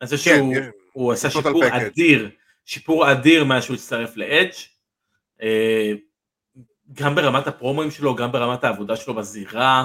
אני 0.00 0.08
חושב 0.10 0.30
כן, 0.30 0.44
שהוא 0.92 1.12
עשה 1.12 1.30
שיפור. 1.30 1.62
אדיר, 1.68 2.30
שיפור 2.64 3.12
אדיר 3.12 3.44
מאז 3.44 3.64
שהוא 3.64 3.74
הצטרף 3.74 4.16
לאדג'. 4.16 4.52
אה, 5.42 5.92
גם 6.92 7.14
ברמת 7.14 7.46
הפרומואים 7.46 7.90
שלו, 7.90 8.14
גם 8.14 8.32
ברמת 8.32 8.64
העבודה 8.64 8.96
שלו 8.96 9.14
בזירה, 9.14 9.84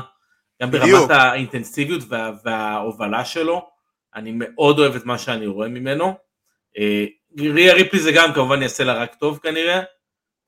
גם 0.62 0.72
ברמת 0.72 0.84
בדיוק. 0.84 1.12
האינטנסיביות 1.12 2.03
וה, 2.10 2.32
וההובלה 2.43 3.26
שלו. 3.26 3.70
אני 4.16 4.32
מאוד 4.36 4.80
אוהב 4.80 4.95
את 4.95 5.06
מה 5.06 5.18
שאני 5.18 5.47
רואה 5.47 5.68
ממנו. 5.68 6.14
אה, 6.78 7.06
ריה 7.39 7.74
ריפלי 7.74 7.99
זה 7.99 8.12
גם 8.12 8.34
כמובן 8.34 8.62
יעשה 8.62 8.84
לה 8.84 8.93
רק 8.93 9.16
טוב 9.16 9.39
כנראה. 9.43 9.82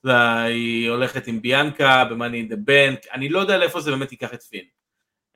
והיא 0.03 0.89
הולכת 0.89 1.27
עם 1.27 1.41
ביאנקה 1.41 2.05
במאני 2.05 2.37
אין 2.37 2.47
דה 2.47 2.55
בנק, 2.55 2.99
אני 3.13 3.29
לא 3.29 3.39
יודע 3.39 3.57
לאיפה 3.57 3.81
זה 3.81 3.91
באמת 3.91 4.11
ייקח 4.11 4.33
את 4.33 4.43
פין. 4.43 4.63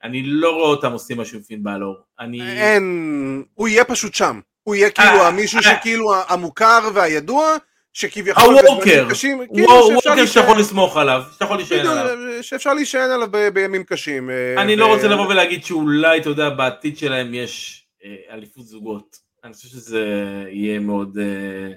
אני 0.04 0.24
לא 0.24 0.52
רואה 0.52 0.68
אותם 0.68 0.92
עושים 0.92 1.18
משהו 1.18 1.38
עם 1.38 1.44
פין 1.44 1.64
בלור. 1.64 1.96
אני... 2.20 2.42
אין, 2.42 3.44
הוא 3.54 3.68
יהיה 3.68 3.86
פשוט 3.86 4.14
שם. 4.14 4.40
הוא 4.64 4.76
יהיה 4.76 4.90
כאילו 4.90 5.22
אה, 5.22 5.28
המישהו 5.28 5.58
אה. 5.58 5.64
שכאילו 5.64 6.14
המוכר 6.28 6.90
והידוע, 6.94 7.56
שכביכול... 7.94 8.58
הווקר, 8.68 9.08
כאילו 9.16 9.68
וואו, 9.70 9.88
שאפשר 9.88 10.10
ווקר 10.10 10.26
שאתה 10.26 10.39
יכול 10.39 10.56
להישען- 10.56 10.60
לסמוך 10.60 10.98
עליו, 10.98 11.22
שאתה 11.34 11.46
יכול 11.46 11.58
להישען 11.58 11.86
עליו. 11.88 12.18
שאפשר 12.44 12.74
להישען 12.74 13.12
עליו 13.12 13.28
ב- 13.32 13.48
בימים 13.50 13.84
קשים. 13.84 14.30
אה, 14.30 14.62
אני 14.62 14.74
ו- 14.74 14.78
לא 14.78 14.86
רוצה 14.96 15.08
לבוא 15.08 15.28
ולהגיד 15.28 15.66
שאולי, 15.66 16.20
אתה 16.20 16.30
יודע, 16.30 16.50
בעתיד 16.50 16.98
שלהם 16.98 17.34
יש 17.34 17.86
אה, 18.06 18.10
אליפות 18.34 18.66
זוגות. 18.68 19.18
אני 19.44 19.54
חושב 19.54 19.68
שזה 19.68 20.06
יהיה 20.50 20.80
מאוד... 20.80 21.18
אה, 21.18 21.74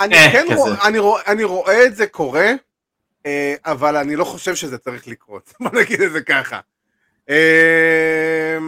אני 0.00 0.14
אה, 0.14 0.32
כן. 0.32 0.46
רואה, 0.56 0.88
אני 0.88 0.98
רואה, 0.98 1.22
אני 1.26 1.44
רואה 1.44 1.84
את 1.86 1.96
זה 1.96 2.06
קורה, 2.06 2.50
אה, 3.26 3.54
אבל 3.66 3.96
אני 3.96 4.16
לא 4.16 4.24
חושב 4.24 4.54
שזה 4.54 4.78
צריך 4.78 5.08
לקרות, 5.08 5.52
בוא 5.60 5.80
נגיד 5.80 6.00
את 6.00 6.12
זה 6.12 6.20
ככה. 6.20 6.60
אה, 7.30 8.58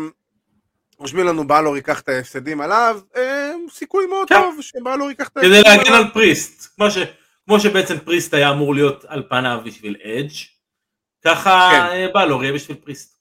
רושמים 0.98 1.26
לנו 1.26 1.46
בלור 1.46 1.76
ייקח 1.76 2.00
את 2.00 2.08
ההפסדים 2.08 2.60
עליו, 2.60 3.00
אה, 3.16 3.52
סיכוי 3.70 4.06
מאוד 4.06 4.28
כן. 4.28 4.34
טוב 4.34 4.58
שבלור 4.60 5.08
ייקח 5.08 5.28
את 5.28 5.32
כדי 5.38 5.56
ההפסדים 5.56 5.76
להגן 5.76 5.92
עליו. 5.92 6.04
על 6.06 6.12
פריסט. 6.12 6.74
כמו 6.76 6.90
ש- 6.90 6.98
כמו 7.44 7.60
שבעצם 7.60 7.98
פריסט 7.98 8.34
היה 8.34 8.50
אמור 8.50 8.74
להיות 8.74 9.04
על 9.08 9.22
פניו 9.28 9.60
בשביל 9.64 9.96
אדג', 10.04 10.30
ככה 11.24 11.68
כן. 11.72 11.80
אה, 11.80 12.06
בלור 12.14 12.42
יהיה 12.44 12.54
בשביל 12.54 12.76
פריסט. 12.76 13.16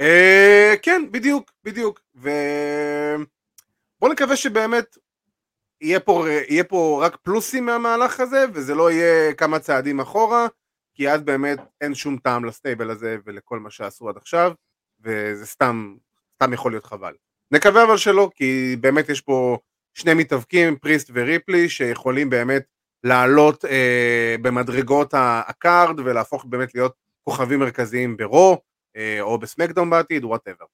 אה, 0.00 0.74
כן, 0.82 1.02
בדיוק, 1.10 1.52
בדיוק. 1.64 2.00
ובוא 2.14 2.38
נקווה 4.12 4.36
שבאמת 4.36 4.96
יהיה 5.80 6.00
פה, 6.00 6.24
יהיה 6.48 6.64
פה 6.64 7.00
רק 7.04 7.16
פלוסים 7.22 7.66
מהמהלך 7.66 8.20
הזה, 8.20 8.44
וזה 8.54 8.74
לא 8.74 8.90
יהיה 8.90 9.34
כמה 9.34 9.58
צעדים 9.58 10.00
אחורה, 10.00 10.46
כי 10.94 11.10
אז 11.10 11.22
באמת 11.22 11.58
אין 11.80 11.94
שום 11.94 12.16
טעם 12.16 12.44
ל 12.44 12.51
stable 12.51 12.90
הזה 12.90 13.16
ולכל 13.26 13.58
מה 13.58 13.70
שעשו 13.70 14.08
עד 14.08 14.16
עכשיו, 14.16 14.52
וזה 15.00 15.46
סתם, 15.46 15.94
סתם 16.42 16.52
יכול 16.52 16.72
להיות 16.72 16.86
חבל. 16.86 17.14
נקווה 17.50 17.84
אבל 17.84 17.96
שלא, 17.96 18.30
כי 18.34 18.76
באמת 18.80 19.08
יש 19.08 19.20
פה 19.20 19.58
שני 19.94 20.14
מתאבקים, 20.14 20.76
פריסט 20.76 21.10
וריפלי, 21.14 21.68
שיכולים 21.68 22.30
באמת 22.30 22.62
לעלות 23.04 23.64
אה, 23.64 24.36
במדרגות 24.42 25.14
ה 25.14 25.31
card 25.31 26.00
ולהפוך 26.00 26.44
באמת 26.44 26.74
להיות 26.74 26.94
כוכבים 27.24 27.58
מרכזיים 27.58 28.16
ב 28.16 28.24
Raw, 28.24 28.58
אה, 28.96 29.20
או 29.20 29.38
ב 29.38 29.43
SmackDown 29.43 29.90
בעתיד, 29.90 30.24
whatever. 30.24 30.64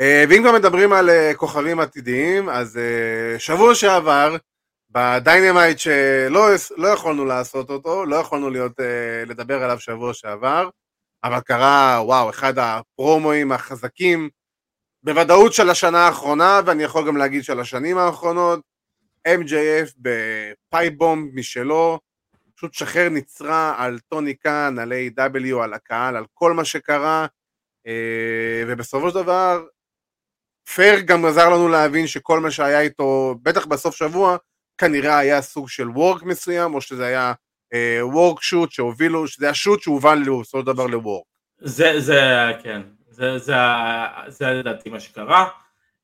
ואם 0.00 0.42
כבר 0.42 0.52
מדברים 0.52 0.92
על 0.92 1.10
אה, 1.10 1.32
כוכבים 1.36 1.80
עתידיים, 1.80 2.48
אז 2.48 2.76
אה, 2.76 3.38
שבוע 3.38 3.74
שעבר, 3.74 4.36
ב 4.90 5.00
Dynamite 5.00 5.78
שלא 5.78 6.48
לא 6.76 6.88
יכולנו 6.88 7.24
לעשות 7.24 7.70
אותו, 7.70 8.06
לא 8.06 8.16
יכולנו 8.16 8.50
להיות, 8.50 8.80
אה, 8.80 9.24
לדבר 9.26 9.62
עליו 9.62 9.80
שבוע 9.80 10.14
שעבר, 10.14 10.68
אבל 11.24 11.40
קרה, 11.40 12.00
וואו, 12.04 12.30
אחד 12.30 12.58
הפרומואים 12.58 13.52
החזקים, 13.52 14.28
בוודאות 15.02 15.52
של 15.52 15.70
השנה 15.70 15.98
האחרונה, 15.98 16.60
ואני 16.66 16.82
יכול 16.82 17.06
גם 17.06 17.16
להגיד 17.16 17.44
של 17.44 17.60
השנים 17.60 17.98
האחרונות, 17.98 18.60
MJF 19.28 19.92
ב 19.98 20.13
pipe 20.13 20.71
bomb 20.71 21.30
משלו, 21.34 22.00
פשוט 22.56 22.74
שחרר 22.74 23.08
נצרה 23.08 23.74
על 23.78 23.98
טוני 24.08 24.34
קאן, 24.34 24.78
על 24.78 24.92
A.W, 24.92 25.62
על 25.62 25.74
הקהל, 25.74 26.16
על 26.16 26.24
כל 26.34 26.52
מה 26.52 26.64
שקרה, 26.64 27.26
אה, 27.86 28.62
ובסופו 28.68 29.08
של 29.10 29.14
דבר, 29.14 29.66
פייר 30.74 31.00
גם 31.00 31.24
עזר 31.24 31.48
לנו 31.48 31.68
להבין 31.68 32.06
שכל 32.06 32.40
מה 32.40 32.50
שהיה 32.50 32.80
איתו, 32.80 33.34
בטח 33.42 33.66
בסוף 33.66 33.94
שבוע, 33.94 34.36
כנראה 34.78 35.18
היה 35.18 35.42
סוג 35.42 35.68
של 35.68 35.90
וורק 35.90 36.22
מסוים, 36.22 36.74
או 36.74 36.80
שזה 36.80 37.06
היה 37.06 37.32
וורק 38.02 38.42
שוט 38.42 38.72
שהובילו, 38.72 39.28
שזה 39.28 39.46
היה 39.46 39.54
שוט 39.54 39.82
שהובל 39.82 40.18
בסופו 40.40 40.60
של 40.60 40.66
דבר 40.66 40.86
לוורק. 40.86 41.24
זה, 41.58 42.00
זה, 42.00 42.20
כן, 42.62 42.82
זה, 43.10 43.38
זה, 43.38 43.54
זה 44.28 44.46
לדעתי 44.46 44.90
מה 44.90 45.00
שקרה. 45.00 45.48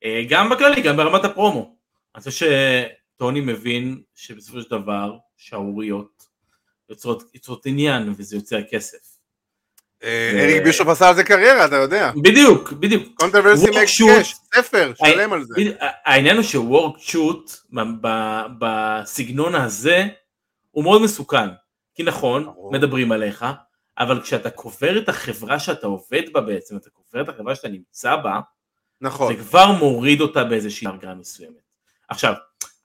אה, 0.05 0.23
גם 0.29 0.49
בכללי, 0.49 0.83
גם 0.83 0.97
ברמת 0.97 1.25
הפרומו. 1.25 1.75
אני 2.15 2.23
חושב 2.23 2.47
שטוני 3.17 3.41
מבין 3.41 4.01
שבסופו 4.15 4.61
של 4.61 4.71
דבר, 4.71 5.17
שערוריות 5.37 6.25
יוצרות, 6.91 7.23
יוצרות 7.35 7.67
עניין, 7.67 8.15
וזה 8.17 8.37
יוצר 8.37 8.63
כסף. 8.71 8.99
אה, 10.03 10.31
אריק 10.43 10.63
בישוף 10.63 10.89
עשה 10.89 11.09
על 11.09 11.15
זה 11.15 11.25
קריירה, 11.25 11.65
אתה 11.65 11.77
יודע. 11.77 12.13
בדיוק, 12.23 12.73
בדיוק. 12.73 13.03
controversy 13.15 13.67
shoot 13.67 14.07
cash, 14.07 14.35
ספר, 14.55 14.93
שלם 15.05 15.33
על 15.33 15.45
זה. 15.45 15.55
העניין 16.05 16.37
הוא 16.37 16.45
ש 16.45 16.63
work 16.63 16.99
shoot 16.99 17.53
בסגנון 18.59 19.55
הזה 19.55 20.09
הוא 20.71 20.85
מאוד 20.85 21.03
מסוכן. 21.03 21.49
כי 21.95 22.03
נכון, 22.03 22.45
ברור. 22.45 22.73
מדברים 22.73 23.13
עליך, 23.13 23.45
אבל 23.99 24.23
כשאתה 24.23 24.51
קובר 24.51 24.99
את 24.99 25.09
החברה 25.09 25.59
שאתה 25.59 25.87
עובד 25.87 26.33
בה 26.33 26.41
בעצם, 26.41 26.77
אתה 26.77 26.91
קובר 26.91 27.23
את 27.23 27.29
החברה 27.29 27.55
שאתה 27.55 27.69
נמצא 27.69 28.17
בה, 28.17 28.41
נכון. 29.01 29.37
זה 29.37 29.43
כבר 29.43 29.73
מוריד 29.73 30.21
אותה 30.21 30.45
באיזושהי 30.45 30.87
דרגה 30.87 31.15
מסוימת. 31.15 31.71
עכשיו, 32.09 32.35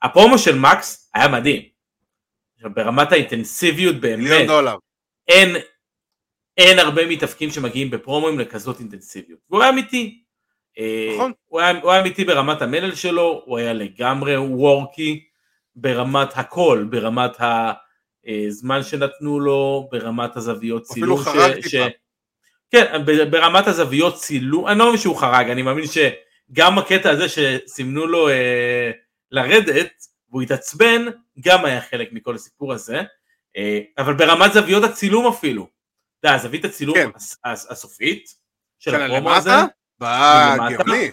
הפרומו 0.02 0.38
של 0.38 0.58
מקס 0.58 1.10
היה 1.14 1.28
מדהים. 1.28 1.62
ברמת 2.62 3.12
האינטנסיביות 3.12 3.94
מיליון 3.94 4.28
באמת, 4.28 4.46
דולר. 4.46 4.76
אין, 5.28 5.56
אין 6.56 6.78
הרבה 6.78 7.06
מתאפקים 7.06 7.50
שמגיעים 7.50 7.90
בפרומואים 7.90 8.38
לכזאת 8.38 8.80
אינטנסיביות. 8.80 9.40
והוא 9.50 9.62
היה 9.62 9.70
אמיתי. 9.70 10.22
אה, 10.78 11.12
נכון. 11.14 11.32
הוא 11.46 11.60
היה, 11.60 11.80
הוא 11.82 11.90
היה 11.90 12.00
אמיתי 12.00 12.24
ברמת 12.24 12.62
המלל 12.62 12.94
שלו, 12.94 13.42
הוא 13.44 13.58
היה 13.58 13.72
לגמרי 13.72 14.36
וורקי 14.36 15.25
ברמת 15.76 16.28
הכל, 16.34 16.86
ברמת 16.90 17.30
הזמן 18.26 18.82
שנתנו 18.82 19.40
לו, 19.40 19.88
ברמת 19.92 20.36
הזוויות 20.36 20.90
אפילו 20.90 21.24
צילום. 21.24 21.38
חרג 21.38 21.62
טיפה. 21.62 21.84
כן, 22.70 23.02
ב- 23.06 23.22
ברמת 23.30 23.66
הזוויות 23.66 24.14
צילום, 24.14 24.66
אני 24.68 24.78
לא 24.78 24.84
מאמין 24.84 25.00
שהוא 25.00 25.16
חרג, 25.16 25.50
אני 25.50 25.62
מאמין 25.62 25.84
שגם 25.86 26.78
הקטע 26.78 27.10
הזה 27.10 27.24
שסימנו 27.28 28.06
לו 28.06 28.28
אה, 28.28 28.90
לרדת, 29.30 29.92
והוא 30.30 30.42
התעצבן, 30.42 31.04
גם 31.40 31.64
היה 31.64 31.80
חלק 31.80 32.08
מכל 32.12 32.34
הסיפור 32.34 32.72
הזה, 32.72 33.02
אה, 33.56 33.80
אבל 33.98 34.14
ברמת 34.14 34.52
זוויות 34.52 34.84
הצילום 34.84 35.26
אפילו, 35.26 35.68
אתה 36.20 36.28
יודע, 36.28 36.38
זווית 36.38 36.64
הצילום 36.64 36.96
כן. 36.96 37.08
הס- 37.14 37.38
הס- 37.44 37.66
הסופית 37.70 38.34
של 38.78 38.94
הפרומו? 38.94 39.30
הזה, 39.34 39.50
ולמטה? 40.00 40.68
בגאוני. 40.82 41.10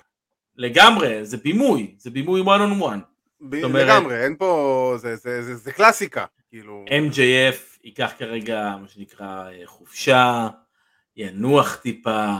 לגמרי, 0.55 1.26
זה 1.26 1.38
בימוי, 1.38 1.95
זה 1.97 2.09
בימוי 2.09 2.41
one 2.41 2.45
on 2.45 2.84
one. 2.84 3.12
לגמרי, 3.51 4.23
אין 4.23 4.35
פה, 4.37 4.93
זה- 4.97 5.15
זה 5.15 5.41
זה- 5.41 5.55
זה 5.55 5.71
קלאסיקה, 5.71 6.25
כאילו. 6.49 6.85
MJF 6.89 7.79
ייקח 7.83 8.11
כרגע 8.17 8.75
מה 8.81 8.87
שנקרא 8.87 9.25
אה, 9.51 9.61
חופשה, 9.65 10.47
ינוח 11.15 11.75
טיפה, 11.75 12.35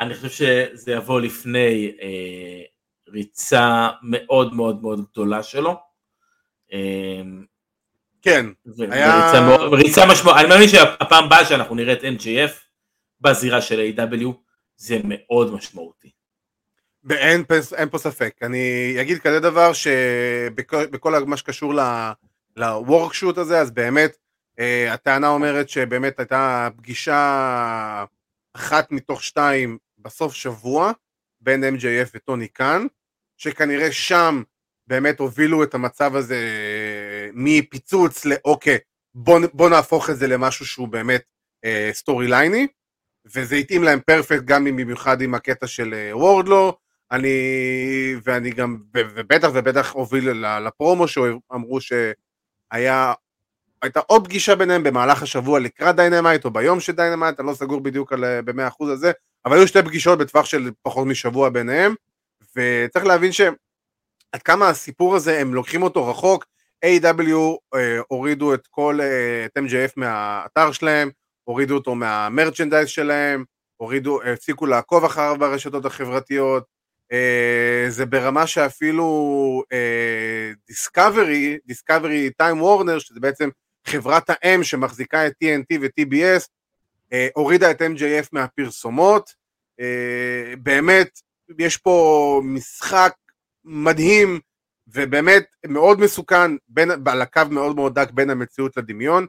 אני 0.00 0.14
חושב 0.14 0.28
שזה 0.28 0.92
יבוא 0.92 1.20
לפני 1.20 1.92
אה, 2.02 2.62
ריצה 3.08 3.88
מאוד 4.02 4.54
מאוד 4.54 4.82
מאוד 4.82 5.04
גדולה 5.12 5.42
שלו. 5.42 5.76
אה, 6.72 7.22
כן, 8.22 8.46
ו- 8.66 8.92
היה- 8.92 9.14
וריצה 9.14 9.40
מאוד- 9.48 9.74
ריצה 9.74 10.00
משמעות, 10.12 10.36
אני 10.36 10.48
מאמין 10.48 10.68
שהפעם 10.68 11.24
הבאה 11.24 11.44
שאנחנו 11.44 11.74
נראה 11.74 11.92
את 11.92 12.02
NJF 12.02 12.52
בזירה 13.20 13.60
של 13.62 13.80
A.W. 13.96 14.26
זה 14.76 14.98
מאוד 15.04 15.52
משמעותי. 15.52 16.10
אין, 17.10 17.44
אין 17.76 17.88
פה 17.88 17.98
ספק. 17.98 18.34
אני 18.42 18.96
אגיד 19.00 19.18
כזה 19.18 19.40
דבר 19.40 19.72
שבכל 19.72 20.86
בכל 20.86 21.24
מה 21.24 21.36
שקשור 21.36 21.74
ל-workshooט 22.56 23.40
הזה, 23.40 23.60
אז 23.60 23.70
באמת 23.70 24.16
אה, 24.58 24.92
הטענה 24.92 25.28
אומרת 25.28 25.68
שבאמת 25.68 26.18
הייתה 26.18 26.68
פגישה 26.76 28.04
אחת 28.54 28.92
מתוך 28.92 29.22
שתיים 29.22 29.78
בסוף 29.98 30.34
שבוע 30.34 30.92
בין 31.40 31.64
MJF 31.64 32.10
וטוני 32.14 32.48
קאן, 32.48 32.86
שכנראה 33.36 33.92
שם 33.92 34.42
באמת 34.86 35.20
הובילו 35.20 35.62
את 35.62 35.74
המצב 35.74 36.16
הזה 36.16 36.34
אה, 36.34 37.30
מפיצוץ 37.32 38.24
לאוקיי, 38.24 38.78
בוא, 39.14 39.40
בוא 39.52 39.70
נהפוך 39.70 40.10
את 40.10 40.16
זה 40.16 40.26
למשהו 40.26 40.66
שהוא 40.66 40.88
באמת 40.88 41.22
אה, 41.64 41.90
סטורי 41.92 42.28
לייני, 42.28 42.66
וזה 43.26 43.56
התאים 43.56 43.82
להם 43.82 44.00
פרפקט 44.00 44.44
גם 44.44 44.64
במיוחד 44.64 45.20
עם 45.20 45.34
הקטע 45.34 45.66
של 45.66 45.94
אה, 45.94 46.16
וורדלו, 46.16 46.78
אני, 47.12 47.28
ואני 48.24 48.50
גם, 48.50 48.76
ובטח 48.94 49.48
ובטח 49.54 49.92
הוביל 49.92 50.30
לפרומו 50.66 51.08
שאמרו 51.08 51.78
שהיה, 51.80 53.12
הייתה 53.82 54.00
עוד 54.00 54.24
פגישה 54.24 54.56
ביניהם 54.56 54.82
במהלך 54.82 55.22
השבוע 55.22 55.60
לקראת 55.60 55.96
Dynamite 55.96 56.44
או 56.44 56.50
ביום 56.50 56.80
של 56.80 56.92
Dynamite, 56.92 57.40
אני 57.40 57.48
לא 57.48 57.54
סגור 57.54 57.80
בדיוק 57.80 58.12
על 58.12 58.24
אה, 58.24 58.42
במאה 58.42 58.68
אחוז 58.68 58.90
הזה, 58.90 59.12
אבל 59.44 59.56
היו 59.56 59.68
שתי 59.68 59.82
פגישות 59.82 60.18
בטווח 60.18 60.44
של 60.44 60.70
פחות 60.82 61.06
משבוע 61.06 61.48
ביניהם, 61.48 61.94
וצריך 62.56 63.06
להבין 63.06 63.32
שעד 63.32 64.42
כמה 64.44 64.68
הסיפור 64.68 65.16
הזה, 65.16 65.40
הם 65.40 65.54
לוקחים 65.54 65.82
אותו 65.82 66.08
רחוק, 66.08 66.44
AEW 66.84 67.34
אה, 67.74 67.98
הורידו 68.08 68.54
את 68.54 68.66
כל, 68.66 68.98
אה, 69.00 69.44
את 69.44 69.58
MJF 69.58 69.92
מהאתר 69.96 70.72
שלהם, 70.72 71.10
הורידו 71.44 71.74
אותו 71.74 71.94
מה 71.94 72.09
merchandise 72.09 72.88
שלהם, 72.88 73.44
הורידו, 73.76 74.22
הפסיקו 74.22 74.66
לעקוב 74.66 75.04
אחריו 75.04 75.36
ברשתות 75.38 75.84
החברתיות, 75.84 76.73
זה 77.88 78.06
ברמה 78.06 78.46
שאפילו 78.46 79.62
דיסקאברי, 80.66 81.58
דיסקאברי 81.66 82.30
טיים 82.30 82.62
וורנר, 82.62 82.98
שזה 82.98 83.20
בעצם 83.20 83.48
חברת 83.86 84.30
האם 84.30 84.64
שמחזיקה 84.64 85.26
את 85.26 85.32
TNT 85.44 85.78
ו-TBS, 85.80 86.48
אה, 87.12 87.28
הורידה 87.34 87.70
את 87.70 87.82
MJF 87.82 88.28
מהפרסומות, 88.32 89.34
אה, 89.80 90.54
באמת, 90.62 91.20
יש 91.58 91.76
פה 91.76 92.40
משחק 92.44 93.14
מדהים 93.64 94.40
ובאמת 94.88 95.44
מאוד 95.66 96.00
מסוכן, 96.00 96.50
בין, 96.68 96.90
על 97.06 97.22
הקו 97.22 97.42
מאוד 97.50 97.76
מאוד 97.76 97.94
דק 97.94 98.10
בין 98.10 98.30
המציאות 98.30 98.76
לדמיון. 98.76 99.26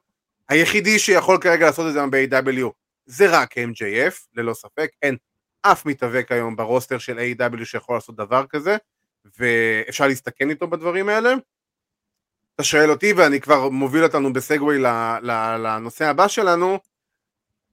היחידי 0.50 1.00
שיכול 1.00 1.38
כרגע 1.42 1.66
לעשות 1.66 1.88
את 1.88 1.94
זה 1.94 2.06
ב-AW 2.06 2.70
זה 3.06 3.26
רק 3.30 3.58
MJF, 3.58 4.14
ללא 4.36 4.54
ספק, 4.54 4.90
אין 5.02 5.18
אף 5.72 5.86
מתאבק 5.86 6.32
היום 6.32 6.56
ברוסטר 6.56 6.98
של 6.98 7.20
A.W. 7.20 7.66
שיכול 7.66 7.96
לעשות 7.96 8.16
דבר 8.16 8.46
כזה, 8.50 8.78
ואפשר 9.40 10.08
להסתכן 10.08 10.50
איתו 10.50 10.68
בדברים 10.68 11.10
האלה. 11.10 11.34
אתה 12.56 12.64
שואל 12.64 12.92
אותי, 12.92 13.14
ואני 13.14 13.42
כבר 13.42 13.70
מוביל 13.70 14.04
אותנו 14.04 14.34
בסגווי 14.34 14.80
לנושא 15.58 16.06
הבא 16.06 16.28
שלנו, 16.28 16.80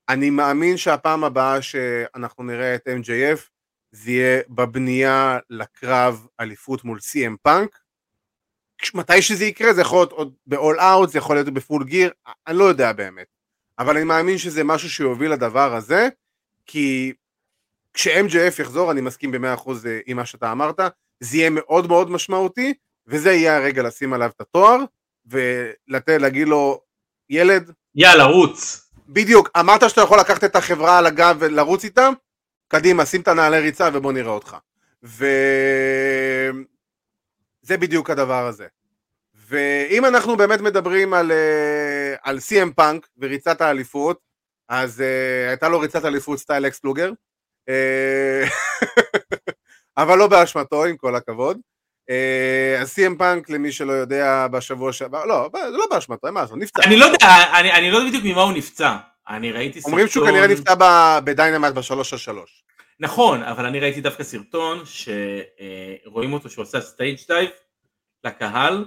אני 0.09 0.31
מאמין 0.31 0.77
שהפעם 0.77 1.25
הבאה 1.25 1.63
שאנחנו 1.63 2.45
נראה 2.45 2.75
את 2.75 2.89
MJF 2.89 3.41
זה 3.93 4.11
יהיה 4.11 4.43
בבנייה 4.49 5.39
לקרב 5.51 6.27
אליפות 6.41 6.85
מול 6.85 6.99
CM 6.99 7.37
פאנק. 7.43 7.79
מתי 8.95 9.23
שזה 9.23 9.45
יקרה, 9.45 9.75
זה 9.75 9.81
יכול 9.81 9.99
להיות 9.99 10.13
עוד 10.13 10.35
ב-all 10.47 10.79
out, 10.79 11.07
זה 11.09 11.19
יכול 11.19 11.37
להיות 11.37 11.49
בפול 11.49 11.85
גיר, 11.85 12.11
אני 12.47 12.57
לא 12.57 12.65
יודע 12.65 12.93
באמת. 12.93 13.27
אבל 13.79 13.97
אני 13.97 14.05
מאמין 14.05 14.39
שזה 14.39 14.65
משהו 14.65 14.91
שיוביל 14.91 15.33
לדבר 15.33 15.75
הזה, 15.75 16.09
כי 16.67 17.13
כש-MJF 17.95 18.63
יחזור, 18.63 18.91
אני 18.91 19.01
מסכים 19.01 19.33
ב-100% 19.33 19.71
עם 20.07 20.17
מה 20.17 20.27
שאתה 20.27 20.53
אמרת, 20.53 20.81
זה 21.21 21.37
יהיה 21.37 21.51
מאוד 21.51 21.87
מאוד 21.87 22.11
משמעותי, 22.11 22.75
וזה 23.07 23.33
יהיה 23.33 23.57
הרגע 23.57 23.83
לשים 23.83 24.13
עליו 24.13 24.31
את 24.37 24.41
התואר, 24.41 24.79
ולתת, 25.27 26.09
להגיד 26.21 26.49
לו, 26.49 26.81
ילד, 27.31 27.73
יאללה, 27.95 28.25
רוץ. 28.25 28.91
בדיוק, 29.09 29.51
אמרת 29.61 29.91
שאתה 29.91 30.01
יכול 30.01 30.21
לקחת 30.21 30.45
את 30.45 30.57
החברה 30.57 30.99
על 30.99 31.07
הגב 31.07 31.37
ולרוץ 31.39 31.85
איתה, 31.85 32.09
קדימה, 32.69 33.07
שים 33.07 33.21
את 33.21 33.29
הנעלי 33.29 33.61
ריצה 33.61 33.89
ובוא 33.93 34.13
נראה 34.13 34.31
אותך. 34.31 34.57
וזה 35.03 35.23
בדיוק 37.69 38.11
הדבר 38.11 38.47
הזה. 38.47 38.67
ואם 39.49 40.05
אנחנו 40.05 40.37
באמת 40.37 40.61
מדברים 40.61 41.15
על, 41.15 41.33
אה, 41.33 42.15
על 42.23 42.39
CM 42.39 42.73
Punk 42.77 43.09
וריצת 43.19 43.61
האליפות, 43.61 44.33
אז 44.69 45.01
uh, 45.01 45.49
הייתה 45.49 45.69
לו 45.69 45.81
ריצת 45.81 46.05
אליפות 46.05 46.39
סטייל 46.39 46.67
לקס 46.67 46.85
לוגר, 46.85 47.09
אה, 47.09 47.15
אבל 49.99 50.19
לא 50.19 50.27
באשמתו, 50.27 50.85
עם 50.85 50.97
כל 50.97 51.17
הכבוד. 51.17 51.59
אה, 52.11 52.79
אז 52.81 52.95
CM 52.99 53.19
Punk, 53.19 53.51
למי 53.51 53.73
שלא 53.73 53.93
יודע, 53.93 54.47
בשבוע 54.51 54.93
שעבר, 54.93 55.25
לא, 55.25 55.51
זה 55.53 55.77
לא 55.77 55.87
באשמתו, 55.91 56.27
אין 56.27 56.35
מה 56.35 56.41
לעשות, 56.41 56.59
נפצע. 56.59 56.83
אני 56.85 56.97
לא 56.97 57.05
יודע, 57.05 57.27
אני, 57.61 57.73
אני 57.73 57.91
לא 57.91 57.97
יודע 57.97 58.09
בדיוק 58.09 58.25
ממה 58.25 58.43
הוא 58.43 58.53
נפצע. 58.53 58.97
אני 59.29 59.53
ראיתי 59.53 59.81
סרטון... 59.81 59.93
אומרים 59.93 60.09
שהוא 60.09 60.27
כנראה 60.27 60.47
נפצע 60.47 60.75
ב 61.25 61.30
Dynamite 61.30 61.73
בשלוש 61.73 62.13
על 62.13 62.19
שלוש. 62.19 62.65
נכון, 63.01 63.43
אבל 63.43 63.67
אני 63.67 63.81
ראיתי 63.81 64.01
דווקא 64.01 64.23
סרטון 64.25 64.83
שרואים 64.85 66.33
אותו 66.33 66.51
שהוא 66.51 66.63
עושה 66.63 66.81
stage 66.81 67.19
dive 67.29 67.51
לקהל, 68.25 68.85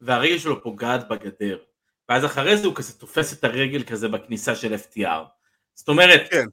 והרגל 0.00 0.38
שלו 0.38 0.62
פוגעת 0.62 1.08
בגדר. 1.08 1.58
ואז 2.08 2.24
אחרי 2.24 2.56
זה 2.56 2.66
הוא 2.66 2.74
כזה 2.74 2.92
תופס 2.92 3.32
את 3.32 3.44
הרגל 3.44 3.82
כזה 3.82 4.08
בכניסה 4.08 4.56
של 4.56 4.74
FTR. 4.74 5.24
זאת 5.74 5.88
אומרת, 5.88 6.22
כן. 6.30 6.46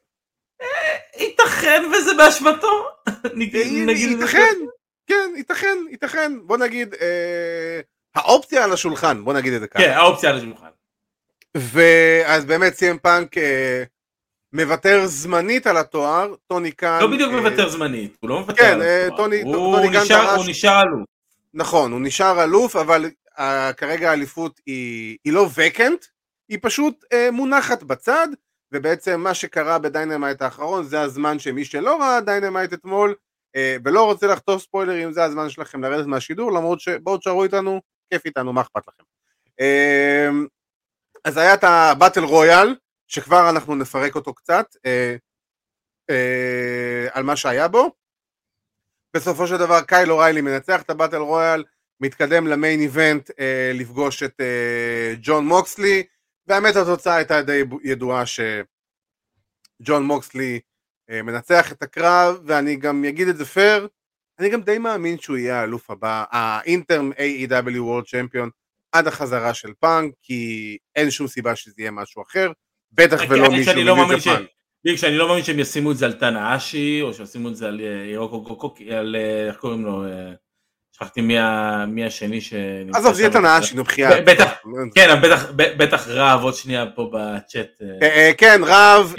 אה, 1.20 1.24
ייתכן 1.24 1.84
וזה 1.94 2.12
באשמתו. 2.18 2.88
זה 3.24 3.38
ייתכן, 3.92 4.56
כן, 5.08 5.30
ייתכן, 5.38 5.78
ייתכן. 5.92 6.32
בוא 6.44 6.58
נגיד, 6.58 6.94
אה, 7.02 7.80
האופציה 8.16 8.64
על 8.64 8.74
השולחן, 8.74 9.24
בוא 9.24 9.34
נגיד 9.34 9.54
את 9.54 9.62
זה 9.62 9.68
ככה. 9.68 9.80
כן, 9.84 9.90
האופציה 9.92 10.30
על 10.30 10.38
השולחן. 10.38 10.68
ואז 11.58 12.46
באמת 12.46 12.74
CM 12.74 12.98
Punk 12.98 13.38
אה, 13.38 13.84
מוותר 14.54 15.02
זמנית 15.06 15.68
על 15.68 15.78
התואר, 15.78 16.34
טוני 16.48 16.72
קאן... 16.72 17.00
לא 17.02 17.08
בדיוק 17.08 17.32
אה, 17.34 17.40
מוותר 17.42 17.70
זמנית, 17.70 18.18
הוא 18.20 18.30
לא 18.30 18.40
מוותר 18.40 18.62
כן, 18.64 18.72
על 18.74 18.82
אה, 18.82 19.06
התואר. 19.06 19.18
טוני- 19.18 19.42
הוא 19.42 19.76
טוני 19.76 19.90
נשאר- 19.90 20.06
דרש- 20.26 20.38
הוא 20.38 20.46
נשאר 20.48 20.82
אלוף. 20.84 21.02
נכון, 21.54 21.92
הוא 21.92 22.02
נשאר 22.02 22.44
אלוף, 22.44 22.76
אבל 22.76 23.06
uh, 23.38 23.42
כרגע 23.78 24.10
האליפות 24.10 24.60
היא, 24.66 25.18
היא 25.26 25.34
לא 25.34 25.48
vacant, 25.56 26.06
היא 26.50 26.58
פשוט 26.62 27.04
uh, 27.04 27.32
מונחת 27.32 27.84
בצד, 27.84 28.28
ובעצם 28.72 29.22
מה 29.22 29.34
שקרה 29.34 29.80
ב 29.80 29.87
Dynamite 29.87 30.42
האחרון 30.42 30.84
זה 30.84 31.02
הזמן 31.02 31.40
שמי 31.40 31.66
שלא 31.66 32.00
ראה 32.02 32.22
Dynamite 32.22 32.74
אתמול, 32.74 33.16
uh, 33.58 33.82
ולא 33.86 34.06
רוצה 34.06 34.28
לחטוף 34.28 34.62
ספוילרים, 34.62 35.12
זה 35.12 35.24
הזמן 35.24 35.50
שלכם 35.50 35.84
לרדת 35.84 36.06
מהשידור, 36.06 36.52
למרות 36.52 36.80
שבואו 36.80 37.18
תשארו 37.18 37.44
איתנו, 37.44 37.82
כיף 38.14 38.26
איתנו, 38.26 38.54
מה 38.54 38.62
אכפת 38.62 38.82
לכם. 38.88 39.04
Uh, 39.62 40.48
אז 41.26 41.38
היה 41.38 41.54
את 41.54 41.64
הבטל 41.64 42.24
רויאל, 42.24 42.76
שכבר 43.08 43.50
אנחנו 43.50 43.76
נפרק 43.76 44.16
אותו 44.16 44.34
קצת, 44.34 44.66
uh, 44.76 45.20
uh, 46.12 47.12
על 47.12 47.24
מה 47.24 47.36
שהיה 47.36 47.68
בו. 47.68 47.92
בסופו 49.16 49.48
של 49.48 49.58
דבר 49.58 49.82
קיילו 49.82 50.18
ריילי 50.18 50.42
מנצח 50.42 50.82
את 50.82 50.90
הבטל 50.90 51.18
רויאל, 51.18 51.64
מתקדם 52.02 52.48
למיין 52.48 52.80
איבנט 52.80 53.32
אה, 53.40 53.72
לפגוש 53.74 54.24
את 54.24 54.42
אה, 54.42 55.14
ג'ון 55.22 55.48
מוקסלי, 55.48 56.04
והאמת 56.50 56.76
התוצאה 56.76 57.16
הייתה 57.16 57.42
די 57.42 57.64
ידועה 57.84 58.24
שג'ון 58.26 60.04
מוקסלי 60.04 60.60
אה, 61.10 61.22
מנצח 61.22 61.72
את 61.72 61.84
הקרב, 61.84 62.40
ואני 62.46 62.76
גם 62.76 63.06
אגיד 63.06 63.28
את 63.28 63.38
זה 63.38 63.46
פייר, 63.46 63.88
אני 64.40 64.50
גם 64.50 64.62
די 64.62 64.78
מאמין 64.78 65.20
שהוא 65.20 65.38
יהיה 65.38 65.60
האלוף 65.62 65.92
הבא, 65.92 66.24
האינטרם 66.32 67.12
AEW 67.12 67.76
World 67.76 68.06
Champion 68.08 68.50
עד 68.92 69.08
החזרה 69.08 69.54
של 69.54 69.74
פאנק, 69.80 70.14
כי 70.22 70.78
אין 70.96 71.12
שום 71.12 71.28
סיבה 71.28 71.56
שזה 71.56 71.74
יהיה 71.78 71.92
משהו 71.92 72.22
אחר, 72.22 72.52
בטח 72.92 73.22
ולא 73.30 73.50
מישהו 73.50 73.96
מאמין 73.96 74.20
ש- 74.20 74.28
מניו 74.28 74.44
בדיוק 74.86 74.98
שאני 75.00 75.18
לא 75.18 75.28
מאמין 75.28 75.44
שהם 75.44 75.60
ישימו 75.60 75.92
את 75.92 75.98
זה 75.98 76.06
על 76.06 76.14
טנאשי, 76.14 77.02
או 77.02 77.14
שישימו 77.14 77.50
את 77.50 77.56
זה 77.56 77.68
על 77.68 77.82
אה, 77.82 78.06
ירוקו 78.12 78.76
על 78.98 79.16
אה, 79.16 79.48
איך 79.48 79.58
קוראים 79.58 79.86
לו, 79.86 80.04
שכחתי 81.00 81.22
מי 81.88 82.06
השני 82.06 82.42
שנמצא 82.42 83.00
עזוב, 83.00 83.14
זה 83.14 83.22
יהיה 83.22 83.32
שם. 83.32 83.40
תנאשי, 83.40 83.76
נו 83.76 83.84
בחייאת. 83.84 84.26
בטח, 84.26 84.52
כן, 84.96 85.10
אבל 85.10 85.30
בטח- 85.30 85.46
ב- 85.56 85.84
בטח 85.84 86.08
רהב 86.08 86.44
עוד 86.44 86.56
שנייה 86.56 86.86
פה 86.96 87.12
בצ'אט. 87.14 87.68
אה, 87.82 88.08
אה, 88.08 88.28
אה, 88.28 88.32
כן, 88.38 88.62
רב, 88.66 89.14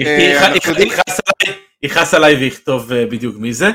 יכעס 1.82 2.14
עליי- 2.14 2.34
ויכתוב 2.34 2.88
בדיוק 2.94 3.36
מי 3.38 3.52
זה. 3.52 3.66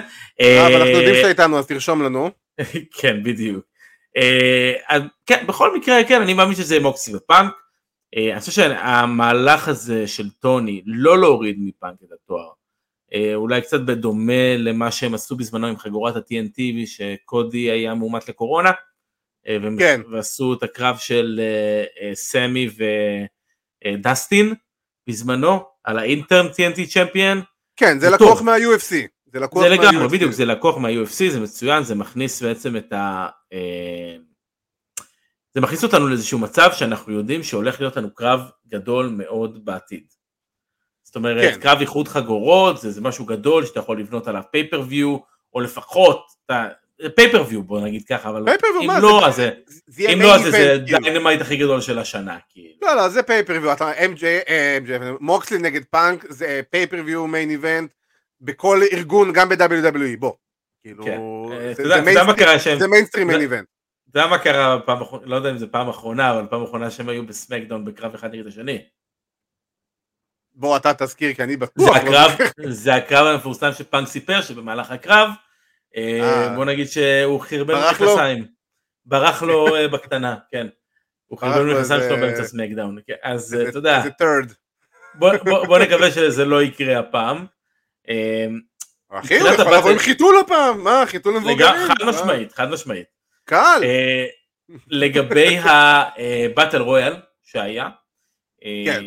רב, 0.41 0.72
אנחנו 0.72 0.88
יודעים 0.88 1.16
שאתה 1.16 1.28
איתנו, 1.30 1.60
אז 1.60 1.68
תרשום 1.68 2.01
לנו. 2.01 2.32
כן, 2.99 3.24
בדיוק. 3.24 3.66
כן, 5.26 5.45
בכל 5.47 5.78
מקרה, 5.78 6.03
כן, 6.08 6.22
אני 6.22 6.34
מאמין 6.34 6.56
שזה 6.56 6.80
מוקסי 6.80 7.16
ופאנק. 7.16 7.51
אני 8.34 8.39
חושב 8.39 8.51
שהמהלך 8.51 9.68
הזה 9.68 10.08
של 10.08 10.30
טוני 10.30 10.82
לא 10.86 11.20
להוריד 11.20 11.56
מפאנק 11.60 11.95
את 12.03 12.10
התואר, 12.24 12.49
אולי 13.36 13.62
קצת 13.62 13.82
בדומה 13.82 14.58
למה 14.58 14.91
שהם 14.91 15.14
עשו 15.14 15.36
בזמנו 15.36 15.68
עם 15.68 15.78
חגורת 15.78 16.16
ה-TNT, 16.16 16.62
שקודי 16.86 17.72
היה 17.72 17.93
מאומת 17.93 18.30
לקורונה, 18.30 18.72
אה, 19.47 19.58
כן. 19.80 20.01
ועשו 20.12 20.53
את 20.53 20.64
הקרב 20.64 20.97
של 20.97 21.39
אה, 21.43 21.84
אה, 22.01 22.16
סמי 22.16 22.70
ודסטין 23.86 24.53
בזמנו, 25.10 25.64
על 25.84 25.99
האינטרן 25.99 26.47
TNT 26.47 26.93
צ'מפיון. 26.93 27.41
כן, 27.76 27.99
זה 27.99 28.10
לקוח. 28.10 28.41
מה-UFC. 28.41 28.95
זה 29.34 29.39
לקוח 29.39 29.64
זה 29.64 29.70
לגמרי. 29.70 30.08
בדיוק, 30.08 30.32
זה 30.32 30.45
לקוח 30.45 30.78
מה-UFC, 30.78 31.32
זה 31.32 31.39
מצוין, 31.39 31.84
זה 31.84 31.95
מכניס 31.95 32.41
בעצם 32.41 32.78
את 32.78 32.93
ה... 32.93 33.28
אה, 33.53 34.16
זה 35.53 35.62
מכניס 35.62 35.84
אותנו 35.84 36.08
לאיזשהו 36.08 36.39
מצב 36.39 36.70
שאנחנו 36.74 37.14
יודעים 37.14 37.43
שהולך 37.43 37.80
להיות 37.80 37.97
לנו 37.97 38.14
קרב 38.14 38.41
גדול 38.68 39.10
מאוד 39.10 39.66
בעתיד. 39.66 40.03
זאת 41.16 41.24
אומרת, 41.24 41.53
כן. 41.53 41.59
קרב 41.59 41.80
איחוד 41.80 42.07
חגורות, 42.07 42.82
זה, 42.82 42.91
זה 42.91 43.01
משהו 43.01 43.26
גדול 43.26 43.66
שאתה 43.66 43.80
יכול 43.80 43.99
לבנות 43.99 44.28
עליו 44.28 44.41
פייפריוויו, 44.51 45.18
או 45.53 45.59
לפחות, 45.61 46.26
פייפריוויו 47.16 47.63
בוא 47.63 47.82
נגיד 47.82 48.03
ככה, 48.09 48.30
אבל 48.30 48.43
אם 48.82 48.89
לא, 49.01 49.20
זה- 49.22 49.28
אז 49.28 49.36
זה, 49.36 49.49
זה 49.88 50.09
אם 50.09 50.22
לא, 50.22 50.36
אז 50.36 50.41
זה- 50.41 50.76
event, 50.78 50.86
כאילו. 50.86 50.99
Dynamite 51.00 51.41
הכי 51.41 51.57
גדול 51.57 51.82
של 51.82 51.99
השנה, 51.99 52.38
כאילו. 52.49 52.74
לא, 52.82 52.95
לא, 52.95 53.09
זה 53.09 53.24
pay-per-view, 53.24 53.74
אתה 53.74 53.91
MJ, 53.91 54.22
MJ, 54.86 54.89
מוקסלי 55.20 55.57
נגד 55.57 55.82
פאנק, 55.89 56.26
זה 56.30 56.61
pay-per-view 56.70 57.28
main 57.28 57.50
event 57.50 57.91
בכל 58.41 58.82
ארגון, 58.93 59.34
גם 59.34 59.49
ב-WWE, 59.49 60.20
בוא. 60.20 60.34
כאילו, 60.84 61.03
כן. 61.05 61.20
אתה 61.72 61.84
זה- 61.88 61.93
אתה 62.78 62.88
מיינסטרים- 62.88 63.28
main 63.28 63.41
event. 63.41 63.66
אתה 64.11 64.20
יודע 64.20 64.30
מה 64.30 64.38
קרה 64.38 64.78
האחרונה, 64.88 65.26
לא 65.26 65.36
יודע 65.36 65.49
אם 65.51 65.57
זה 65.57 65.68
פעם 65.68 65.89
אחרונה, 65.89 66.32
אבל 66.32 66.45
פעם 66.49 66.63
אחרונה 66.63 66.91
שהם 66.91 67.09
היו 67.09 67.26
בסמקדאון 67.26 67.86
בקרב 67.86 68.13
אחד 68.13 68.34
נגד 68.36 68.47
השני. 68.47 68.82
בוא 70.56 70.78
אתה 70.78 70.93
תזכיר, 70.93 71.34
כי 71.34 71.43
אני 71.43 71.51
זה 71.53 71.58
בטוח. 71.58 71.89
לא 71.89 71.95
הקרב. 71.95 72.32
זה 72.68 72.95
הקרב 72.95 73.28
המפורסם 73.28 73.72
שפאנק 73.74 74.08
סיפר 74.08 74.41
שבמהלך 74.41 74.91
הקרב, 74.91 75.30
אה, 75.97 76.20
אה. 76.22 76.56
בוא 76.56 76.66
נגיד 76.66 76.88
שהוא 76.88 77.41
חרבן? 77.41 77.76
מכנסיים. 77.91 78.45
ברח 79.06 79.43
לו 79.43 79.66
אה, 79.76 79.88
בקטנה, 79.88 80.36
כן. 80.51 80.68
הוא 81.26 81.39
חרבן 81.39 81.70
מכנסיים 81.70 82.01
שלו 82.01 82.18
באמצע 82.18 82.43
סמקדאון. 82.43 82.97
כן, 83.08 83.14
אז 83.24 83.41
זה- 83.41 83.66
אתה 83.70 83.78
יודע, 83.78 84.01
זה 84.03 84.10
third. 84.10 84.53
בוא- 85.68 85.80
נקווה 85.80 86.12
שזה 86.12 86.45
לא 86.45 86.64
יקרה 86.64 86.99
הפעם. 86.99 87.45
אחי, 89.12 89.39
הוא 89.39 89.49
יכול 89.49 89.76
לבוא 89.78 89.89
עם 89.91 89.97
חיתול 89.99 90.36
הפעם, 90.45 90.84
מה, 90.84 91.03
חיתול 91.06 91.36
למבוגרים? 91.36 91.58
לגמרי, 91.60 91.88
חד? 91.88 91.93
משמעית, 92.06 92.51
חד 92.53 92.70
משמעית. 92.70 93.06
קל. 93.45 93.82
לגבי 94.88 95.58
הבטל 95.60 96.82
רויאל 96.82 97.14
שהיה, 97.43 97.89
כן. 98.86 99.03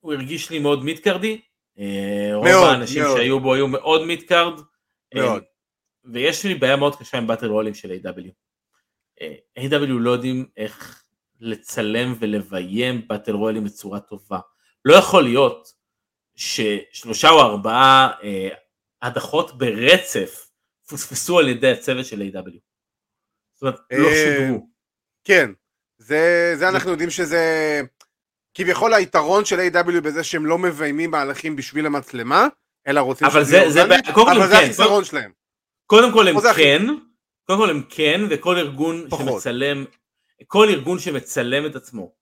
הוא 0.00 0.12
הרגיש 0.12 0.50
לי 0.50 0.58
מאוד 0.58 0.84
מידקרדי, 0.84 1.40
אה, 1.78 2.30
רוב 2.34 2.44
מאוד, 2.48 2.68
האנשים 2.68 3.02
מאוד. 3.02 3.16
שהיו 3.16 3.40
בו 3.40 3.54
היו 3.54 3.68
מאוד 3.68 4.06
מידקרד, 4.06 4.60
אה, 5.14 5.22
מאוד. 5.22 5.42
ויש 6.04 6.44
לי 6.44 6.54
בעיה 6.54 6.76
מאוד 6.76 6.96
קשה 6.96 7.18
עם 7.18 7.26
באטל 7.26 7.46
רויאלים 7.46 7.74
של 7.74 7.90
A.W. 7.90 8.30
אה, 9.20 9.34
A.W. 9.58 9.86
לא 9.88 10.10
יודעים 10.10 10.46
איך 10.56 11.02
לצלם 11.40 12.14
ולביים 12.18 13.08
באטל 13.08 13.32
רויאלים 13.32 13.64
בצורה 13.64 14.00
טובה. 14.00 14.38
לא 14.84 14.94
יכול 14.94 15.24
להיות 15.24 15.72
ששלושה 16.36 17.30
או 17.30 17.40
ארבעה 17.40 18.10
אה, 18.22 18.48
הדחות 19.02 19.58
ברצף 19.58 20.50
פוספסו 20.88 21.38
על 21.38 21.48
ידי 21.48 21.70
הצוות 21.72 22.06
של 22.06 22.22
A.W. 22.22 22.58
זאת 23.54 23.62
אומרת, 23.62 23.80
לא 23.92 24.08
שודרו. 24.10 24.68
כן, 25.24 25.50
זה, 25.98 26.52
זה 26.56 26.68
אנחנו 26.68 26.90
יודעים 26.90 27.10
שזה 27.10 27.80
כביכול 28.58 28.94
היתרון 28.94 29.44
של 29.44 29.58
A.W. 29.60 30.00
בזה 30.00 30.24
שהם 30.24 30.46
לא 30.46 30.58
מביימים 30.58 31.10
מהלכים 31.10 31.56
בשביל 31.56 31.86
המצלמה, 31.86 32.46
אלא 32.86 33.00
רוצים 33.00 33.26
אבל 33.26 33.44
זה- 33.44 33.70
זה 33.70 33.80
אורגני, 33.82 34.12
כל 34.14 34.30
אבל 34.36 34.46
זה 34.48 34.54
כן, 34.56 34.64
החיסרון 34.64 35.04
שלהם. 35.04 35.30
קודם 35.86 36.12
כל 36.12 36.28
הם 36.28 36.40
זה 36.40 36.48
כן, 36.56 36.82
קודם 37.46 37.58
כל 37.58 37.70
הם 37.70 37.82
כן, 37.88 38.20
וכל 38.30 38.56
ארגון 38.58 39.06
פחות. 39.10 39.26
שמצלם, 39.42 39.84
כל 40.46 40.68
ארגון 40.68 40.98
שמצלם 40.98 41.66
את 41.66 41.76
עצמו, 41.76 42.12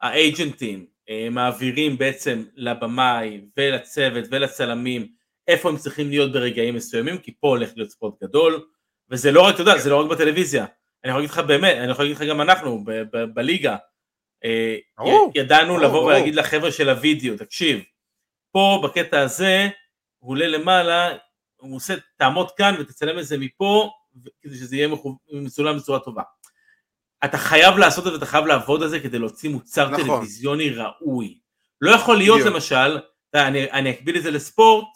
האג'נטים, 0.00 0.86
אה, 1.10 1.28
מעבירים 1.30 1.98
בעצם 1.98 2.42
לבמאי 2.56 3.40
ולצוות 3.56 4.24
ולצלמים 4.30 5.06
איפה 5.48 5.68
הם 5.68 5.76
צריכים 5.76 6.08
להיות 6.08 6.32
ברגעים 6.32 6.74
מסוימים, 6.74 7.18
כי 7.18 7.32
פה 7.40 7.48
הולך 7.48 7.70
להיות 7.76 7.90
ספורט 7.90 8.14
גדול, 8.22 8.64
וזה 9.10 9.32
לא 9.32 9.40
רק, 9.42 9.54
אתה 9.54 9.62
יודע, 9.62 9.78
זה 9.78 9.90
לא 9.90 9.96
רק 10.04 10.10
בטלוויזיה, 10.10 10.64
אני 11.04 11.10
יכול 11.10 11.20
להגיד 11.22 11.30
לך 11.30 11.38
באמת, 11.38 11.76
אני 11.76 11.90
יכול 11.90 12.04
להגיד 12.04 12.16
לך 12.16 12.22
גם 12.22 12.40
אנחנו, 12.40 12.84
ב- 12.84 13.02
ב- 13.12 13.34
ידענו 15.34 15.68
ברור, 15.68 15.78
לבוא. 15.78 16.04
ולהגיד 16.04 16.34
לחבר'ה 16.34 16.72
של 16.72 16.88
הוידאו, 16.88 17.36
תקשיב, 17.36 17.80
פה 18.52 18.82
בקטע 18.84 19.20
הזה, 19.20 19.68
הוא 20.18 20.30
עולה 20.30 20.46
למעלה, 20.46 21.08
הוא 21.56 21.76
עושה, 21.76 21.94
תעמוד 22.16 22.50
כאן 22.50 22.74
ותצלם 22.78 23.18
את 23.18 23.26
זה 23.26 23.38
מפה, 23.38 23.90
כדי 24.42 24.54
שזה 24.54 24.76
יהיה 24.76 24.88
מצולם 25.32 25.76
בצורה 25.76 25.98
טובה. 25.98 26.22
אתה 27.24 27.38
חייב 27.38 27.78
לעשות 27.78 28.06
את 28.06 28.12
זה, 28.12 28.18
אתה 28.18 28.26
חייב 28.26 28.46
לעבוד 28.46 28.82
על 28.82 28.88
זה 28.88 29.00
כדי 29.00 29.18
להוציא 29.18 29.50
מוצר 29.50 29.90
נכון. 29.90 30.04
טלוויזיוני 30.04 30.70
ראוי. 30.70 31.38
לא 31.80 31.90
יכול 31.90 32.16
להיות 32.16 32.40
בדיוק. 32.40 32.54
למשל, 32.54 32.98
אני, 33.34 33.70
אני 33.70 33.90
אקביל 33.90 34.16
את 34.16 34.22
זה 34.22 34.30
לספורט, 34.30 34.86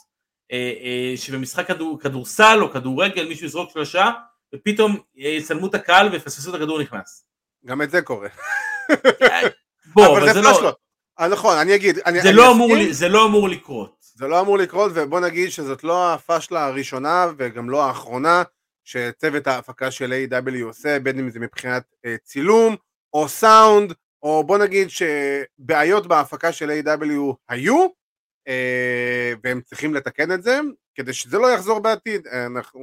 אה, 0.53 0.73
אה, 0.83 1.17
שבמשחק 1.17 1.67
כדור, 1.67 2.01
כדורסל 2.01 2.59
או 2.63 2.71
כדורגל 2.71 3.29
מישהו 3.29 3.47
יזרוק 3.47 3.71
שלושה, 3.71 4.11
ופתאום 4.55 4.97
אה, 5.19 5.29
יצלמו 5.29 5.67
את 5.67 5.75
הקהל 5.75 6.09
ויפספסו 6.09 6.51
את 6.51 6.55
הכדור 6.55 6.81
נכנס. 6.81 7.27
גם 7.67 7.83
את 7.83 7.91
זה 7.91 8.03
קורה. 8.03 8.29
בוא, 9.95 10.07
אבל 10.19 10.33
זה 10.33 10.41
לא, 10.41 10.49
פלאש 10.51 10.63
לא. 10.63 10.77
אה, 11.21 11.29
נכון, 11.29 11.59
אני 11.59 11.75
אגיד, 11.75 11.99
אני 12.07 12.21
זה 12.23 12.29
אני 12.29 12.37
לא 12.37 12.53
אמור 12.53 12.67
אסכים, 12.73 12.87
לי- 12.87 12.95
זה 12.95 13.09
לא 13.09 13.27
אמור 13.27 13.49
לקרות. 13.49 13.97
זה 14.15 14.27
לא 14.29 14.41
אמור 14.41 14.59
לקרות, 14.59 14.93
ובוא 14.95 15.21
נגיד 15.21 15.51
שזאת 15.51 15.85
לא 15.85 16.15
הפאשלה 16.15 16.67
הראשונה 16.67 17.27
וגם 17.37 17.71
לא 17.71 17.85
האחרונה 17.85 18.43
שצוות 18.85 19.47
ההפקה 19.47 19.91
של 19.91 20.13
A.W. 20.31 20.65
עושה, 20.65 20.99
בין 20.99 21.19
אם 21.19 21.31
זה 21.31 21.41
מבחינת 21.41 21.83
אה, 22.07 22.17
צילום 22.25 22.77
או 23.15 23.29
סאונד, 23.29 23.93
או 24.23 24.45
בוא 24.45 24.59
נגיד 24.59 24.89
שבעיות 24.91 26.07
בהפקה 26.07 26.53
של 26.53 26.71
A.W. 26.71 27.35
היו, 27.49 27.87
אה, 28.49 29.33
והם 29.45 29.61
צריכים 29.61 29.95
לתקן 29.95 30.33
את 30.33 30.43
זה, 30.43 30.61
כדי 30.95 31.13
שזה 31.13 31.39
לא 31.39 31.51
יחזור 31.51 31.79
בעתיד. 31.79 32.27
אנחנו... 32.47 32.81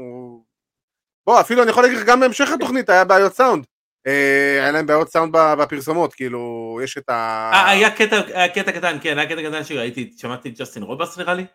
בוא, 1.26 1.40
אפילו 1.42 1.64
אני 1.64 1.70
יכול 1.72 1.84
להגיד 1.84 1.98
לך, 1.98 2.06
גם 2.06 2.20
בהמשך 2.20 2.50
התוכנית 2.52 2.90
היה 2.90 3.04
בעיות 3.06 3.34
סאונד. 3.34 3.66
אה, 4.08 4.60
היה 4.62 4.72
להם 4.72 4.86
בעיות 4.86 5.10
סאונד 5.10 5.36
בפרסומות, 5.60 6.14
כאילו, 6.14 6.80
יש 6.84 6.98
את 6.98 7.10
ה... 7.10 7.52
אה, 7.54 7.70
היה 7.70 7.92
קטע, 7.92 8.22
היה 8.34 8.50
קטע 8.50 8.72
קטן, 8.72 8.98
כן, 9.02 9.18
היה 9.18 9.30
קטע 9.30 9.50
קטן 9.50 9.64
שראיתי, 9.64 10.14
שמעתי 10.18 10.50
את 10.50 10.60
ג'סטין 10.60 10.84
רוברטס 10.84 11.18
נראה 11.18 11.34
לי. 11.34 11.46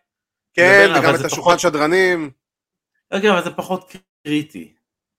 כן, 0.55 0.89
וגם 0.91 1.15
את 1.15 1.21
השולחן 1.21 1.37
פחות- 1.41 1.61
שדרנים. 1.61 2.31
אוקיי, 3.15 3.31
אבל 3.31 3.45
זה 3.45 3.51
פחות 3.51 3.95
קריטי. 4.25 4.73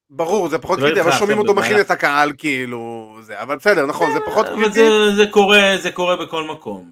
ברור, 0.10 0.50
זה 0.50 0.58
פחות 0.58 0.80
לא 0.80 0.86
קריטי, 0.86 1.02
אבל 1.02 1.12
שומעים 1.12 1.38
אותו 1.40 1.54
מכין. 1.54 1.80
את 1.80 1.92
הקהל, 1.92 2.32
כאילו, 2.38 3.16
זה, 3.22 3.42
אבל 3.42 3.56
בסדר, 3.56 3.86
נכון, 3.86 4.14
זה 4.14 4.20
פחות 4.26 4.46
אבל 4.46 4.56
קריטי, 4.56 4.74
זה, 4.74 5.16
זה 5.16 5.24
קורה, 5.32 5.78
זה 5.82 5.92
קורה 5.92 6.16
בכל 6.16 6.44
מקום. 6.44 6.92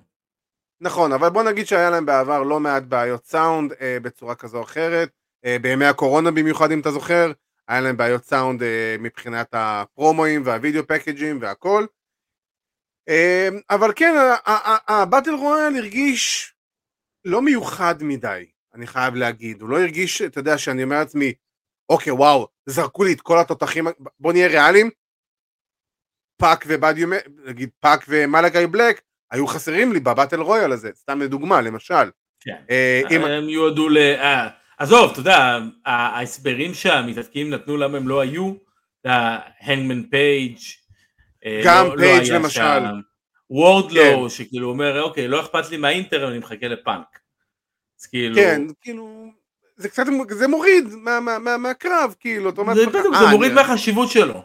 נכון, 0.82 1.12
אבל 1.14 1.30
בוא 1.30 1.44
נגיד 1.44 1.68
שהיה 1.68 1.90
להם 1.90 2.06
בעבר 2.06 2.44
לא 2.44 2.60
מעט 2.60 2.84
בעיות 2.84 3.26
סאונד 3.26 3.74
אה, 3.82 3.98
בצורה 4.02 4.36
כזו 4.36 4.58
או 4.58 4.64
אחרת, 4.64 5.10
אה, 5.46 5.58
בימי 5.62 5.86
הקורונה 5.86 6.32
במיוחד 6.32 6.72
אם 6.72 6.80
אתה 6.80 6.92
זוכר, 6.92 7.32
היה 7.68 7.82
להם 7.82 7.98
בעיות 7.98 8.24
סאונד 8.24 8.64
אה, 8.64 8.96
מבחינת 9.00 9.48
הפרומואים 9.54 10.42
והווידאו 10.46 10.88
פקג'ים 10.88 11.42
והכל, 11.42 11.86
אה, 13.10 13.50
אבל 13.70 13.92
כן, 13.96 14.14
הבטל 14.88 15.32
רויאל 15.34 15.76
הרגיש 15.78 16.54
לא 17.26 17.42
מיוחד 17.42 17.96
מדי, 18.02 18.46
אני 18.74 18.88
חייב 18.88 19.16
להגיד, 19.16 19.62
הוא 19.62 19.70
לא 19.70 19.80
הרגיש, 19.82 20.22
אתה 20.22 20.40
יודע, 20.40 20.58
שאני 20.58 20.84
אומר 20.84 21.00
לעצמי, 21.00 21.34
אוקיי, 21.90 22.12
וואו, 22.14 22.48
זרקו 22.66 23.04
לי 23.04 23.14
את 23.14 23.22
כל 23.22 23.40
התותחים, 23.40 23.88
בוא 24.20 24.34
נהיה 24.34 24.48
ריאליים, 24.48 24.90
פאק 26.42 26.64
ובאדי, 26.68 27.08
נגיד 27.46 27.70
פאק 27.80 28.06
ומלאכי 28.10 28.68
בלק, 28.68 29.02
היו 29.32 29.48
חסרים 29.48 29.94
לי 29.94 30.00
ב 30.00 30.06
battle 30.06 30.42
royal 30.42 30.72
הזה, 30.72 30.92
סתם 30.96 31.22
לדוגמה, 31.22 31.62
למשל. 31.62 32.12
כן. 32.40 32.64
אה, 32.70 33.02
אם- 33.12 33.26
הם 33.26 33.50
יועדו 33.50 33.90
ל... 33.90 33.98
אה, 33.98 34.50
עזוב, 34.78 35.12
אתה 35.12 35.20
יודע, 35.20 35.58
ההסברים 35.86 36.74
שהמתאבקים 36.74 37.50
נתנו 37.50 37.78
למה 37.78 37.98
הם 37.98 38.08
לא 38.08 38.22
היו, 38.22 38.54
הנגמן 39.62 40.04
פייג', 40.10 40.58
גם 41.66 41.86
לא, 41.88 41.96
פייג' 42.02 42.32
למשל. 42.32 42.62
וורדלו, 43.50 44.24
כן. 44.24 44.30
שכאילו 44.30 44.70
אומר, 44.70 45.02
אוקיי, 45.02 45.28
לא 45.28 45.42
אכפת 45.42 45.70
לי 45.70 45.78
מהאינטר, 45.78 46.28
אני 46.30 46.40
מחכה 46.40 46.68
לפאנק. 46.68 47.20
אז 48.00 48.06
כאילו... 48.06 48.36
כן, 48.36 48.62
כאילו, 48.82 49.26
זה 49.78 49.90
קצת, 49.90 50.04
זה 50.30 50.48
מוריד 50.48 50.86
מה- 50.96 51.20
מה- 51.20 51.40
מה- 51.40 51.58
מהקרב, 51.58 52.16
כאילו, 52.20 52.50
אתה 52.50 52.62
אומר 52.62 52.76
זה 52.76 52.86
בדיוק, 52.88 53.06
"אה, 53.16 53.20
זה 53.20 53.26
מוריד 53.32 53.52
אני- 53.52 53.62
מהחשיבות 53.62 54.10
שלו. 54.12 54.42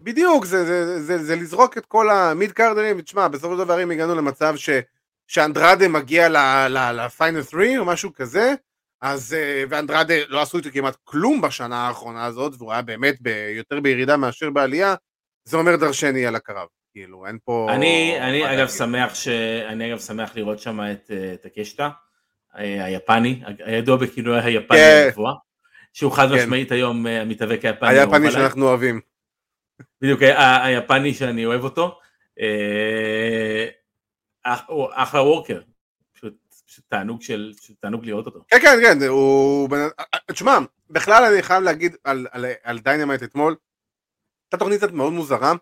בדיוק, 0.00 0.44
זה, 0.44 0.64
זה, 0.64 1.00
זה, 1.02 1.24
זה 1.24 1.36
לזרוק 1.36 1.78
את 1.78 1.86
כל 1.86 2.10
המיד 2.10 2.52
קארדרים, 2.52 3.00
תשמע, 3.00 3.28
בסופו 3.28 3.52
של 3.52 3.58
דבר 3.64 3.82
אם 3.82 3.90
הגענו 3.90 4.14
למצב 4.14 4.56
ש, 4.56 4.70
שאנדרדה 5.26 5.88
מגיע 5.88 6.28
לפיינל 6.92 7.42
3 7.42 7.68
או 7.78 7.84
משהו 7.84 8.14
כזה, 8.14 8.54
אז, 9.02 9.34
אה, 9.34 9.64
ואנדרדה 9.70 10.14
לא 10.28 10.42
עשו 10.42 10.58
איתו 10.58 10.68
כמעט 10.72 10.96
כלום 11.04 11.40
בשנה 11.40 11.88
האחרונה 11.88 12.24
הזאת, 12.24 12.52
והוא 12.58 12.72
היה 12.72 12.82
באמת 12.82 13.16
יותר 13.56 13.80
בירידה 13.80 14.16
מאשר 14.16 14.50
בעלייה, 14.50 14.94
זה 15.44 15.56
אומר 15.56 15.76
דרשני 15.76 16.26
על 16.26 16.36
הקרב, 16.36 16.66
כאילו, 16.92 17.26
אין 17.26 17.38
פה... 17.44 17.68
אני, 17.74 18.16
אני 18.20 18.54
אגב. 18.54 18.68
שמח 18.68 19.14
ש... 19.14 19.28
אני 19.68 19.92
אגב 19.92 19.98
שמח 19.98 20.36
לראות 20.36 20.58
שם 20.58 20.80
את 20.80 21.10
אה, 21.10 21.34
טקשטה, 21.42 21.90
אה, 22.58 22.84
היפני, 22.84 23.42
הידוע 23.58 23.96
בכינוי 23.96 24.40
היפני 24.40 24.78
כן. 24.78 25.06
הגבוה, 25.08 25.32
שהוא 25.92 26.12
חד 26.12 26.28
כן. 26.28 26.34
משמעית 26.34 26.72
היום 26.72 27.06
המתאבק 27.06 27.64
היפני. 27.64 27.88
היפני. 27.88 28.30
שאנחנו 28.30 28.68
אוהבים. 28.68 29.00
בדיוק, 30.02 30.22
היפני 30.64 31.14
שאני 31.14 31.46
אוהב 31.46 31.64
אותו. 31.64 31.98
אחלה 34.94 35.22
worker. 35.22 35.60
תענוג 36.88 37.22
של, 37.22 37.52
פשוט 37.60 37.76
תענוג 37.80 38.04
לראות 38.06 38.26
אותו. 38.26 38.40
כן, 38.48 38.58
כן, 38.62 38.78
כן, 38.82 39.08
הוא... 39.08 39.68
בן- 39.68 39.88
תשמע, 40.26 40.58
בכלל 40.90 41.24
אני 41.24 41.42
חייב 41.42 41.62
להגיד 41.62 41.96
על, 42.04 42.26
על, 42.30 42.44
על 42.62 42.78
Dynamite 42.78 43.22
אתמול, 43.22 43.56
הייתה 44.46 44.56
תוכנית 44.56 44.78
קצת 44.78 44.92
מאוד 44.92 45.12
מוזרה. 45.12 45.52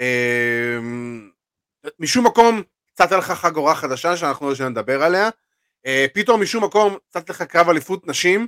אמ, 0.00 1.30
משום 1.98 2.26
מקום, 2.26 2.62
קיצר 2.94 3.12
לך 3.12 3.30
חגורה 3.30 3.74
חדשה 3.74 4.16
שאנחנו 4.16 4.48
לא 4.48 4.54
שניה 4.54 4.68
לדבר 4.68 5.02
עליה. 5.02 5.28
אה, 5.86 6.06
פתאום 6.14 6.42
משום 6.42 6.64
מקום, 6.64 6.96
קצת 7.10 7.30
לך 7.30 7.42
קרב 7.42 7.68
אליפות 7.68 8.06
נשים. 8.06 8.46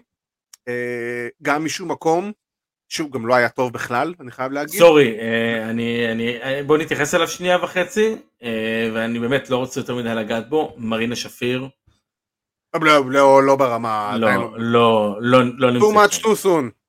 אה, 0.68 1.28
גם 1.42 1.64
משום 1.64 1.90
מקום, 1.90 2.32
שהוא 2.88 3.10
גם 3.10 3.26
לא 3.26 3.34
היה 3.34 3.48
טוב 3.48 3.72
בכלל, 3.72 4.14
אני 4.20 4.30
חייב 4.30 4.52
להגיד. 4.52 4.78
סורי, 4.80 5.18
אה, 5.20 5.70
אני, 5.70 6.12
אני, 6.12 6.42
אה, 6.42 6.62
בוא 6.66 6.78
נתייחס 6.78 7.14
אליו 7.14 7.28
שנייה 7.28 7.64
וחצי, 7.64 8.16
אה, 8.42 8.90
ואני 8.94 9.18
באמת 9.18 9.50
לא 9.50 9.56
רוצה 9.56 9.80
יותר 9.80 9.94
מדי 9.94 10.14
לגעת 10.14 10.48
בו, 10.48 10.74
מרינה 10.78 11.16
שפיר, 11.16 11.68
לא, 12.80 13.10
לא, 13.10 13.42
לא 13.42 13.56
ברמה... 13.56 14.16
לא, 14.18 14.26
עדיין 14.26 14.40
לא, 14.56 15.18
לא, 15.20 15.44
לא 15.58 15.92
much 15.92 16.12
שם. 16.12 16.22
too 16.24 16.24
much 16.24 16.24
too 16.24 16.44
soon. 16.44 16.82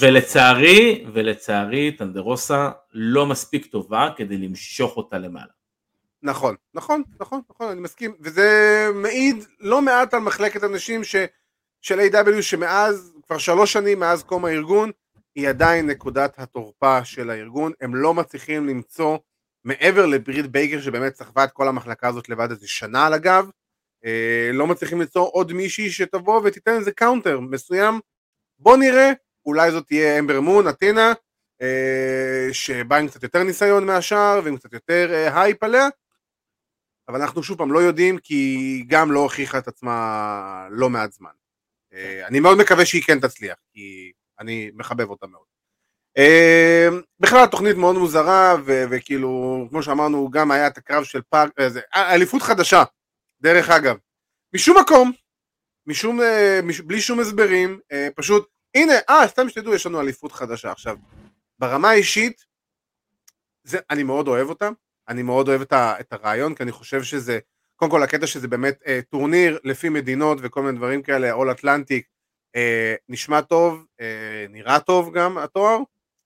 ולצערי, 0.00 1.04
ולצערי, 1.12 1.92
טנדרוסה 1.92 2.70
לא 2.92 3.26
מספיק 3.26 3.66
טובה 3.66 4.08
כדי 4.16 4.38
למשוך 4.38 4.96
אותה 4.96 5.18
למעלה. 5.18 5.52
נכון, 6.22 6.54
נכון, 6.74 7.02
נכון, 7.20 7.40
נכון, 7.50 7.70
אני 7.70 7.80
מסכים, 7.80 8.14
וזה 8.20 8.88
מעיד 8.94 9.44
לא 9.60 9.82
מעט 9.82 10.14
על 10.14 10.20
מחלקת 10.20 10.62
הנשים 10.62 11.04
ש, 11.04 11.16
של 11.80 12.00
AEW 12.00 12.42
שמאז, 12.42 13.12
כבר 13.26 13.38
שלוש 13.38 13.72
שנים 13.72 14.00
מאז 14.00 14.22
קום 14.22 14.44
הארגון, 14.44 14.90
היא 15.34 15.48
עדיין 15.48 15.86
נקודת 15.86 16.38
התורפה 16.38 17.04
של 17.04 17.30
הארגון, 17.30 17.72
הם 17.80 17.94
לא 17.94 18.14
מצליחים 18.14 18.66
למצוא, 18.66 19.18
מעבר 19.64 20.06
לברית 20.06 20.46
בייקר 20.46 20.80
שבאמת 20.80 21.16
סחבה 21.16 21.44
את 21.44 21.52
כל 21.52 21.68
המחלקה 21.68 22.08
הזאת 22.08 22.28
לבד 22.28 22.50
איזה 22.50 22.68
שנה 22.68 23.06
על 23.06 23.12
הגב, 23.12 23.50
לא 24.52 24.66
מצליחים 24.66 25.00
למצוא 25.00 25.28
עוד 25.32 25.52
מישהי 25.52 25.90
שתבוא 25.90 26.40
ותיתן 26.44 26.74
איזה 26.74 26.92
counter 26.92 27.40
מסוים, 27.40 28.00
בוא 28.58 28.76
נראה, 28.76 29.12
אולי 29.46 29.70
זאת 29.70 29.86
תהיה 29.86 30.18
אמבר 30.18 30.40
מון, 30.40 30.68
אתינה, 30.68 31.12
אה, 31.62 32.48
שבאה 32.52 32.98
עם 32.98 33.08
קצת 33.08 33.22
יותר 33.22 33.42
ניסיון 33.42 33.86
מהשאר 33.86 34.40
ועם 34.44 34.56
קצת 34.56 34.72
יותר 34.72 35.10
אה, 35.12 35.42
הייפ 35.42 35.62
עליה, 35.62 35.88
אבל 37.08 37.20
אנחנו 37.20 37.42
שוב 37.42 37.58
פעם 37.58 37.72
לא 37.72 37.78
יודעים 37.78 38.18
כי 38.18 38.34
היא 38.34 38.84
גם 38.88 39.12
לא 39.12 39.20
הוכיחה 39.20 39.58
את 39.58 39.68
עצמה 39.68 40.66
לא 40.70 40.90
מעט 40.90 41.12
זמן. 41.12 41.30
אה, 41.92 42.26
אני 42.26 42.40
מאוד 42.40 42.58
מקווה 42.58 42.86
שהיא 42.86 43.02
כן 43.02 43.20
תצליח, 43.20 43.56
כי 43.72 44.12
אני 44.40 44.70
מחבב 44.74 45.10
אותה 45.10 45.26
מאוד. 45.26 45.44
אה, 46.18 46.88
בכלל 47.20 47.44
התוכנית 47.44 47.76
מאוד 47.76 47.96
מוזרה, 47.98 48.54
וכאילו, 48.64 49.66
כמו 49.70 49.82
שאמרנו, 49.82 50.30
גם 50.30 50.50
היה 50.50 50.66
את 50.66 50.78
הקרב 50.78 51.04
של 51.04 51.20
פאק, 51.30 51.50
אה, 51.58 51.68
אה, 51.94 52.14
אליפות 52.14 52.42
חדשה, 52.42 52.82
דרך 53.40 53.70
אגב. 53.70 53.96
משום 54.54 54.78
מקום, 54.78 55.12
משום, 55.86 56.20
אה, 56.20 56.60
מש, 56.62 56.80
בלי 56.80 57.00
שום 57.00 57.20
הסברים, 57.20 57.80
אה, 57.92 58.08
פשוט, 58.14 58.48
הנה, 58.74 58.92
אה, 59.10 59.28
סתם 59.28 59.48
שתדעו, 59.48 59.74
יש 59.74 59.86
לנו 59.86 60.00
אליפות 60.00 60.32
חדשה. 60.32 60.70
עכשיו, 60.72 60.96
ברמה 61.58 61.90
האישית, 61.90 62.44
זה, 63.64 63.78
אני 63.90 64.02
מאוד 64.02 64.28
אוהב 64.28 64.48
אותה, 64.48 64.68
אני 65.08 65.22
מאוד 65.22 65.48
אוהב 65.48 65.60
את, 65.60 65.72
ה, 65.72 66.00
את 66.00 66.12
הרעיון, 66.12 66.54
כי 66.54 66.62
אני 66.62 66.72
חושב 66.72 67.02
שזה, 67.02 67.38
קודם 67.76 67.90
כל 67.90 68.02
הקטע 68.02 68.26
שזה 68.26 68.48
באמת 68.48 68.82
אה, 68.86 69.00
טורניר 69.10 69.58
לפי 69.64 69.88
מדינות 69.88 70.38
וכל 70.42 70.62
מיני 70.62 70.78
דברים 70.78 71.02
כאלה, 71.02 71.32
All-Atlantic, 71.32 72.06
אה, 72.56 72.94
נשמע 73.08 73.40
טוב, 73.40 73.86
אה, 74.00 74.46
נראה 74.48 74.80
טוב 74.80 75.14
גם 75.14 75.38
התואר, 75.38 75.78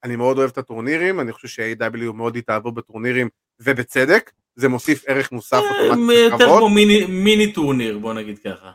אני 0.05 0.17
מאוד 0.17 0.39
אוהב 0.39 0.51
את 0.51 0.59
הטורנירים, 0.59 1.21
אני 1.21 1.33
חושב 1.33 1.49
ש-AEW 1.49 2.13
מאוד 2.13 2.37
התאהבו 2.37 2.73
בטורנירים, 2.73 3.29
ובצדק, 3.61 4.31
זה 4.61 4.69
מוסיף 4.69 5.03
ערך 5.07 5.33
מוסף 5.33 5.53
אה, 5.57 5.81
אוטומטית 5.89 6.17
יותר 6.19 6.37
לכבוד. 6.37 6.59
כמו 6.59 6.69
מיני- 6.69 7.05
מיני 7.07 7.53
טורניר, 7.53 7.99
בוא 7.99 8.15
נגיד 8.15 8.39
ככה. 8.39 8.71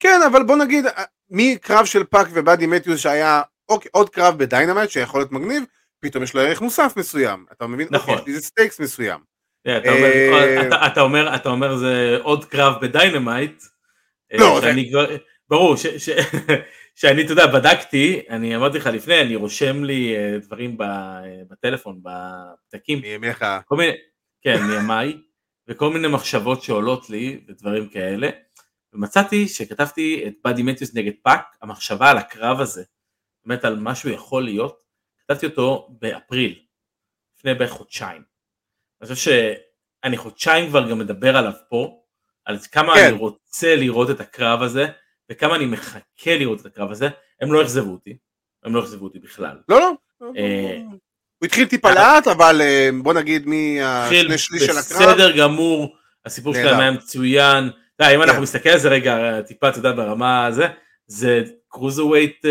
כן, 0.00 0.20
אבל 0.26 0.42
בוא 0.42 0.56
נגיד, 0.56 0.86
אה, 0.86 1.04
מקרב 1.30 1.84
של 1.86 2.04
פאק 2.04 2.26
ובאדי 2.32 2.66
מתיוס 2.66 3.00
שהיה 3.00 3.42
אוקיי, 3.68 3.88
עוד 3.94 4.10
קרב 4.10 4.38
ב 4.38 4.44
Dynamite 4.44 4.90
שיכול 4.90 5.20
להיות 5.20 5.32
מגניב, 5.32 5.62
פתאום 6.00 6.24
יש 6.24 6.34
לו 6.34 6.40
ערך 6.40 6.60
מוסף 6.60 6.92
מסוים, 6.96 7.44
אתה 7.52 7.66
מבין? 7.66 7.88
נכון. 7.90 8.14
אוקיי, 8.14 8.22
יש 8.22 8.28
לי 8.28 8.34
איזה 8.34 8.46
stakes 8.46 8.80
מסוים. 8.80 9.20
אה, 9.66 9.78
אתה 10.86 11.00
אומר- 11.00 11.34
אתה- 11.34 11.48
אומר, 11.48 11.76
זה 11.76 12.18
עוד 12.22 12.44
קרב 12.44 12.74
ב 12.82 12.90
Dynamite. 12.90 13.62
לא, 14.34 14.60
זה- 14.60 15.16
ברור, 15.48 15.76
ש- 15.76 15.86
ש- 15.86 16.10
שאני, 17.00 17.22
אתה 17.24 17.32
יודע, 17.32 17.46
בדקתי, 17.46 18.22
אני 18.30 18.56
אמרתי 18.56 18.78
לך 18.78 18.86
לפני, 18.86 19.20
אני 19.20 19.36
רושם 19.36 19.84
לי 19.84 20.14
דברים 20.42 20.76
בטלפון, 21.50 22.00
בפתקים, 22.02 23.00
מימיך. 23.00 23.44
כל 23.64 23.76
מיני, 23.76 23.92
כן, 24.44 24.62
מימיי, 24.62 25.18
וכל 25.68 25.90
מיני 25.90 26.08
מחשבות 26.08 26.62
שעולות 26.62 27.10
לי, 27.10 27.40
ודברים 27.48 27.88
כאלה, 27.88 28.28
ומצאתי 28.92 29.48
שכתבתי 29.48 30.24
את 30.28 30.34
באדי 30.44 30.62
מתיוס 30.62 30.94
נגד 30.94 31.12
פאק, 31.22 31.56
המחשבה 31.62 32.10
על 32.10 32.18
הקרב 32.18 32.60
הזה, 32.60 32.84
באמת 33.44 33.64
על 33.64 33.78
מה 33.78 33.94
שהוא 33.94 34.12
יכול 34.12 34.44
להיות, 34.44 34.82
כתבתי 35.18 35.46
אותו 35.46 35.88
באפריל, 36.00 36.62
לפני 37.38 37.54
בערך 37.54 37.70
חודשיים. 37.70 38.22
אני 39.00 39.08
חושב 39.08 39.32
שאני 40.02 40.16
חודשיים 40.16 40.68
כבר 40.68 40.90
גם 40.90 40.98
מדבר 40.98 41.36
עליו 41.36 41.52
פה, 41.68 42.00
על 42.44 42.58
כמה 42.72 42.94
כן. 42.94 43.04
אני 43.08 43.18
רוצה 43.18 43.76
לראות 43.76 44.10
את 44.10 44.20
הקרב 44.20 44.62
הזה, 44.62 44.86
וכמה 45.30 45.56
אני 45.56 45.66
מחכה 45.66 46.36
לראות 46.38 46.60
את 46.60 46.66
הקרב 46.66 46.90
הזה, 46.90 47.08
הם 47.40 47.52
לא 47.52 47.62
אכזבו 47.62 47.92
אותי, 47.92 48.16
הם 48.62 48.74
לא 48.74 48.80
אכזבו 48.80 49.04
אותי 49.04 49.18
בכלל. 49.18 49.62
לא, 49.68 49.80
לא. 50.20 50.32
אה, 51.44 51.44
הוא 51.44 51.46
התחיל 51.46 51.68
טיפה 51.68 51.94
לאט, 51.94 52.28
אבל 52.28 52.62
אה, 52.62 52.90
בוא 53.02 53.14
נגיד 53.14 53.46
מהשני 53.46 54.38
שליש 54.38 54.62
של 54.62 54.78
הקרב. 54.78 55.10
בסדר 55.10 55.36
גמור, 55.36 55.96
הסיפור. 56.26 56.54
שלהם 56.54 56.80
היה 56.80 56.90
מצויין. 56.90 57.70
אתה 57.96 58.04
יודע, 58.04 58.14
אם 58.14 58.22
אנחנו 58.22 58.36
כן. 58.36 58.42
נסתכל 58.42 58.68
על 58.68 58.78
זה 58.78 58.88
רגע, 58.88 59.40
טיפה, 59.46 59.68
אתה 59.68 59.78
יודע, 59.78 59.92
ברמה 59.92 60.46
הזה, 60.46 60.66
זה 61.06 61.42
cruiserweight 61.68 62.44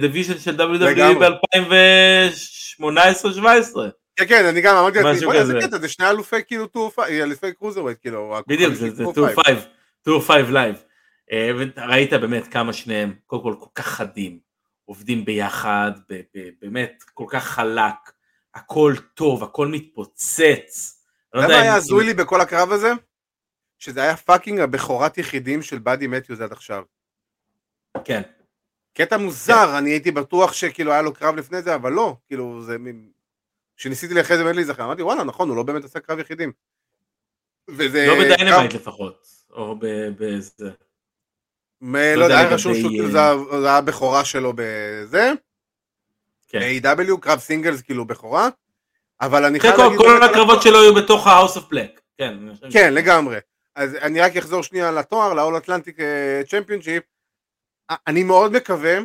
division 0.00 0.38
של 0.38 0.60
WWE 0.60 0.84
לגמרי. 0.84 1.28
ב-2018-2017. 1.60 3.78
כן, 4.16 4.24
כן, 4.28 4.44
אני 4.44 4.60
גם 4.60 4.76
אמרתי 4.76 5.02
לעצמי, 5.02 5.32
איזה 5.32 5.54
כזה. 5.54 5.66
קטע, 5.66 5.78
זה 5.78 5.88
שני 5.88 6.10
אלופי 6.10 6.36
כאילו 6.46 6.66
two-o-five, 6.66 7.22
אלופי 7.22 7.52
cruiserweight, 7.52 7.98
כאילו. 8.00 8.36
בדיוק, 8.48 8.74
זה 8.74 8.90
זה 8.90 9.04
2-5, 9.04 9.08
2-5 10.08 10.10
Live. 10.52 10.76
אה, 11.32 11.50
וראית 11.56 12.12
באמת 12.12 12.48
כמה 12.48 12.72
שניהם, 12.72 13.14
קודם 13.26 13.42
כל 13.42 13.54
כל 13.60 13.68
כך 13.74 13.86
חדים, 13.86 14.38
עובדים 14.84 15.24
ביחד, 15.24 15.90
באמת 16.62 17.02
כל 17.14 17.24
כך 17.28 17.44
חלק, 17.44 17.94
הכל 18.58 18.94
טוב, 19.14 19.44
הכל 19.44 19.66
מתפוצץ. 19.66 20.94
לא 21.34 21.40
אתה 21.40 21.46
יודע 21.46 21.54
מה 21.56 21.62
היה 21.62 21.74
הזוי 21.74 22.04
לי 22.04 22.14
בכל 22.14 22.40
הקרב 22.40 22.72
הזה? 22.72 22.92
שזה 23.78 24.02
היה 24.02 24.16
fucking 24.16 24.60
הבכורת 24.60 25.18
יחידים 25.18 25.62
של 25.62 25.78
באדי 25.78 26.06
מתיוס 26.06 26.40
עד 26.40 26.52
עכשיו. 26.52 26.82
כן. 28.04 28.22
קטע 28.94 29.16
מוזר, 29.16 29.78
אני 29.78 29.90
הייתי 29.90 30.10
בטוח 30.10 30.52
שכאילו 30.52 30.92
היה 30.92 31.02
לו 31.02 31.12
קרב 31.14 31.36
לפני 31.36 31.62
זה, 31.62 31.74
אבל 31.74 31.92
לא, 31.92 32.16
כאילו 32.26 32.62
זה 32.62 32.78
מין... 32.78 33.10
כשניסיתי 33.76 34.14
לאחרי 34.14 34.36
זה 34.36 34.44
באמת 34.44 34.56
להיזכר, 34.56 34.84
אמרתי 34.84 35.02
וואלה 35.02 35.24
נכון, 35.24 35.48
הוא 35.48 35.56
לא 35.56 35.62
באמת 35.62 35.84
עשה 35.84 36.00
קרב 36.00 36.18
יחידים. 36.18 36.52
וזה... 37.68 38.06
לא 38.06 38.14
ב 38.14 38.20
Dynamite 38.20 38.72
קרב- 38.72 38.80
לפחות, 38.80 39.26
או 39.50 39.76
ב- 39.78 40.08
בזה. 40.18 40.70
מ- 41.80 41.96
לא 41.96 42.14
לא 42.14 42.24
יודע, 42.24 42.38
היה 42.38 42.48
רשום 42.48 42.74
שהוא 42.74 42.90
כאילו 42.90 43.10
זה 43.62 43.70
הבכורה 43.70 44.24
שלו 44.24 44.52
בזה, 44.56 45.32
כן. 46.48 46.60
A.W, 46.60 47.20
קרב 47.20 47.38
סינגלס 47.38 47.82
כאילו 47.82 48.04
בכורה, 48.04 48.48
אבל 49.20 49.44
אני 49.44 49.60
כן, 49.60 49.68
חייב 49.68 49.80
להגיד... 49.80 49.98
כל 49.98 50.22
הקרבות 50.22 50.62
שלו 50.62 50.80
היו 50.82 50.94
בתוך 50.94 51.26
ה-house 51.26 51.56
of 51.56 51.72
black. 51.72 52.00
כן. 52.18 52.38
כן, 52.72 52.94
לגמרי. 52.94 53.38
אז 53.74 53.94
אני 53.94 54.20
רק 54.20 54.36
אחזור 54.36 54.62
שנייה 54.62 54.90
לתואר, 54.90 55.34
ל-all 55.34 55.64
Atlantic 55.64 56.00
אה, 56.00 56.42
Championship. 56.50 57.02
אני 58.06 58.24
מאוד 58.24 58.52
מקווה, 58.52 58.98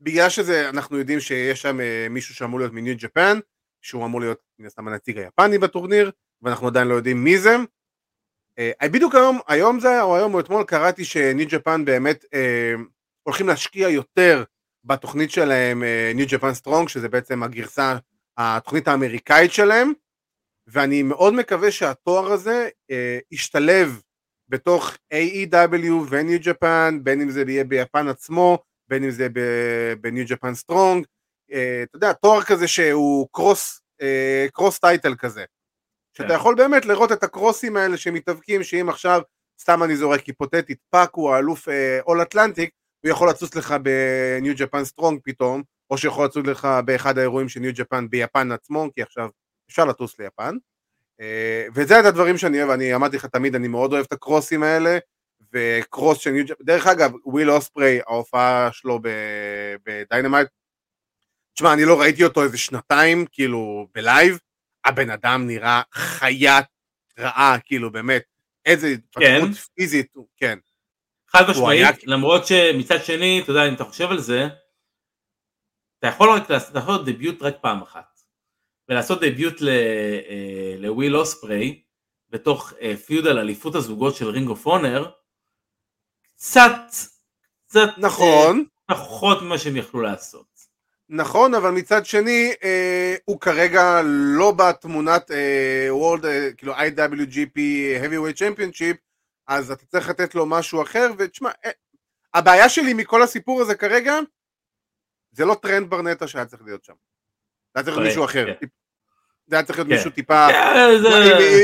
בגלל 0.00 0.28
שזה, 0.28 0.68
אנחנו 0.68 0.98
יודעים 0.98 1.20
שיש 1.20 1.62
שם 1.62 1.80
אה, 1.80 2.06
מישהו 2.10 2.34
שאמור 2.34 2.58
להיות 2.60 2.72
מניו 2.72 2.94
ג'פן, 2.98 3.38
שהוא 3.82 4.04
אמור 4.04 4.20
להיות 4.20 4.38
מן 4.58 4.66
הסתם 4.66 4.88
הנציג 4.88 5.18
היפני 5.18 5.58
בטורניר, 5.58 6.10
ואנחנו 6.42 6.66
עדיין 6.66 6.88
לא 6.88 6.94
יודעים 6.94 7.24
מי 7.24 7.38
זה. 7.38 7.56
אה, 8.58 8.88
בדיוק 8.88 9.14
היום, 9.14 9.38
היום 9.48 9.80
זה, 9.80 10.02
או 10.02 10.16
היום 10.16 10.34
או 10.34 10.40
אתמול 10.40 10.64
קראתי 10.64 11.04
ש 11.04 11.21
New 11.21 11.46
Japan 11.50 11.84
באמת 11.84 12.24
אה, 12.34 12.74
הולכים 13.22 13.48
להשקיע 13.48 13.88
יותר 13.88 14.44
בתוכנית 14.84 15.30
שלהם 15.30 15.82
New 16.14 16.26
Japan 16.28 16.54
Strong, 16.54 16.88
שזה 16.88 17.08
בעצם 17.08 17.42
הגרסה, 17.42 17.96
התוכנית 18.36 18.88
האמריקאית 18.88 19.52
שלהם, 19.52 19.92
ואני 20.66 21.02
מאוד 21.02 21.34
מקווה 21.34 21.70
שהתואר 21.70 22.32
הזה 22.32 22.68
אה, 22.90 23.18
ישתלב 23.30 24.02
בתוך 24.48 24.96
AEW 25.14 25.92
ו 26.08 26.15
New 26.15 26.38
Japan, 26.42 26.98
בין 27.02 27.20
אם 27.20 27.30
זה 27.30 27.44
יהיה 27.48 27.64
ביפן 27.64 28.08
עצמו, 28.08 28.58
בין 28.88 29.04
אם 29.04 29.10
זה 29.10 29.28
ב 30.00 30.06
New 30.06 30.24
Japan 30.28 30.54
Strong, 30.54 31.06
אתה 31.46 31.96
יודע, 31.96 32.12
תואר 32.12 32.42
כזה 32.42 32.68
שהוא 32.68 33.28
cross, 33.32 33.80
אה, 34.02 34.46
cross 34.52 34.78
title 34.78 35.14
כזה. 35.14 35.44
שאתה 36.16 36.28
כן. 36.28 36.34
יכול 36.34 36.54
באמת 36.54 36.84
לראות 36.84 37.12
את 37.12 37.22
הקרוסים 37.22 37.76
האלה 37.76 37.96
שמתאבקים, 37.96 38.62
שאם 38.62 38.88
עכשיו, 38.88 39.20
סתם 39.60 39.82
אני 39.82 39.96
זורק 39.96 40.24
היפותטית, 40.24 40.78
פאק 40.90 41.10
הוא 41.14 41.30
האלוף 41.30 41.68
All-Atlantic, 42.06 42.70
הוא 43.02 43.10
יכול 43.10 43.28
לצוץ 43.28 43.54
לך 43.54 43.74
ב 43.82 44.00
New 44.00 44.54
Japan 44.56 44.84
Strong 44.84 45.20
פתאום, 45.24 45.62
או 45.90 45.98
שיכול 45.98 46.24
לצוץ 46.24 46.46
לך 46.46 46.68
באחד 46.84 47.18
האירועים 47.18 47.48
של 47.48 47.60
New 47.60 47.72
Japan 47.74 48.10
ביפן 48.10 48.52
עצמו, 48.52 48.88
כי 48.94 49.02
עכשיו 49.02 49.28
אפשר 49.70 49.84
לטוס 49.84 50.18
ליפן. 50.18 50.56
אה, 51.20 51.66
וזה 51.74 52.00
את 52.00 52.04
הדברים 52.04 52.38
שאני 52.38 52.58
אוהב, 52.58 52.70
אני 52.70 52.94
אמרתי 52.94 53.16
לך 53.16 53.26
תמיד, 53.26 53.54
אני 53.54 53.68
מאוד 53.68 53.92
אוהב 53.92 54.04
את 54.04 54.12
הקרוסים 54.12 54.62
האלה, 54.62 54.98
ו 55.52 55.63
cross 55.63 56.18
של 56.18 56.30
New 56.30 56.44
Japan, 56.46 56.64
דרך 56.64 56.86
אגב, 56.86 57.12
וויל 57.24 57.50
אוספריי, 57.50 58.00
ההופעה 58.06 58.68
שלו 58.72 59.00
ב 59.84 59.90
Dynamite, 59.90 60.48
תשמע, 61.54 61.72
אני 61.72 61.84
לא 61.84 62.00
ראיתי 62.00 62.24
אותו 62.24 62.42
איזה 62.42 62.58
שנתיים, 62.58 63.24
כאילו, 63.32 63.86
ב 63.94 64.01
live, 64.01 64.38
הבן 64.84 65.10
אדם 65.10 65.46
נראה 65.46 65.82
חיית 65.92 66.66
רעה, 67.18 67.56
כאילו, 67.64 67.92
באמת, 67.92 68.22
איזה 68.66 68.86
התפתחות 68.86 69.24
כן. 69.24 69.52
פיזית, 69.74 70.14
כן. 70.36 70.58
חד 71.32 71.50
משמעית, 71.50 71.80
היה- 71.80 71.90
למרות 72.06 72.46
שמצד 72.46 73.04
שני, 73.04 73.40
אתה 73.42 73.50
יודע, 73.50 73.68
אם 73.68 73.74
אתה 73.74 73.84
חושב 73.84 74.10
על 74.10 74.20
זה, 74.20 74.46
אתה 75.98 76.06
יכול 76.06 76.30
רק 76.30 76.50
לעשות, 76.50 77.04
debut 77.04 77.42
רק 77.42 77.54
פעם 77.60 77.82
אחת. 77.82 78.20
ולעשות 78.88 79.20
debut 79.20 79.62
אה, 79.62 80.74
לוויל 80.78 81.16
אוספריי, 81.16 81.82
בתוך 82.30 82.72
אה, 82.80 82.96
feud 82.96 83.26
על 83.26 83.38
אליפות 83.38 83.74
הזוגות 83.74 84.16
של 84.16 84.28
Ring 84.28 84.48
of 84.48 84.66
Honor, 84.66 85.10
קצת, 86.36 86.80
קצת 87.68 87.88
נכון, 87.98 88.64
אה, 88.90 88.96
פחות 88.96 89.42
ממה 89.42 89.58
שהם 89.58 89.76
יכלו 89.76 90.00
לעשות. 90.00 90.46
נכון, 91.08 91.54
אבל 91.54 91.70
מצד 91.70 92.06
שני, 92.06 92.52
אה, 92.64 93.16
הוא 93.24 93.40
כרגע 93.40 94.00
לא 94.04 94.50
בתמונת 94.52 95.30
אה, 95.30 95.88
World, 95.90 96.26
אה, 96.26 96.48
כאילו 96.56 96.74
IWGP 96.74 97.58
Heavyweight 98.02 98.36
Championship, 98.38 98.96
אז 99.50 99.70
אתה 99.70 99.86
צריך 99.86 100.08
לתת 100.08 100.34
לו 100.34 100.46
משהו 100.46 100.82
אחר, 100.82 101.10
ותשמע, 101.18 101.50
אה, 101.64 101.70
הבעיה 102.34 102.68
שלי 102.68 102.94
מכל 102.94 103.22
הסיפור 103.22 103.60
הזה 103.60 103.74
כרגע, 103.74 104.14
זה 105.30 105.44
לא 105.44 105.54
טרנד 105.54 105.90
ברנטה 105.90 106.28
שהיה 106.28 106.46
צריך 106.46 106.62
להיות 106.62 106.84
שם. 106.84 106.92
זה 107.74 107.80
היה 107.80 107.84
צריך 107.84 107.96
להיות 107.96 108.08
מישהו 108.08 108.24
אחר. 108.24 108.46
כן. 108.60 108.66
זה 109.46 109.56
היה 109.56 109.64
צריך 109.64 109.78
להיות 109.78 109.88
כן. 109.88 109.94
מישהו 109.94 110.10
טיפה, 110.10 110.46
כן, 110.50 110.88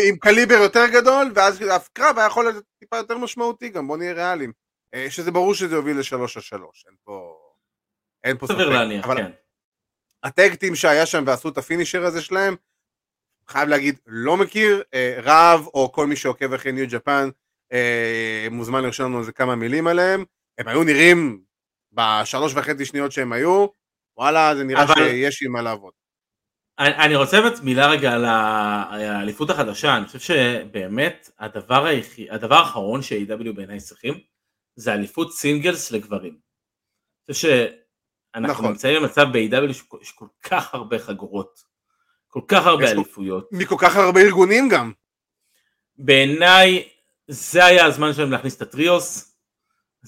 עם, 0.08 0.16
קליבר 0.16 0.54
יותר 0.54 0.86
גדול, 0.92 1.32
ואז 1.34 1.62
אף 1.62 1.88
קרב 1.92 2.18
היה 2.18 2.26
יכול 2.26 2.44
להיות 2.44 2.64
טיפה 2.78 2.96
יותר 2.96 3.18
משמעותי 3.18 3.68
גם, 3.68 3.86
בוא 3.86 3.96
נהיה 3.96 4.12
ריאליים. 4.12 4.52
אה, 4.94 5.06
שזה 5.10 5.30
ברור 5.30 5.54
שזה 5.54 5.74
יוביל 5.74 5.98
לשלוש 5.98 6.36
על 6.36 6.42
שלוש, 6.42 6.84
אין 6.86 6.94
פה... 7.04 7.38
אין 8.24 8.38
פה 8.38 8.46
סביר 8.46 8.68
להניח, 8.68 9.04
אבל 9.04 9.16
כן. 9.16 9.30
הטקטים 10.22 10.74
שהיה 10.74 11.06
שם 11.06 11.24
ועשו 11.26 11.48
את 11.48 11.58
הפינישר 11.58 12.04
הזה 12.04 12.22
שלהם, 12.22 12.56
חייב 13.48 13.68
להגיד, 13.68 13.98
לא 14.06 14.36
מכיר, 14.36 14.82
אה, 14.94 15.18
רב 15.22 15.66
או 15.74 15.92
כל 15.92 16.06
מי 16.06 16.16
שעוקב 16.16 16.52
אחרי 16.52 16.72
ניו 16.72 16.86
ג'פן, 16.90 17.28
מוזמן 18.50 18.82
לרשום 18.84 19.06
לנו 19.06 19.20
איזה 19.20 19.32
כמה 19.32 19.54
מילים 19.54 19.86
עליהם, 19.86 20.24
הם 20.58 20.68
היו 20.68 20.84
נראים 20.84 21.42
בשלוש 21.92 22.52
וחצי 22.54 22.84
שניות 22.84 23.12
שהם 23.12 23.32
היו, 23.32 23.66
וואלה, 24.16 24.54
זה 24.56 24.64
נראה 24.64 24.82
אבל- 24.82 24.94
שיש 24.94 25.42
עם 25.42 25.52
מה 25.52 25.62
לעבוד. 25.62 25.92
אני, 26.78 26.94
אני 26.94 27.16
רוצה 27.16 27.40
באמת 27.40 27.60
מילה 27.60 27.86
רגע 27.90 28.12
על 28.12 28.24
האליפות 28.24 29.50
החדשה, 29.50 29.96
אני 29.96 30.06
חושב 30.06 30.18
שבאמת 30.18 31.30
הדבר, 31.38 31.84
היחיד, 31.84 32.30
הדבר 32.30 32.54
האחרון 32.54 33.02
ש-AW 33.02 33.52
בעיניי 33.54 33.80
צריכים 33.80 34.14
זה 34.76 34.92
אליפות 34.94 35.32
singles 35.32 35.90
לגברים. 35.92 36.32
אני 36.32 37.34
חושב 37.34 37.48
שאנחנו 37.48 38.52
נכון. 38.52 38.66
נמצאים 38.66 39.02
במצב 39.02 39.26
ב-AEW 39.32 39.72
שיש 39.72 40.12
כל 40.12 40.26
כך 40.42 40.74
הרבה 40.74 40.98
חגורות, 40.98 41.60
כל 42.28 42.40
כך 42.48 42.66
הרבה 42.66 42.90
אליפויות. 42.90 43.48
מכל 43.52 43.76
כך 43.78 43.96
הרבה 43.96 44.20
ארגונים 44.20 44.68
גם. 44.68 44.92
בעיניי 45.98 46.88
זה 47.28 47.64
היה 47.64 47.86
הזמן 47.86 48.12
שלהם 48.12 48.30
להכניס 48.30 48.56
את 48.56 48.62
ה 48.62 48.73
trios, 48.73 49.36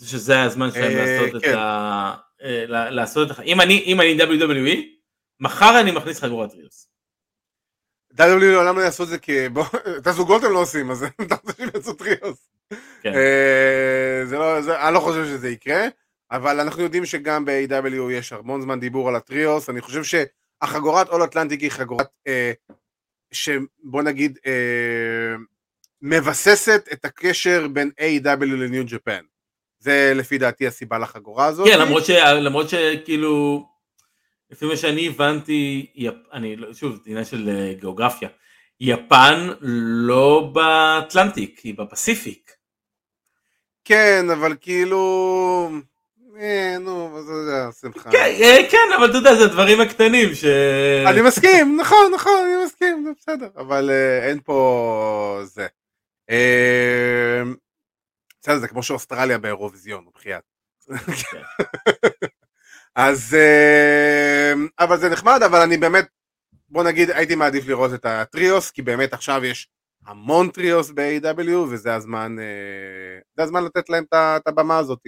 שזה 0.05 0.33
היה 0.33 0.45
הזמן 0.45 0.71
שלהם 0.71 0.97
אה, 0.97 1.05
לעשות 1.05 1.37
את 1.37 1.43
כן. 1.43 1.59
ה... 1.59 2.17
אה, 2.43 2.65
ל- 2.67 2.91
לעשות 2.91 3.31
את 3.31 3.39
ה... 3.39 3.43
אם 3.43 3.61
אני, 3.61 3.83
אם 3.87 4.01
אני 4.01 4.17
WWE, 4.21 4.79
מחר 5.41 5.81
אני 5.81 5.91
מכניס 5.91 6.21
חגורת 6.21 6.51
trios. 6.51 6.89
WWE 8.15 8.45
לעולם 8.53 8.77
לא 8.77 8.83
יעשו 8.83 9.03
את 9.03 9.09
זה 9.09 9.19
כי 9.19 9.47
את 9.99 10.07
הזוגות 10.11 10.45
הם 10.45 10.53
לא 10.53 10.59
עושים, 10.59 10.91
אז 10.91 11.05
אתה 11.23 11.35
רוצה 11.35 11.53
שהם 11.53 11.69
יעשו 11.75 11.93
trios. 11.93 12.49
כן. 13.03 13.13
אה, 13.15 14.23
לא, 14.31 14.59
אני 14.87 14.95
לא 14.95 15.01
חושב 15.01 15.25
שזה 15.25 15.49
יקרה, 15.49 15.87
אבל 16.31 16.61
אנחנו 16.61 16.83
יודעים 16.83 17.05
שגם 17.05 17.45
ב-AEW 17.45 18.13
יש 18.13 18.33
המון 18.33 18.63
זמן 18.63 18.81
דיבור 18.81 19.09
על 19.09 19.17
ה 19.17 19.24
trios, 19.24 19.71
אני 19.71 19.81
חושב 19.81 20.03
שהחגורת 20.05 21.09
All-Atlantic 21.09 21.61
היא 21.61 21.71
חגורת 21.71 22.09
שבוא 23.33 24.03
נגיד 24.03 24.39
מבססת 26.03 26.89
את 26.93 27.05
הקשר 27.05 27.67
בין 27.73 27.91
AEW 28.01 28.45
ל 28.45 28.55
New 28.55 28.85
Japan. 28.87 29.21
זה 29.79 30.13
לפי 30.17 30.39
דעתי 30.39 30.67
הסיבה 30.67 30.99
לחגורה 30.99 31.47
הזאת. 31.47 31.69
כן, 31.69 31.81
למרות, 31.81 32.05
ש, 32.05 32.11
למרות 32.11 32.67
שכאילו, 32.69 33.67
לפי 34.51 34.67
מה 34.67 34.77
שאני 34.77 35.07
הבנתי, 35.09 35.87
יפ, 35.95 36.15
אני, 36.33 36.57
לא- 36.57 36.75
שוב, 36.75 36.95
זה 36.95 37.11
עניין 37.11 37.25
של 37.25 37.49
אה, 37.49 37.73
גיאוגרפיה, 37.81 38.29
יפן 38.81 39.49
לא 40.07 40.51
באטלנטיק, 40.53 41.59
היא 41.59 41.75
בפסיפיק. 41.79 42.51
כן, 43.85 44.27
אבל 44.33 44.57
כאילו... 44.61 45.71
אה, 46.41 46.77
נו, 46.81 47.23
זה 47.23 47.45
זה 47.45 47.67
השמחה. 47.69 48.11
כן, 48.11 48.33
אה, 48.41 48.57
כן, 48.71 48.93
אבל 48.99 49.11
אתה 49.11 49.17
יודע, 49.19 49.35
זה 49.35 49.45
הדברים 49.45 49.81
הקטנים 49.81 50.35
ש... 50.35 50.45
אני 51.07 51.23
מסכים, 51.23 51.81
נכון, 51.81 52.13
נכון, 52.15 52.33
אני 52.45 52.65
מסכים, 52.65 53.15
בסדר, 53.21 53.49
אבל 53.57 53.91
אה, 53.91 54.29
אין 54.29 54.41
פה 54.45 55.41
זה. 55.45 55.67
אה, 56.31 57.43
בסדר, 58.43 58.59
זה 58.59 58.69
כמו 58.69 58.83
שאוסטרליה 58.83 59.39
באירוויזיון, 59.39 60.05
בחייאת. 60.15 60.43
אז, 62.95 63.35
אה, 63.35 64.53
אבל 64.79 64.99
זה 64.99 65.09
נחמד, 65.09 65.41
אבל 65.47 65.61
אני 65.61 65.77
באמת, 65.77 66.07
בוא 66.69 66.83
נגיד, 66.85 67.11
הייתי 67.11 67.35
מעדיף 67.35 67.67
לראות 67.67 67.95
את 67.95 68.07
ה 68.07 68.16
trios, 68.16 68.71
כי 68.71 68.83
באמת 68.83 69.13
עכשיו 69.13 69.45
יש 69.45 69.69
המון 70.07 70.51
trios 70.51 70.91
ב-AEW, 70.91 71.57
וזה 71.71 71.95
הזמן, 71.95 72.37
אה, 72.39 73.21
זה 73.37 73.43
הזמן 73.43 73.65
לתת 73.65 73.89
להם 73.89 74.05
את 74.13 74.47
הבמה 74.47 74.79
הזאת. 74.79 75.03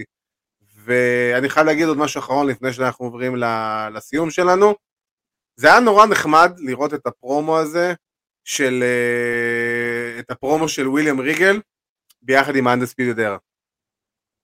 ואני 0.85 1.49
חייב 1.49 1.66
להגיד 1.66 1.89
עוד 1.89 1.99
משהו 1.99 2.18
אחרון 2.18 2.47
לפני 2.47 2.73
שאנחנו 2.73 3.05
עוברים 3.05 3.37
לסיום 3.95 4.31
שלנו. 4.31 4.75
זה 5.57 5.66
היה 5.66 5.81
נורא 5.81 6.07
נחמד 6.07 6.53
לראות 6.59 6.95
את 6.95 7.07
הפרומו 7.07 7.59
הזה 7.59 7.95
של, 8.45 8.83
אה, 8.83 9.80
את 10.21 10.31
הפרומו 10.31 10.68
של 10.68 10.89
וויליאם 10.89 11.21
ריגל 11.21 11.61
ביחד 12.23 12.57
עם 12.57 12.68
Undisputed 12.68 13.20
Era. 13.20 13.37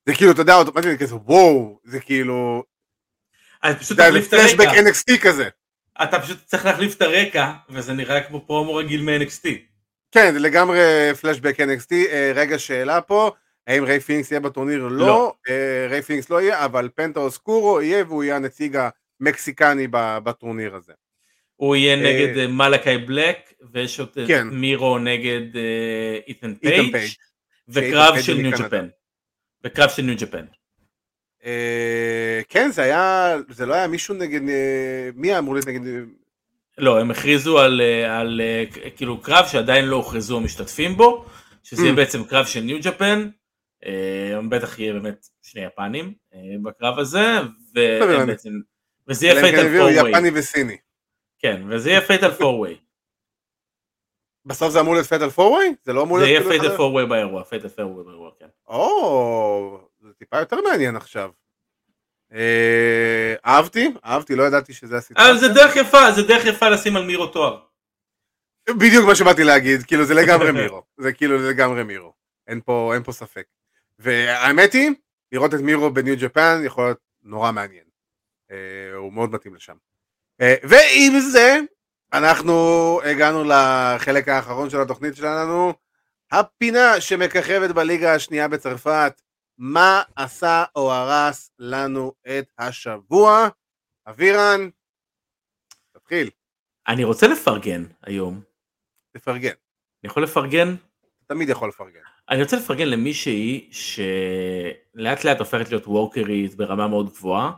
זה 0.07 0.15
כאילו, 0.15 0.33
אתה 0.33 0.41
יודע, 0.41 0.55
אוטומטית 0.55 0.91
אני 0.91 0.99
כזה, 0.99 1.15
וואו, 1.15 1.81
זה 1.85 2.01
כאילו, 2.01 2.65
אז 3.63 3.75
אתה 3.75 3.81
פשוט 3.81 3.97
זה 3.97 4.03
תחליף 4.03 4.27
את 4.27 4.31
פלשבק 4.31 4.67
הרקע. 4.67 4.81
NXT 4.81 5.19
כזה. 5.23 5.49
אתה 6.03 6.21
פשוט 6.21 6.45
צריך 6.45 6.65
להחליף 6.65 6.97
את 6.97 7.03
הרקע, 7.03 7.53
וזה 7.71 7.93
נראה 7.93 8.21
כמו 8.21 8.47
פרומו 8.47 8.75
רגיל 8.75 9.03
מ-NXT. 9.03 9.49
כן, 10.13 10.33
זה 10.33 10.39
לגמרי 10.39 10.81
פלשבק 11.21 11.61
NXT. 11.61 11.93
אה, 11.93 12.33
רגע, 12.35 12.59
שאלה 12.59 13.01
פה, 13.01 13.31
האם 13.67 13.85
ריי 13.85 14.01
פניקס 14.01 14.31
יהיה 14.31 14.41
בטורניר? 14.41 14.83
לא. 14.83 15.07
לא. 15.07 15.35
אה, 15.49 15.87
ריי 15.91 16.03
פניקס 16.03 16.31
לא 16.31 16.41
יהיה, 16.41 16.65
אבל 16.65 16.89
פנטה 16.95 17.21
אוסקורו 17.21 17.83
יהיה, 17.83 18.05
והוא 18.05 18.25
יהיה 18.25 18.37
הנציג 18.37 18.79
המקסיקני 19.21 19.89
בטורניר 19.93 20.75
הזה. 20.75 20.93
הוא 21.57 21.77
יהיה 21.77 21.95
אה, 21.95 22.01
נגד 22.03 22.39
אה, 22.39 22.47
מלאקי 22.47 22.99
בלק, 22.99 23.53
ויש 23.73 24.01
עוד 24.01 24.09
את 24.09 24.29
כן. 24.29 24.49
מירו 24.49 24.99
נגד 24.99 25.57
אה, 25.57 26.19
איתן 26.29 26.55
פייג'. 26.55 26.97
וקרב 27.69 28.21
של 28.21 28.35
New. 28.35 28.59
Japan. 28.59 28.89
וקרב 29.65 29.91
של 29.91 30.03
ניו 30.03 30.15
ג'פן. 30.19 30.45
אה, 31.45 32.41
כן, 32.49 32.71
זה 32.73 32.83
היה, 32.83 33.37
זה 33.49 33.67
לא 33.67 33.75
היה 33.75 33.87
מישהו 33.87 34.15
נגד, 34.15 34.49
אה, 34.49 35.11
מי 35.15 35.29
היה 35.29 35.39
אמור 35.39 35.55
להיות 35.55 35.67
נגד, 35.67 35.81
לא, 36.79 37.01
הם 37.01 37.11
הכריזו 37.11 37.59
על, 37.59 37.81
אה, 37.81 38.21
על 38.21 38.41
אה, 38.45 38.65
כאילו 38.97 39.21
קרב 39.21 39.47
שעדיין 39.47 39.85
לא 39.85 39.97
הוכרזו 39.97 40.37
המשתתפים 40.37 40.97
בו, 40.97 41.25
שזה 41.63 41.83
יהיה 41.83 41.93
Mm. 41.93 41.97
בעצם 41.97 42.25
קרב 42.25 42.47
של 42.47 42.61
ניו 42.61 42.79
ג'פן, 42.83 43.29
אה, 43.87 44.41
בטח 44.49 44.79
יהיה 44.79 44.93
באמת 44.93 45.27
שני 45.43 45.65
יפנים 45.65 46.15
אה, 46.35 46.39
בקרב 46.63 46.99
הזה, 46.99 47.25
והם 47.75 48.03
הבנתי. 48.03 48.27
בעצם, 48.27 48.51
וזה 49.09 49.27
יהיה 49.27 49.35
כן 49.35 49.43
פייטל 49.43 49.67
הביאו 49.67 49.89
פור 49.89 50.09
יפני 50.09 50.31
וסיני. 50.35 50.77
כן, 51.39 51.63
וזה 51.71 51.91
יהיה 51.91 52.01
פייטל 52.01 52.31
פור 52.35 52.59
ווי. 52.61 52.79
בסוף 54.47 54.73
זה 54.73 54.81
אמור 54.81 54.95
להיות 54.95 55.07
פטל 55.07 55.31
פורווי? 55.31 55.75
זה 55.83 55.93
לא 55.93 56.03
אמור 56.03 56.19
זה 56.19 56.25
להיות... 56.25 56.31
יהיה 56.33 56.41
כאילו 56.41 56.51
פייטל 56.53 56.67
אחד- 56.67 56.77
פורווי 56.77 57.07
באירוע, 57.07 57.45
פייטל 57.45 57.69
פורווי 57.69 58.05
באירוע, 58.05 58.31
כן. 58.39 58.47
או, 58.67 59.89
זה 60.01 60.13
טיפה 60.13 60.39
יותר 60.39 60.61
מעניין 60.61 60.97
עכשיו. 60.97 61.31
אה, 62.33 63.35
אהבתי, 63.47 63.91
אהבתי, 64.05 64.37
לא 64.37 64.43
ידעתי 64.43 64.73
שזה 64.73 64.97
הסיטואציה. 64.97 65.31
אבל 65.33 65.39
זה 65.41 65.49
דרך 65.49 65.77
יפה, 65.77 66.13
זה 66.17 66.23
דרך 66.23 66.45
יפה 66.47 66.69
לשים 66.69 66.97
על 66.97 67.05
מירו 67.07 67.27
תואר. 67.27 67.63
בדיוק 68.71 69.07
מה 69.07 69.15
שבאתי 69.15 69.45
להגיד, 69.45 69.83
כאילו 69.83 70.05
זה 70.05 70.15
לגמרי 70.15 70.53
מירו, 70.63 70.83
זה 70.97 71.13
כאילו 71.13 71.39
זה 71.43 71.51
לגמרי 71.51 71.83
מירו, 71.83 72.13
אין 72.47 72.61
פה, 72.61 72.91
אין 72.95 73.03
פה 73.03 73.13
ספק. 73.13 73.47
והאמת 73.99 74.73
היא, 74.73 74.91
לראות 75.33 75.55
את 75.55 75.61
מירו 75.61 75.91
בניו 75.91 76.15
ג'פן 76.21 76.61
יכול 76.65 76.85
להיות 76.85 76.99
נורא 77.23 77.53
מעניין. 77.53 77.85
אה, 78.51 78.57
הוא 78.97 79.13
מאוד 79.13 79.31
מתאים 79.31 79.55
לשם. 79.55 79.77
אה, 80.41 80.55
ועם 80.63 81.21
זה, 81.21 81.59
אנחנו 82.13 82.53
הגענו 83.05 83.45
לחלק 83.45 84.29
האחרון 84.29 84.71
של 84.71 84.81
התוכנית 84.81 85.17
שלנו, 85.17 85.73
הפינה 86.33 87.01
שמככבת 87.01 87.71
בליגה 87.71 88.15
השנייה 88.15 88.49
בצרפת, 88.49 89.23
מה 89.59 90.03
עשה 90.17 90.65
או 90.77 90.93
הרס 90.93 91.51
לנו 91.59 92.13
את 92.27 92.47
השבוע. 92.59 93.49
אבירן, 94.09 94.69
תתחיל, 95.93 96.31
אני 96.89 97.05
רוצה 97.05 97.27
לפרגן 97.27 97.85
היום. 98.03 98.41
תפרגן, 99.17 99.49
אני 99.49 100.11
יכול 100.11 100.23
לפרגן? 100.23 100.75
תמיד 101.27 101.49
יכול 101.49 101.69
לפרגן. 101.69 102.01
אני 102.31 102.43
רוצה 102.43 102.57
לפרגן 102.57 102.89
למישהי 102.89 103.71
שלאט 103.73 105.25
לאט 105.25 105.39
הופכת 105.39 105.71
להיות 105.71 105.87
וורקרית 105.87 106.55
ברמה 106.55 106.89
מאוד 106.89 107.11
גבוהה, 107.11 107.53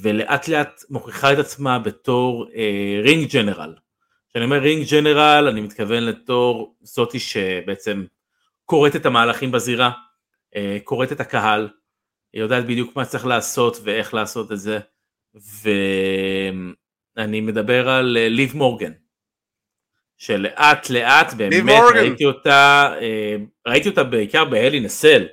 ולאט 0.00 0.48
לאט 0.48 0.82
מוכיחה 0.90 1.32
את 1.32 1.38
עצמה 1.38 1.78
בתור 1.78 2.46
אה, 2.54 3.00
רינג 3.02 3.32
ג'נרל. 3.32 3.74
כשאני 4.30 4.44
אומר 4.44 4.58
רינג 4.58 4.86
ג'נרל 4.90 5.48
אני 5.48 5.60
מתכוון 5.60 6.02
לתור 6.02 6.76
זאתי 6.82 7.18
שבעצם 7.18 8.04
קוראת 8.64 8.96
את 8.96 9.06
המהלכים 9.06 9.52
בזירה, 9.52 9.90
אה, 10.56 10.78
קוראת 10.84 11.12
את 11.12 11.20
הקהל, 11.20 11.68
היא 12.32 12.42
יודעת 12.42 12.64
בדיוק 12.64 12.96
מה 12.96 13.04
צריך 13.04 13.26
לעשות 13.26 13.76
ואיך 13.82 14.14
לעשות 14.14 14.52
את 14.52 14.58
זה, 14.58 14.78
ואני 17.16 17.40
מדבר 17.40 17.88
על 17.88 18.16
אה, 18.20 18.28
ליב 18.28 18.56
מורגן. 18.56 18.92
שלאט 20.18 20.90
לאט 20.90 21.34
באמת. 21.34 21.82
ראיתי 21.94 22.24
אותה, 22.24 22.94
אה, 23.00 23.36
ראיתי 23.66 23.88
אותה 23.88 24.04
בעיקר 24.04 24.44
בהלי 24.44 24.80
נסל, 24.80 25.26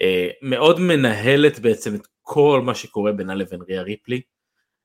אה, 0.00 0.28
מאוד 0.42 0.80
מנהלת 0.80 1.58
בעצם 1.58 1.94
את 1.94 2.06
כל 2.30 2.62
מה 2.64 2.74
שקורה 2.74 3.12
בינה 3.12 3.34
לבין 3.34 3.60
ריה 3.68 3.82
ריפלי. 3.82 4.20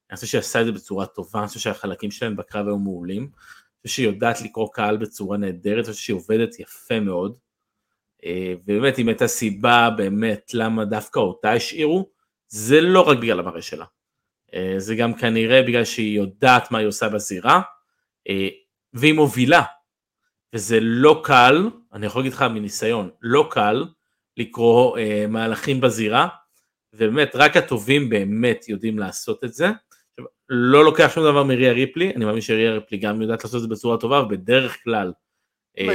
אני 0.09 0.15
חושב 0.15 0.27
שהיא 0.27 0.39
עשה 0.39 0.61
את 0.61 0.65
זה 0.65 0.71
בצורה 0.71 1.05
טובה, 1.05 1.39
אני 1.39 1.47
חושב 1.47 1.59
שהחלקים 1.59 2.11
שלהם 2.11 2.35
בקרב 2.35 2.67
היו 2.67 2.77
מעולים. 2.77 3.21
אני 3.21 3.87
חושב 3.87 3.95
שהיא 3.95 4.07
יודעת 4.07 4.41
לקרוא 4.41 4.69
קהל 4.73 4.97
בצורה 4.97 5.37
נהדרת, 5.37 5.85
אני 5.85 5.93
חושב 5.93 6.03
שהיא 6.03 6.15
עובדת 6.15 6.59
יפה 6.59 6.99
מאוד. 6.99 7.37
אה, 8.25 8.53
ובאמת 8.63 8.99
אם 8.99 9.07
הייתה 9.07 9.27
סיבה 9.27 9.89
באמת 9.97 10.51
למה 10.53 10.85
דווקא 10.85 11.19
אותה 11.19 11.51
השאירו, 11.51 12.09
זה 12.47 12.81
לא 12.81 13.01
רק 13.01 13.17
בגלל 13.17 13.39
המראה 13.39 13.61
שלה. 13.61 13.85
אה, 14.53 14.75
זה 14.77 14.95
גם 14.95 15.13
כנראה 15.13 15.61
בגלל 15.61 15.85
שהיא 15.85 16.17
יודעת 16.17 16.71
מה 16.71 16.77
היא 16.77 16.87
עושה 16.87 17.09
בזירה, 17.09 17.61
אה, 18.29 18.47
והיא 18.93 19.13
מובילה. 19.13 19.63
וזה 20.53 20.77
לא 20.81 21.21
קל, 21.23 21.69
אני 21.93 22.05
יכול 22.05 22.21
להגיד 22.21 22.33
לך 22.33 22.41
מניסיון, 22.41 23.09
לא 23.21 23.47
קל 23.51 23.85
לקרוא 24.37 24.97
מהלכים 25.29 25.81
בזירה, 25.81 26.27
ובאמת 26.93 27.35
רק 27.35 27.57
הטובים 27.57 28.09
באמת 28.09 28.69
יודעים 28.69 28.99
לעשות 28.99 29.43
את 29.43 29.53
זה. 29.53 29.67
לא 30.49 30.85
לוקח 30.85 31.11
שום 31.15 31.23
דבר 31.23 31.43
מריה 31.43 31.71
ריפלי, 31.71 32.11
אני 32.15 32.25
מאמין 32.25 32.41
שריה 32.41 32.73
ריפלי 32.73 32.97
גם 32.97 33.21
יודעת 33.21 33.43
לעשות 33.43 33.57
את 33.57 33.61
זה 33.61 33.67
בצורה 33.67 33.97
טובה, 33.97 34.21
ובדרך 34.21 34.83
כלל 34.83 35.13
אה, 35.79 35.85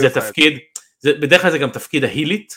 זה. 0.00 0.10
תפקיד, 0.20 0.58
זה, 0.98 1.12
בדרך 1.12 1.42
כלל 1.42 1.50
זה 1.50 1.58
גם 1.58 1.70
תפקיד 1.70 2.04
ההילית, 2.04 2.54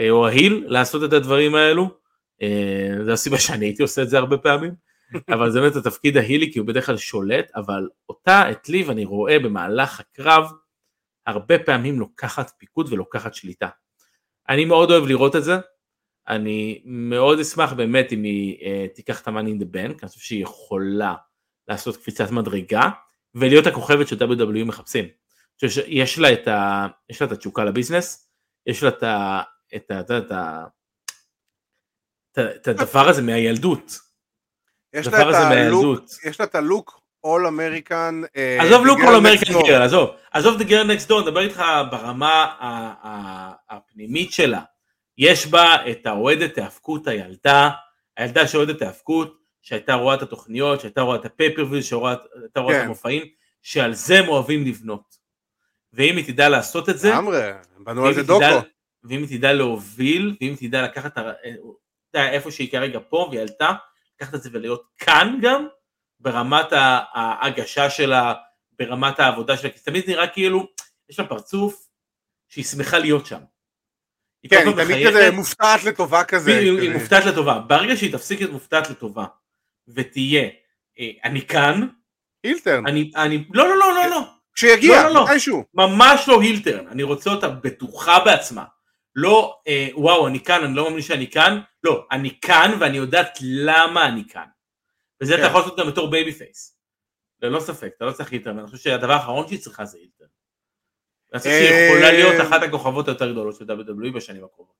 אה, 0.00 0.10
או 0.10 0.26
ההיל, 0.26 0.64
לעשות 0.66 1.04
את 1.04 1.12
הדברים 1.12 1.54
האלו. 1.54 1.90
אה, 2.42 3.04
זו 3.04 3.12
הסיבה 3.12 3.38
שאני 3.38 3.66
הייתי 3.66 3.82
עושה 3.82 4.02
את 4.02 4.08
זה 4.08 4.18
הרבה 4.18 4.38
פעמים, 4.38 4.74
אבל 5.34 5.50
זה 5.50 5.60
באמת 5.60 5.76
התפקיד 5.76 6.16
ההילי, 6.16 6.52
כי 6.52 6.58
הוא 6.58 6.66
בדרך 6.66 6.86
כלל 6.86 6.96
שולט, 6.96 7.50
אבל 7.56 7.88
אותה, 8.08 8.50
את 8.50 8.68
ליב, 8.68 8.90
אני 8.90 9.04
רואה 9.04 9.38
במהלך 9.38 10.00
הקרב, 10.00 10.50
הרבה 11.26 11.58
פעמים 11.58 12.00
לוקחת 12.00 12.52
פיקוד 12.58 12.92
ולוקחת 12.92 13.34
שליטה. 13.34 13.68
אני 14.48 14.64
מאוד 14.64 14.90
אוהב 14.90 15.06
לראות 15.06 15.36
את 15.36 15.44
זה, 15.44 15.56
אני 16.28 16.82
מאוד 16.84 17.38
אשמח 17.38 17.72
באמת 17.72 18.12
אם 18.12 18.22
היא 18.22 18.56
אה, 18.62 18.86
תיקח 18.94 19.20
את 19.20 19.28
ה-money 19.28 19.48
in 19.48 19.62
the 19.62 19.74
bank, 19.74 19.98
אני 20.02 20.08
חושב 20.08 20.20
שהיא 20.20 20.42
יכולה 20.42 21.14
לעשות 21.68 21.96
קפיצת 21.96 22.30
מדרגה, 22.30 22.88
ולהיות 23.34 23.66
הכוכבת 23.66 24.08
ש 24.08 24.12
WWE 24.12 24.64
מחפשים. 24.64 25.04
שיש 25.58 26.18
לה 26.18 26.32
את, 26.32 26.48
ה, 26.48 26.86
יש 27.10 27.22
לה 27.22 27.26
את 27.26 27.32
התשוקה 27.32 27.64
לביזנס, 27.64 28.28
יש 28.66 28.82
לה 28.82 28.88
את, 28.88 29.02
ה, 29.02 29.42
את, 29.76 29.90
ה, 29.90 30.00
את, 30.00 30.10
ה, 30.10 30.18
את, 30.18 30.30
ה, 30.32 30.64
את, 32.56 32.68
הדבר 32.68 33.08
הזה 33.08 33.22
מהילדות. 33.22 33.98
יש 34.92 35.06
לה 35.06 35.30
את 35.30 35.34
הלוק. 35.34 36.04
יש 36.24 36.40
לה 36.40 36.46
את 36.46 36.54
הלוק 36.54 37.00
אול 37.24 37.46
אמריקן. 37.46 38.22
עזוב 38.60 38.86
look 38.86 38.98
all 39.00 39.14
American 39.14 39.62
girl, 39.62 39.82
עזוב, 39.82 40.10
עזוב 40.32 40.60
את 40.60 40.66
girl 40.66 40.92
next 40.92 41.08
door, 41.08 41.20
נדבר 41.20 41.40
איתך 41.40 41.62
ברמה 41.90 42.44
ה- 42.44 42.94
ה- 43.08 43.52
הפנימית 43.70 44.32
שלה. 44.32 44.60
יש 45.18 45.46
בה 45.46 45.76
את 45.90 46.06
האוהדת 46.06 46.58
האבקות, 46.58 47.06
הילדה, 47.06 47.70
הילדה 48.16 48.48
שאוהדת 48.48 48.82
האבקות, 48.82 49.36
שהייתה 49.62 49.94
רואה 49.94 50.14
את 50.14 50.22
התוכניות, 50.22 50.80
שהייתה 50.80 51.00
רואה 51.00 51.16
את 51.16 51.24
ה 51.24 51.28
pay-per-view, 51.28 51.82
שהייתה 51.82 52.00
רואה 52.60 52.76
את 52.76 52.80
כן. 52.80 52.84
המופעים, 52.84 53.22
שעל 53.62 53.94
זה 53.94 54.18
הם 54.18 54.28
אוהבים 54.28 54.64
לבנות. 54.66 55.16
ואם 55.92 56.16
היא 56.16 56.24
תדע 56.26 56.48
לעשות 56.48 56.88
את 56.88 56.98
זה, 56.98 57.08
לגמרי, 57.10 57.40
בנו 57.78 58.06
על 58.06 58.14
זה 58.14 58.20
היא 58.20 58.26
תדע- 58.26 58.50
דוקו. 58.54 58.66
ואם 59.04 59.24
היא 59.28 59.38
תדע 59.38 59.52
להוביל, 59.52 60.36
ואם 60.40 60.54
היא 60.60 60.68
תדע 60.68 60.82
לקחת 60.82 61.12
את 61.12 61.18
ה- 61.18 61.30
אתה 61.30 62.18
יודע, 62.18 62.30
איפה 62.30 62.50
שהיא 62.50 62.70
כרגע 62.70 62.98
פה, 63.08 63.26
והיא 63.30 63.40
עלתה, 63.40 63.72
לקחת 64.16 64.34
את 64.34 64.42
זה 64.42 64.50
ולהיות 64.52 64.82
כאן 64.98 65.38
גם, 65.42 65.66
ברמת 66.20 66.66
ההגשה 66.72 67.90
שלה, 67.90 68.34
ברמת 68.78 69.20
העבודה 69.20 69.56
שלה, 69.56 69.70
כי 69.70 69.78
תמיד 69.78 70.04
נראה 70.10 70.28
כאילו, 70.28 70.66
יש 71.08 71.18
לה 71.18 71.26
פרצוף 71.28 71.88
שהיא 72.48 72.64
שמחה 72.64 72.98
להיות 72.98 73.26
שם. 73.26 73.40
כן, 74.50 74.66
היא 74.66 74.84
תמיד 74.84 75.06
כזה 75.08 75.30
מופתעת 75.30 75.84
לטובה 75.84 76.24
כזה. 76.24 76.58
היא, 76.58 76.80
היא. 76.80 76.90
מופתעת 76.90 77.24
לטובה. 77.24 77.58
ברגע 77.58 77.96
שהיא 77.96 78.12
תפסיק 78.12 78.40
להיות 78.40 78.52
מופתעת 78.52 78.90
לטובה, 78.90 79.24
ותהיה, 79.88 80.48
אה, 80.98 81.10
אני 81.24 81.46
כאן, 81.46 81.86
הילטרן, 82.44 82.86
אני, 82.86 83.10
אני, 83.16 83.44
לא, 83.54 83.68
לא, 83.68 83.78
לא, 83.78 83.94
לא, 83.94 84.06
לא. 84.10 84.20
כשיגיע, 84.54 85.02
לא, 85.02 85.14
לא, 85.14 85.26
לא. 85.48 85.62
ממש 85.74 86.28
לא 86.28 86.40
הילטרן, 86.40 86.88
אני 86.88 87.02
רוצה 87.02 87.30
אותה 87.30 87.48
בטוחה 87.48 88.24
בעצמה. 88.24 88.64
לא, 89.14 89.58
אה, 89.68 89.88
וואו, 89.94 90.26
אני 90.26 90.40
כאן, 90.40 90.64
אני 90.64 90.76
לא 90.76 90.84
מאמין 90.84 91.02
שאני 91.02 91.30
כאן, 91.30 91.60
לא, 91.82 92.06
אני 92.12 92.40
כאן 92.40 92.76
ואני 92.80 92.96
יודעת 92.96 93.38
למה 93.42 94.06
אני 94.06 94.22
כאן. 94.28 94.46
וזה 95.22 95.32
כן. 95.34 95.38
אתה 95.38 95.48
יכול 95.48 95.60
לעשות 95.60 95.78
גם 95.78 95.86
בתור 95.86 96.10
babyface. 96.10 96.76
ללא 97.42 97.60
ספק, 97.60 97.90
אתה 97.96 98.04
לא 98.04 98.12
צריך 98.12 98.32
heel 98.32 98.44
turn, 98.44 98.58
אני 98.58 98.66
חושב 98.66 98.82
שהדבר 98.82 99.12
האחרון 99.12 99.48
שהיא 99.48 99.58
צריכה 99.58 99.84
זה 99.84 99.98
heel 99.98 100.10
turn. 100.10 100.26
אני 101.36 101.54
חושב 101.54 101.66
שהיא 101.66 101.70
אה, 101.70 101.92
יכולה 101.92 102.12
להיות 102.12 102.46
אחת 102.48 102.62
הכוכבות 102.62 103.08
היותר 103.08 103.32
גדולות 103.32 103.56
של 103.56 103.64
WWE 103.64 104.12
בשנים 104.14 104.44
הקרובות. 104.44 104.74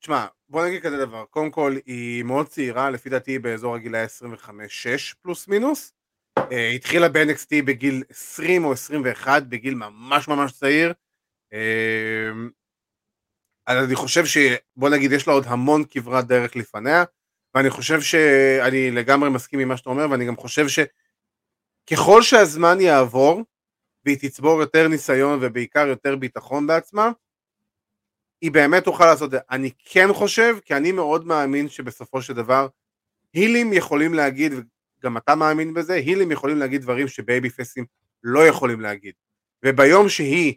תשמע, 0.00 0.26
בוא 0.48 0.66
נגיד 0.66 0.82
כזה 0.82 0.96
דבר, 0.96 1.24
קודם 1.30 1.50
כל 1.50 1.76
היא 1.86 2.22
מאוד 2.22 2.46
צעירה, 2.48 2.90
לפי 2.90 3.08
דעתי 3.08 3.38
באזור 3.38 3.74
הגילאי 3.74 4.04
25-6 4.04 4.48
פלוס 5.22 5.48
מינוס. 5.48 5.92
אה, 6.52 6.68
התחילה 6.68 7.08
ב-NXT 7.08 7.48
בגיל 7.64 8.02
20 8.10 8.64
או 8.64 8.72
21, 8.72 9.42
בגיל 9.42 9.74
ממש 9.74 10.28
ממש 10.28 10.52
צעיר. 10.52 10.92
אה, 11.52 12.30
אז 13.66 13.84
אני 13.84 13.94
חושב 13.94 14.24
שבוא 14.24 14.88
נגיד 14.88 15.12
יש 15.12 15.26
לה 15.26 15.32
עוד 15.32 15.44
המון 15.46 15.84
כברת 15.90 16.26
דרך 16.26 16.56
לפניה, 16.56 17.04
ואני 17.54 17.70
חושב 17.70 18.00
שאני 18.00 18.90
לגמרי 18.90 19.30
מסכים 19.30 19.60
עם 19.60 19.68
מה 19.68 19.76
שאתה 19.76 19.90
אומר, 19.90 20.06
ואני 20.10 20.26
גם 20.26 20.36
חושב 20.36 20.66
שככל 20.68 22.22
שהזמן 22.22 22.80
יעבור, 22.80 23.42
והיא 24.04 24.16
תצבור 24.20 24.60
יותר 24.60 24.88
ניסיון 24.88 25.38
ובעיקר 25.42 25.86
יותר 25.86 26.16
ביטחון 26.16 26.66
בעצמה, 26.66 27.10
היא 28.40 28.50
באמת 28.50 28.84
תוכל 28.84 29.06
לעשות 29.06 29.26
את 29.26 29.30
זה. 29.30 29.38
אני 29.50 29.70
כן 29.78 30.12
חושב, 30.12 30.56
כי 30.64 30.74
אני 30.74 30.92
מאוד 30.92 31.26
מאמין 31.26 31.68
שבסופו 31.68 32.22
של 32.22 32.32
דבר, 32.32 32.68
הילים 33.34 33.72
יכולים 33.72 34.14
להגיד, 34.14 34.52
וגם 34.98 35.16
אתה 35.16 35.34
מאמין 35.34 35.74
בזה, 35.74 35.94
הילים 35.94 36.30
יכולים 36.30 36.58
להגיד 36.58 36.82
דברים 36.82 37.08
שבייבי 37.08 37.50
פייסים 37.50 37.84
לא 38.22 38.46
יכולים 38.46 38.80
להגיד. 38.80 39.14
וביום 39.64 40.08
שהיא, 40.08 40.54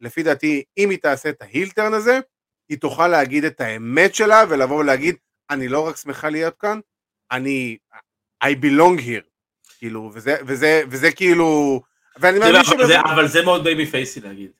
לפי 0.00 0.22
דעתי, 0.22 0.64
אם 0.78 0.90
היא 0.90 0.98
תעשה 0.98 1.28
את 1.28 1.42
ההילטרן 1.42 1.94
הזה, 1.94 2.20
היא 2.68 2.78
תוכל 2.78 3.08
להגיד 3.08 3.44
את 3.44 3.60
האמת 3.60 4.14
שלה 4.14 4.44
ולבוא 4.48 4.76
ולהגיד, 4.76 5.16
אני 5.50 5.68
לא 5.68 5.86
רק 5.86 5.96
שמחה 5.96 6.28
להיות 6.28 6.54
כאן, 6.58 6.80
אני, 7.32 7.76
I 8.44 8.48
belong 8.62 9.00
here. 9.00 9.28
כאילו, 9.78 10.10
וזה, 10.14 10.36
וזה, 10.46 10.82
וזה 10.90 11.12
כאילו, 11.12 11.80
ואני 12.20 12.38
מאמין 12.38 12.64
שבזה, 12.64 12.86
זה- 12.86 13.00
אבל 13.00 13.28
זה 13.28 13.42
מאוד 13.42 13.64
בייבי 13.64 13.86
פייסי 13.86 14.20
להגיד. 14.20 14.50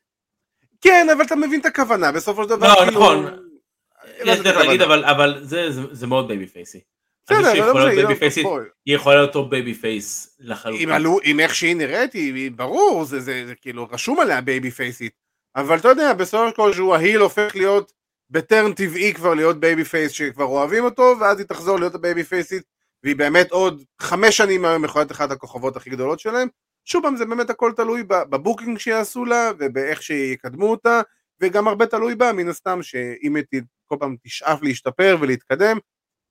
כן, 0.81 1.07
אבל 1.17 1.25
אתה 1.25 1.37
מבין 1.37 1.61
את 1.61 1.67
הכוונה, 1.67 2.13
בסופו 2.13 2.43
של 2.45 2.49
דבר, 2.49 2.67
לא, 2.69 2.75
כאילו, 2.85 2.91
נכון. 2.91 3.25
לא 4.21 4.33
יש 4.33 4.39
דרך 4.41 4.57
להגיד. 4.57 4.83
אבל 4.83 5.39
זה- 5.43 6.07
מאוד 6.07 6.29
בייבי 6.29 6.47
פייסי. 6.47 6.81
אני 7.31 7.39
חושב 7.39 7.63
לא 7.63 7.73
להיות 7.75 7.89
היא 7.89 7.97
בייבי 7.97 8.15
פייסית, 8.21 8.45
לא- 8.45 8.59
היא 8.87 8.95
יכולה 8.95 9.17
להיות 9.17 9.33
top 9.33 9.51
babyface 9.51 10.37
לחלוטין. 10.41 10.89
עם 11.25 11.41
איך 11.41 11.55
שהיא 11.55 11.77
נראית, 11.77 12.13
היא, 12.13 12.51
ברור, 12.51 13.05
זה, 13.05 13.19
כאילו 13.61 13.87
רשום 13.91 14.21
עליה 14.21 14.41
בייבי 14.41 14.71
פייסית, 14.71 15.13
אבל 15.57 15.77
אתה 15.79 15.89
יודע, 15.89 16.13
בסופו 16.13 16.49
של 16.49 16.57
כל 16.57 16.73
שהוא 16.73 16.95
ה 16.95 17.00
heel 17.00 17.21
הופך 17.21 17.57
להיות 17.57 17.93
ב 18.31 18.39
turn 18.39 18.73
טבעי 18.73 19.15
כבר 19.15 19.35
להיות 19.35 19.61
babyface 19.61 20.13
שכבר 20.13 20.45
אוהבים 20.45 20.85
אותו, 20.85 21.15
ואז 21.21 21.39
היא 21.39 21.47
תחזור 21.47 21.79
להיות 21.79 21.95
הבייבי 21.95 22.25
פייסית, 22.25 22.63
והיא 23.05 23.17
באמת 23.17 23.51
עוד 23.51 23.83
חמש 24.01 24.37
שנים 24.37 24.63
מהיום 24.63 24.85
יכולה 24.85 25.03
להיות 25.03 25.13
אחת 25.13 25.31
הכוכבות 25.31 25.77
הכי 25.77 25.91
גדולות 25.91 26.21
שלהם. 26.21 26.49
שוב 26.89 27.03
פעם, 27.03 27.17
זה 27.17 27.25
באמת 27.25 27.51
הכל 27.51 27.73
תלוי 27.77 28.03
ב 28.03 28.12
booking 28.12 28.79
שיעשו 28.79 29.25
לה, 29.25 29.51
ובאיך 29.59 30.03
שיקדמו 30.03 30.71
אותה, 30.71 31.01
וגם 31.41 31.69
הרבה 31.69 31.87
תלוי 31.87 32.15
בה, 32.15 32.33
מן 32.33 32.49
הסתם, 32.49 32.83
שאם 32.83 33.37
היא 33.37 33.63
כל 33.87 33.97
פעם 34.01 34.17
תשאף 34.23 34.63
להשתפר 34.63 35.17
ולהתקדם, 35.21 35.79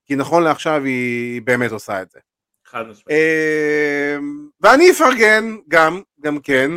כי 0.05 0.15
נכון 0.15 0.43
לעכשיו 0.43 0.83
היא 0.83 1.41
באמת 1.41 1.71
עושה 1.71 2.01
את 2.01 2.11
זה. 2.11 2.19
חד 2.65 2.81
משמעית. 2.81 3.07
אמ, 3.09 4.47
ואני 4.61 4.91
אפרגן 4.91 5.55
גם, 5.67 6.01
גם 6.19 6.39
כן, 6.39 6.71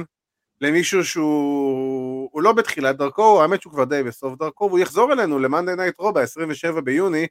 למישהו 0.60 1.04
שהוא 1.04 2.28
הוא 2.32 2.42
לא 2.42 2.52
בתחילת 2.52 2.96
דרכו, 2.96 3.42
האמת 3.42 3.62
שהוא 3.62 3.72
כבר 3.72 3.84
די 3.84 4.02
בסוף 4.02 4.38
דרכו, 4.38 4.64
והוא 4.64 4.78
יחזור 4.78 5.12
אלינו 5.12 5.38
ל 5.38 5.44
Monday 5.44 5.76
Night 5.76 5.94
Raw 5.98 6.12
ב-27 6.12 6.80
ביוני, 6.80 7.26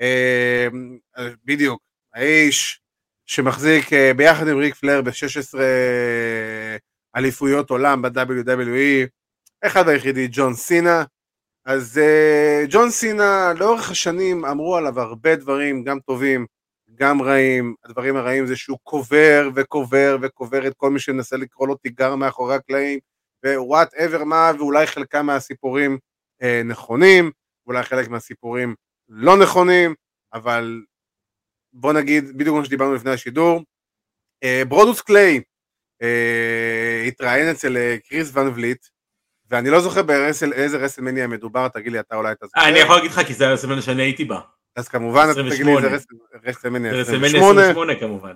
אמ, 0.00 0.98
בדיוק, 1.44 1.82
האיש 2.14 2.81
שמחזיק 3.26 3.92
אה, 3.92 4.14
ביחד 4.16 4.48
עם 4.48 4.56
ריק 4.56 4.74
פלר 4.74 5.02
ב-16 5.02 5.58
אליפויות 7.16 7.70
עולם 7.70 8.02
ב-WWE, 8.02 9.08
אחד 9.66 9.88
היחידי, 9.88 10.28
ג'ון 10.30 10.54
סינה. 10.54 11.04
אז 11.64 11.98
אה, 11.98 12.64
ג'ון 12.70 12.90
סינה, 12.90 13.52
לאורך 13.58 13.90
השנים 13.90 14.44
אמרו 14.44 14.76
עליו 14.76 15.00
הרבה 15.00 15.36
דברים, 15.36 15.84
גם 15.84 16.00
טובים, 16.00 16.46
גם 16.94 17.22
רעים, 17.22 17.74
הדברים 17.84 18.16
הרעים 18.16 18.46
זה 18.46 18.56
שהוא 18.56 18.78
קובר 18.82 19.50
וקובר 19.54 20.16
וקובר 20.22 20.66
את 20.66 20.74
כל 20.76 20.90
מי 20.90 21.00
שמנסה 21.00 21.36
לקרוא 21.36 21.68
לו 21.68 21.74
תיגר 21.74 22.14
מאחורי 22.14 22.54
הקלעים, 22.54 22.98
whatever 23.46 24.24
מה, 24.24 24.50
ואולי 24.58 24.86
חלקם 24.86 25.26
מהסיפורים 25.26 25.98
אה, 26.42 26.62
נכונים, 26.64 27.30
ואולי 27.66 27.82
חלק 27.82 28.08
מהסיפורים 28.08 28.74
לא 29.08 29.36
נכונים, 29.36 29.94
אבל 30.32 30.82
בוא 31.72 31.92
נגיד, 31.92 32.38
בדיוק 32.38 32.56
כמו 32.56 32.64
שדיברנו 32.64 32.94
לפני 32.94 33.10
השידור, 33.10 33.62
אה, 34.44 34.62
ברודוס 34.68 35.00
קליי 35.00 35.40
אה, 36.02 37.04
התראיין 37.06 37.50
אצל 37.50 37.76
אה, 37.76 37.96
כריס 38.08 38.36
ואן 38.36 38.52
וליט, 38.54 38.86
ואני 39.50 39.70
לא 39.70 39.80
זוכר 39.80 40.02
באיזה 40.02 40.76
רסלמניה 40.76 41.26
מדובר, 41.26 41.68
תגיד 41.68 41.92
לי 41.92 42.00
אתה 42.00 42.16
אולי 42.16 42.32
אתה 42.32 42.46
זוכר. 42.46 42.68
אני 42.68 42.78
יכול 42.78 42.96
להגיד 42.96 43.10
לך 43.10 43.20
כי 43.26 43.34
זה 43.34 43.48
הרסלמניה 43.48 43.82
שאני 43.82 44.02
הייתי 44.02 44.24
בה. 44.24 44.40
אז 44.76 44.88
כמובן, 44.88 45.28
אתה 45.32 45.40
תגיד 45.42 45.66
לי 45.66 45.72
28. 45.72 45.86
איזה 45.86 45.96
רסלמניה 46.44 46.92
זה 46.92 47.00
רסלמניה 47.00 47.30
28. 47.30 47.60
28 47.62 48.00
כמובן. 48.00 48.34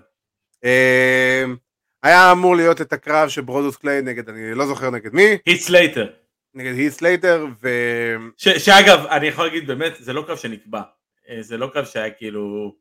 היה 2.03 2.33
אמור 2.33 2.57
להיות 2.57 2.81
את 2.81 2.93
הקרב 2.93 3.29
של 3.29 3.41
ברודוס 3.41 3.77
קליי 3.77 4.03
נגד, 4.03 4.29
אני 4.29 4.55
לא 4.55 4.67
זוכר 4.67 4.91
נגד 4.91 5.15
מי, 5.15 5.39
היט 5.47 5.61
סלייטר. 5.61 6.07
נגד 6.55 6.75
היט 6.75 6.93
סלייטר, 6.93 7.47
ו... 7.63 7.69
ש- 8.37 8.49
שאגב, 8.49 9.07
אני 9.07 9.27
יכול 9.27 9.45
להגיד 9.45 9.67
באמת, 9.67 9.93
זה 10.01 10.13
לא 10.13 10.25
קרב 10.27 10.37
שנקבע. 10.37 10.83
זה 11.41 11.57
לא 11.57 11.71
קרב 11.73 11.85
שהיה 11.85 12.11
כאילו... 12.11 12.75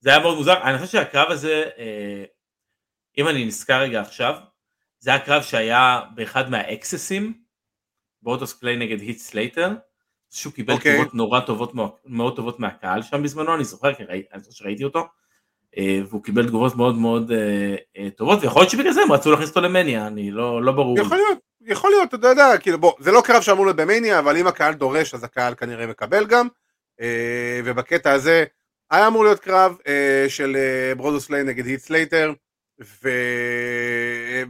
זה 0.00 0.10
היה 0.10 0.18
מאוד 0.18 0.36
מוזר. 0.36 0.62
אני 0.62 0.78
חושב 0.78 0.92
שהקרב 0.92 1.30
הזה, 1.30 1.64
אה, 1.78 2.24
אם 3.18 3.28
אני 3.28 3.44
נזכר 3.44 3.80
רגע 3.80 4.00
עכשיו, 4.00 4.34
זה 4.98 5.10
היה 5.10 5.18
קרב 5.18 5.42
שהיה 5.42 6.00
באחד 6.14 6.50
מהאקססים, 6.50 7.34
ברודוס 8.22 8.52
קליי 8.52 8.76
נגד 8.76 9.00
היט 9.00 9.18
סלייטר, 9.18 9.70
שהוא 10.30 10.52
קיבל 10.52 10.74
אוקיי. 10.74 10.94
תגובות 10.94 11.14
נורא 11.14 11.40
טובות, 11.40 11.72
מאוד- 12.04 12.36
טובות 12.36 12.60
מהקהל 12.60 13.02
שם 13.02 13.22
בזמנו, 13.22 13.54
אני 13.54 13.64
זוכר, 13.64 13.94
כי 13.94 14.04
ראי- 14.04 14.22
אני 14.32 14.40
זוכר 14.42 14.54
שראיתי 14.54 14.84
אותו, 14.84 15.06
אה, 15.78 16.00
והוא 16.08 16.22
קיבל 16.24 16.46
תגובות 16.46 16.76
מאוד 16.76 16.96
מאוד 16.96 17.32
אה, 17.32 18.10
טובות, 18.16 18.38
ויכול 18.42 18.62
להיות 18.62 18.70
שבגלל 18.70 18.92
זה 18.92 19.02
הם 19.02 19.12
רצו 19.12 19.30
להכניס 19.30 19.48
אותו 19.48 19.60
למניה, 19.60 20.06
אני 20.06 20.30
לא 20.30 20.62
לא 20.62 20.72
ברור. 20.72 20.98
יכול 20.98 21.16
להיות, 21.16 21.38
יכול 21.60 21.90
להיות, 21.90 22.14
אתה 22.14 22.28
יודע, 22.28 22.58
כאילו 22.60 22.78
בוא, 22.78 22.92
זה 23.00 23.12
לא 23.12 23.22
קרב 23.24 23.42
שאמור 23.42 23.64
להיות 23.66 23.76
במניה, 23.76 24.18
אבל 24.18 24.36
אם 24.36 24.46
הקהל 24.46 24.74
דורש 24.74 25.14
אז 25.14 25.24
הקהל 25.24 25.54
כנראה 25.54 25.86
מקבל 25.86 26.26
גם, 26.26 26.48
ובקטע 27.64 28.12
הזה 28.12 28.44
היה 28.90 29.06
אמור 29.06 29.24
להיות 29.24 29.40
קרב 29.40 29.76
אה, 29.86 30.26
של 30.28 30.56
אה, 30.56 30.94
ברודוס 30.94 31.26
קליי 31.26 31.42
נגד 31.42 31.66
היט 31.66 31.80
סלייטר, 31.80 32.32
ו... 33.02 33.08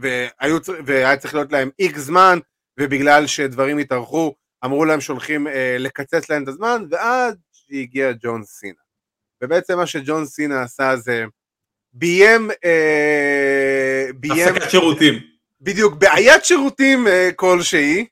והיו... 0.01 0.57
והיה 0.85 1.17
צריך 1.17 1.35
להיות 1.35 1.51
להם 1.51 1.69
איקס 1.79 1.99
זמן, 1.99 2.39
ובגלל 2.79 3.27
שדברים 3.27 3.77
התארכו, 3.77 4.35
אמרו 4.65 4.85
להם 4.85 5.01
שהולכים 5.01 5.47
אה, 5.47 5.75
לקצץ 5.79 6.29
להם 6.29 6.43
את 6.43 6.47
הזמן, 6.47 6.85
ואז 6.91 7.35
הגיע 7.71 8.11
ג'ון 8.11 8.43
סינה. 8.43 8.81
ובעצם 9.43 9.77
מה 9.77 9.87
שג'ון 9.87 10.25
סינה 10.25 10.61
עשה 10.61 10.95
זה 10.95 11.25
ביים, 11.93 12.51
אה, 12.65 14.07
ביים, 14.15 14.47
הפסקת 14.47 14.71
שירותים. 14.71 15.13
בדיוק, 15.61 15.93
בעיית 15.93 16.45
שירותים 16.45 17.07
אה, 17.07 17.29
כלשהי, 17.35 18.05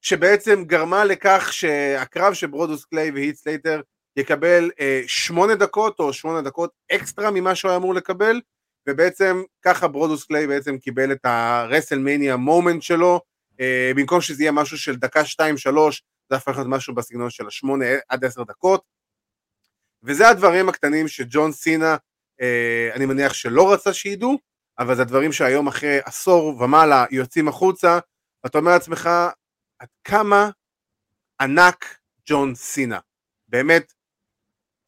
שבעצם 0.00 0.64
גרמה 0.64 1.04
לכך 1.04 1.48
שהקרב 1.52 2.34
של 2.34 2.46
ברודוס 2.46 2.84
קליי 2.84 3.10
והיט 3.10 3.36
סלייטר 3.36 3.80
יקבל 4.16 4.70
אה, 4.80 5.02
שמונה 5.06 5.54
דקות 5.54 5.98
או 6.00 6.12
שמונה 6.12 6.42
דקות 6.42 6.70
אקסטרה 6.92 7.30
ממה 7.30 7.54
שהוא 7.54 7.68
היה 7.68 7.78
אמור 7.78 7.94
לקבל, 7.94 8.40
ובעצם 8.88 9.42
ככה 9.62 9.88
ברודוס 9.88 10.24
קליי 10.24 10.46
בעצם 10.46 10.78
קיבל 10.78 11.12
את 11.12 11.20
הרסלמניה 11.24 12.36
מומנט 12.36 12.82
שלו, 12.82 13.20
אה, 13.60 13.92
במקום 13.96 14.20
שזה 14.20 14.42
יהיה 14.42 14.52
משהו 14.52 14.78
של 14.78 14.96
דקה 14.96 15.24
שתיים 15.24 15.56
שלוש, 15.56 16.02
זה 16.30 16.36
הפך 16.36 16.56
להיות 16.56 16.68
משהו 16.68 16.94
בסגנון 16.94 17.30
של 17.30 17.46
השמונה 17.46 17.86
עד 18.08 18.24
עשר 18.24 18.42
דקות, 18.42 18.82
וזה 20.02 20.28
הדברים 20.28 20.68
הקטנים 20.68 21.08
שג'ון 21.08 21.52
סינה, 21.52 21.96
אה, 22.40 22.90
אני 22.94 23.06
מניח 23.06 23.34
שלא 23.34 23.72
רצה 23.72 23.92
שידעו, 23.92 24.38
אבל 24.78 24.94
זה 24.94 25.02
הדברים 25.02 25.32
שהיום 25.32 25.66
אחרי 25.66 25.98
עשור 26.04 26.62
ומעלה 26.62 27.04
יוצאים 27.10 27.48
החוצה, 27.48 27.98
ואתה 28.44 28.58
אומר 28.58 28.70
לעצמך, 28.70 29.10
עד 29.78 29.88
כמה 30.04 30.50
ענק 31.40 31.98
ג'ון 32.28 32.54
סינה. 32.54 32.98
באמת, 33.48 33.92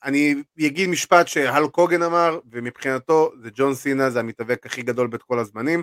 אני 0.05 0.35
אגיד 0.67 0.89
משפט 0.89 1.29
שהאלק 1.29 1.67
הוגן 1.69 2.03
אמר, 2.03 2.39
ומבחינתו 2.53 3.33
זה 3.43 3.51
ג'ון 3.55 3.75
סינה, 3.75 4.11
זה 4.11 4.21
המתאבק 4.21 4.67
הכי 4.67 4.83
גדול 4.83 5.07
בכל 5.07 5.39
הזמנים. 5.39 5.83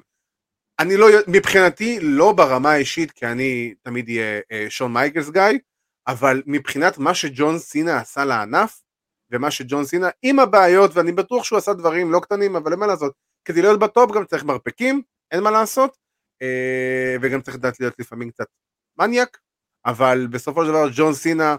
אני 0.80 0.97
לא, 0.97 1.07
מבחינתי, 1.28 1.99
לא 2.01 2.32
ברמה 2.32 2.72
האישית, 2.72 3.11
כי 3.11 3.26
אני 3.26 3.74
תמיד 3.82 4.09
אהיה 4.09 4.41
אה, 4.51 4.66
שון 4.70 4.93
מייקלס 4.93 5.30
guy, 5.30 5.60
אבל 6.07 6.43
מבחינת 6.45 6.97
מה 6.97 7.13
שג'ון 7.13 7.59
סינה 7.59 7.97
עשה 7.97 8.26
לענף, 8.26 8.82
ומה 9.32 9.51
שג'ון 9.51 9.86
סינה, 9.86 10.09
עם 10.22 10.39
הבעיות, 10.39 10.91
ואני 10.93 11.11
בטוח 11.11 11.43
שהוא 11.43 11.57
עשה 11.57 11.74
דברים 11.74 12.11
לא 12.11 12.20
קטנים, 12.20 12.55
אבל 12.55 12.72
אין 12.72 12.80
מה 12.80 12.88
לעשות, 12.88 13.13
כדי 13.45 13.61
להיות 13.61 13.80
ב 13.80 13.88
top 13.88 14.12
גם 14.11 14.26
צריך 14.26 14.43
מרפקים, 14.43 15.01
אין 15.31 15.44
מה 15.44 15.52
לעשות, 15.52 15.98
אה, 16.41 17.15
וגם 17.22 17.41
צריך 17.41 17.57
לדעת 17.57 17.80
להיות 17.80 17.99
לפעמים 17.99 18.31
קצת 18.31 18.48
מניאק, 18.99 19.38
אבל 19.85 20.27
בסופו 20.27 20.65
של 20.65 20.69
דבר 20.72 20.90
ג'ון 20.94 21.14
סינה, 21.14 21.56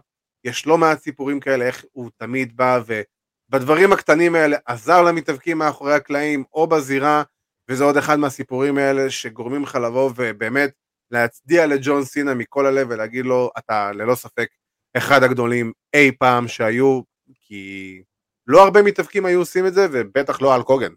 יש 0.47 0.67
לא 0.67 0.79
מעט 0.79 0.99
סיפורים 0.99 1.41
כאלה, 1.41 1.65
איך 1.65 1.85
הוא 1.93 2.11
תמיד 2.17 2.57
בא 2.57 2.81
ובדברים 2.87 3.93
הקטנים 3.93 4.35
האלה 4.35 4.57
עזר 4.67 5.03
למתאבקים 5.03 5.59
מאחורי 5.59 5.95
הקלעים 5.95 6.45
או 6.53 6.67
בזירה, 6.67 7.23
וזה 7.71 7.85
עוד 7.85 7.97
אחד 7.97 8.19
מהסיפורים 8.19 8.79
האלה 8.79 9.11
שגורמים 9.11 9.63
לך 9.63 9.75
לבוא 9.75 10.11
ובאמת 10.17 10.71
להצדיע 11.11 11.67
לג'ון 11.67 12.05
סינה 12.05 12.35
מכל 12.35 12.67
הלב 12.67 12.87
ולהגיד 12.91 13.25
לו, 13.25 13.51
אתה 13.59 13.93
ללא 13.93 14.15
ספק 14.15 14.49
אחד 14.97 15.23
הגדולים 15.23 15.73
אי 15.95 16.13
פעם 16.19 16.49
שהיו, 16.49 17.01
כי 17.41 18.03
לא 18.47 18.65
הרבה 18.65 18.83
מתאבקים 18.83 19.27
היו 19.27 19.39
עושים 19.39 19.67
את 19.67 19.75
זה, 19.75 19.87
ובטח 19.93 20.43
לא 20.43 20.55
על 20.55 20.63
קוגן. 20.63 20.93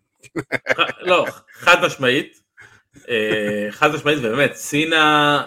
לא, 1.01 1.25
חד 1.53 1.85
משמעית. 1.85 2.41
אה, 3.09 3.67
חד 3.71 3.95
משמעית, 3.95 4.19
ובאמת, 4.19 4.55
סינה, 4.55 5.43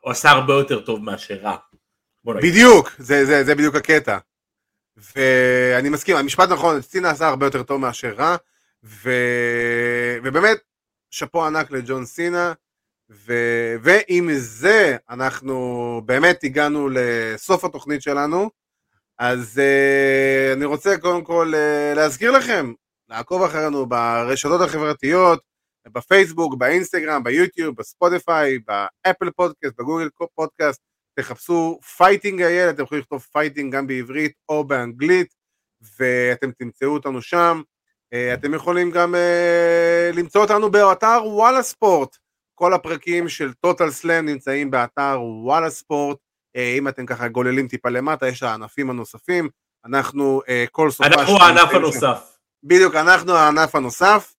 הוא 0.00 0.10
עשה 0.10 0.30
הרבה 0.30 0.54
יותר 0.54 0.80
טוב 0.80 1.04
מאשר 1.04 1.34
רע. 1.34 1.56
בדיוק, 2.24 2.90
זה, 2.98 3.26
זה, 3.26 3.44
זה 3.44 3.54
בדיוק 3.54 3.74
הקטע. 3.74 4.18
ואני 4.96 5.88
מסכים, 5.88 6.16
המשפט 6.16 6.48
נכון, 6.48 6.82
סינה 6.82 7.10
עשה 7.10 7.28
הרבה 7.28 7.46
יותר 7.46 7.62
טוב 7.62 7.80
מאשר 7.80 8.14
רע, 8.14 8.36
ו... 8.84 9.10
ובאמת, 10.24 10.58
שאפו 11.10 11.46
ענק 11.46 11.70
לג'ון 11.70 12.04
סינה, 12.04 12.52
ו... 13.10 13.34
ועם 13.82 14.28
זה 14.32 14.96
אנחנו 15.10 16.02
באמת 16.06 16.44
הגענו 16.44 16.88
לסוף 16.92 17.64
התוכנית 17.64 18.02
שלנו, 18.02 18.50
אז 19.18 19.60
uh, 19.60 20.56
אני 20.56 20.64
רוצה 20.64 20.98
קודם 20.98 21.24
כל 21.24 21.52
uh, 21.54 21.96
להזכיר 21.96 22.30
לכם, 22.30 22.72
לעקוב 23.08 23.42
אחרינו 23.42 23.86
ברשתות 23.86 24.60
החברתיות, 24.60 25.42
בפייסבוק, 25.88 26.54
באינסטגרם, 26.58 27.24
ביוטיוב, 27.24 27.76
בספוטיפיי, 27.76 28.58
באפל 28.58 29.30
פודקאסט, 29.30 29.74
בגוגל 29.78 30.08
פודקאסט, 30.34 30.80
תחפשו 31.14 31.80
Fighting 31.96 32.42
IL, 32.42 32.70
אתם 32.70 32.82
יכולים 32.82 33.02
לכתוב 33.02 33.26
Fighting 33.32 33.74
גם 33.74 33.86
בעברית 33.86 34.32
או 34.48 34.64
באנגלית, 34.64 35.34
ואתם 35.98 36.50
תמצאו 36.50 36.88
אותנו 36.88 37.22
שם. 37.22 37.62
אה, 38.12 38.34
אתם 38.34 38.54
יכולים 38.54 38.90
גם 38.90 39.14
אה, 39.14 40.16
למצוא 40.16 40.40
אותנו 40.40 40.70
באתר 40.70 41.20
וואלה 41.24 41.62
ספורט. 41.62 42.16
כל 42.54 42.74
הפרקים 42.74 43.28
של 43.28 43.52
טוטל 43.52 43.90
סלאם 43.90 44.26
נמצאים 44.26 44.70
באתר 44.70 45.20
וואלה 45.22 45.70
ספורט. 45.70 46.18
אה, 46.56 46.60
אם 46.78 46.88
אתם 46.88 47.06
ככה 47.06 47.28
גוללים 47.28 47.68
טיפה 47.68 47.88
למטה, 47.88 48.28
יש 48.28 48.42
הענפים 48.42 48.90
הנוספים. 48.90 49.48
אנחנו 49.84 50.42
אה, 50.48 50.64
כל 50.72 50.90
סופה... 50.90 51.06
אנחנו 51.06 51.36
הענף 51.40 51.74
הנוסף. 51.74 52.36
בדיוק, 52.64 52.94
אנחנו 52.94 53.32
הענף 53.32 53.74
הנוסף, 53.74 54.34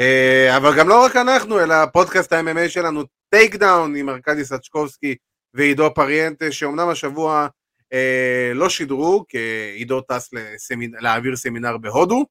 אה, 0.00 0.56
אבל 0.56 0.78
גם 0.78 0.88
לא 0.88 1.04
רק 1.04 1.16
אנחנו, 1.16 1.60
אלא 1.60 1.86
פודקאסט 1.92 2.32
ה-MMA 2.32 2.68
שלנו, 2.68 3.02
טייק 3.30 3.54
דאון 3.54 3.96
עם 3.96 4.08
ארכדי 4.08 4.44
סצ'קובסקי 4.44 5.14
ועידו 5.56 5.94
פריאנטה, 5.94 6.52
שאומנם 6.52 6.88
השבוע 6.88 7.48
אה, 7.92 8.52
לא 8.54 8.68
שידרו, 8.68 9.24
כי 9.28 9.38
עידו 9.74 10.00
טס 10.00 10.30
לסמינ... 10.32 10.92
להעביר 11.00 11.36
סמינר 11.36 11.76
בהודו, 11.76 12.26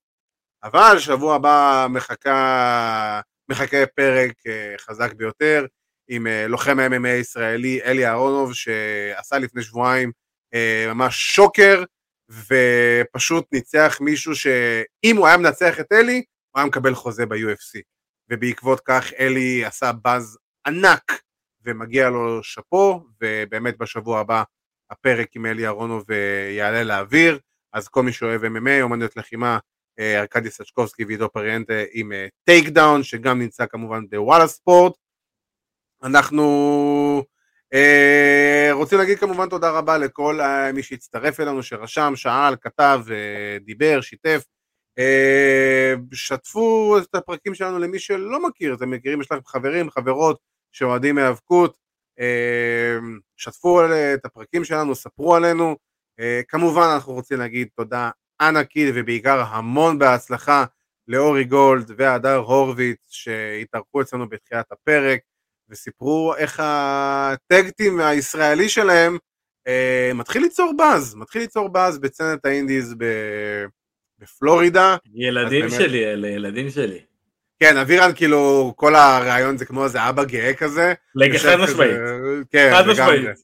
אבל 0.63 0.99
שבוע 0.99 1.35
הבא 1.35 1.87
מחכה, 1.89 3.21
מחכה 3.49 3.85
פרק 3.95 4.33
אה, 4.47 4.75
חזק 4.79 5.13
ביותר 5.13 5.65
עם 6.07 6.27
אה, 6.27 6.47
לוחם 6.47 6.79
ה-MMA 6.79 7.07
הישראלי 7.07 7.81
אלי 7.83 8.05
אהרונוב, 8.07 8.53
שעשה 8.53 9.37
לפני 9.37 9.63
שבועיים 9.63 10.11
אה, 10.53 10.85
ממש 10.93 11.35
shocker, 11.35 11.83
ופשוט 12.29 13.45
ניצח 13.51 13.97
מישהו 14.01 14.35
שאם 14.35 15.17
הוא 15.17 15.27
היה 15.27 15.37
מנצח 15.37 15.79
את 15.79 15.91
אלי, 15.91 16.23
הוא 16.51 16.59
היה 16.59 16.65
מקבל 16.65 16.95
חוזה 16.95 17.25
ב-UFC. 17.25 17.81
ובעקבות 18.29 18.81
כך 18.85 19.13
אלי 19.19 19.65
עשה 19.65 19.91
באז 19.91 20.37
ענק, 20.67 21.21
ומגיע 21.65 22.09
לו 22.09 22.43
שאפו, 22.43 23.03
ובאמת 23.21 23.77
בשבוע 23.77 24.19
הבא 24.19 24.43
הפרק 24.91 25.35
עם 25.35 25.45
אלי 25.45 25.65
אהרונוב 25.65 26.11
אה, 26.11 26.51
יעלה 26.51 26.83
לאוויר, 26.83 27.39
אז 27.73 27.87
כל 27.87 28.03
מי 28.03 28.13
שאוהב 28.13 28.43
MMA, 28.43 28.81
אומנויות 28.81 29.17
לחימה, 29.17 29.57
אה, 29.99 30.21
ארכדי 30.21 30.49
סצ'קובסקי 30.49 31.05
ועידו 31.05 31.29
פריאנטה 31.29 31.73
עם 31.93 32.11
טייק 32.43 32.69
דאון, 32.69 33.03
שגם 33.03 33.39
נמצא 33.39 33.65
כמובן 33.65 34.03
בוואלה 34.09 34.47
ספורט. 34.47 34.93
אנחנו 36.03 37.23
אה, 37.73 38.69
רוצים 38.71 38.97
להגיד 38.97 39.19
כמובן 39.19 39.49
תודה 39.49 39.71
רבה 39.71 39.97
לכל 39.97 40.41
אה, 40.41 40.71
מי 40.71 40.83
שהצטרף 40.83 41.39
אלינו, 41.39 41.63
שרשם, 41.63 42.13
שאל, 42.15 42.55
כתב, 42.61 43.01
אה, 43.11 43.57
דיבר, 43.65 44.01
שיתף. 44.01 44.43
אה, 44.99 45.93
שתפו 46.13 46.97
את 46.97 47.15
הפרקים 47.15 47.53
שלנו 47.53 47.79
למי 47.79 47.99
שלא 47.99 48.47
מכיר, 48.47 48.73
אתם 48.73 48.89
מכירים, 48.89 49.21
יש 49.21 49.31
לכם 49.31 49.41
חברים, 49.45 49.89
חברות 49.89 50.39
שאוהדים 50.75 51.17
היאבקות, 51.17 51.77
אה, 52.19 52.97
שתפו 53.37 53.79
על- 53.79 53.91
את 53.93 54.25
הפרקים 54.25 54.63
שלנו, 54.63 54.95
ספרו 54.95 55.35
עלינו. 55.35 55.75
אה, 56.19 56.41
כמובן 56.47 56.87
אנחנו 56.93 57.13
רוצים 57.13 57.39
להגיד 57.39 57.67
תודה 57.75 58.09
ענקית 58.41 58.91
ובעיקר 58.95 59.39
המון 59.47 59.99
בהצלחה 59.99 60.65
לאורי 61.07 61.43
גולד 61.43 61.91
והדר 61.97 62.35
הורוביץ 62.35 62.97
שהתארחו 63.09 64.01
אצלנו 64.01 64.29
בתחילת 64.29 64.71
הפרק 64.71 65.19
וסיפרו 65.69 66.33
איך 66.37 66.61
הטקטים 66.63 67.99
הישראלי 67.99 68.69
שלהם 68.69 69.17
אה, 69.67 70.11
מתחיל 70.15 70.41
ליצור 70.41 70.73
באז, 70.77 71.15
מתחיל 71.15 71.41
ליצור 71.41 71.67
באז 71.69 71.99
בצנת 71.99 72.45
האינדיז 72.45 72.95
ב- 72.97 73.65
בפלורידה. 74.19 74.95
ילדים 75.13 75.59
באמת- 75.61 75.71
שלי 75.73 76.05
אלה, 76.05 76.27
ילדים 76.27 76.69
שלי. 76.69 76.99
כן, 77.59 77.77
אבירן 77.77 78.11
כאילו, 78.15 78.73
כל 78.75 78.95
הרעיון 78.95 79.57
זה 79.57 79.65
כמו 79.65 79.83
איזה 79.83 80.09
אבא 80.09 80.23
גאה 80.23 80.53
כזה. 80.53 80.93
חד 81.37 81.55
משמעית. 81.55 81.91
כן, 82.51 82.71
חד 82.73 82.87
לגמרי. 82.87 83.19
משמעית. 83.19 83.37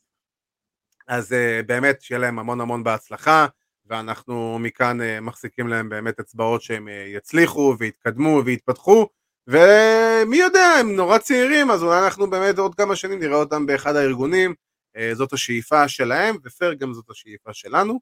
אז 1.08 1.32
uh, 1.32 1.66
באמת 1.66 2.02
שיהיה 2.02 2.20
להם 2.20 2.40
המון 2.40 2.62
המון 2.62 2.84
בהצלחה, 2.84 3.48
ואנחנו 3.86 4.60
מכאן 4.60 5.02
uh, 5.02 5.04
מחזיקים 5.22 5.68
להם 5.68 5.90
באמת 5.90 6.20
אצבעות 6.20 6.62
שהם 6.62 6.88
uh, 6.88 7.18
יצליחו 7.18 7.76
ויתקדמו 7.80 8.42
ויתפתחו, 8.46 9.08
ומי 9.48 10.38
יודע, 10.38 10.66
הם 10.80 10.96
נורא 10.96 11.18
צעירים, 11.18 11.72
אז 11.72 11.84
אולי 11.84 12.00
אנחנו 12.04 12.30
באמת 12.30 12.58
עוד 12.58 12.76
כמה 12.76 12.96
שנים 12.96 13.20
נראה 13.20 13.36
אותם 13.36 13.66
באחד 13.66 13.96
הארגונים, 13.96 14.54
זאת 15.14 15.34
השאיפה 15.34 15.88
שלהם, 15.88 16.36
ופייר 16.44 16.74
גם 16.74 16.94
זאת 16.94 17.10
השאיפה 17.10 17.54
שלנו, 17.54 18.00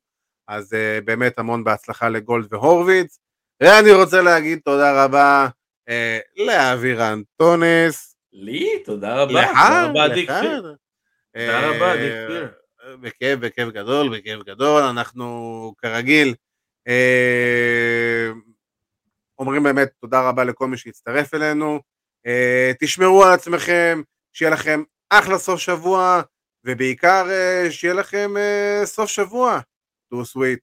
אז 0.47 0.73
באמת 1.05 1.39
המון 1.39 1.63
בהצלחה 1.63 2.09
לגולד 2.09 2.53
והורוביץ, 2.53 3.19
ואני 3.61 3.91
רוצה 3.91 4.21
להגיד 4.21 4.59
תודה 4.65 5.05
רבה 5.05 5.47
uh, 5.89 6.43
לאבירן 6.45 7.21
טונס, 7.37 8.15
לי? 8.33 8.83
תודה 8.85 9.21
רבה. 9.21 9.41
לך, 9.41 9.49
לך. 9.49 10.33
תודה 11.33 11.69
רבה, 11.69 11.97
דיק 11.97 12.13
אה. 12.13 12.95
בכיף, 13.01 13.39
בכיף 13.39 13.69
גדול, 13.69 14.17
בכיף 14.17 14.43
גדול, 14.43 14.83
אנחנו 14.83 15.73
כרגיל 15.77 16.33
אה, 16.87 18.29
אומרים 19.39 19.63
באמת 19.63 19.89
תודה 20.01 20.29
רבה 20.29 20.43
לכל 20.43 20.67
מי 20.67 20.77
שהצטרף 20.77 21.33
אלינו, 21.33 21.79
אה, 22.27 22.71
תשמרו 22.79 23.23
על 23.23 23.33
עצמכם, 23.33 24.01
שיהיה 24.33 24.51
לכם 24.51 24.83
אחלה 25.09 25.37
סוף 25.37 25.59
שבוע, 25.59 26.21
ובעיקר 26.63 27.25
אה, 27.29 27.71
שיהיה 27.71 27.93
לכם 27.93 28.37
אה, 28.37 28.81
סוף 28.85 29.09
שבוע, 29.09 29.59
תו 30.09 30.25
סוויט. 30.25 30.59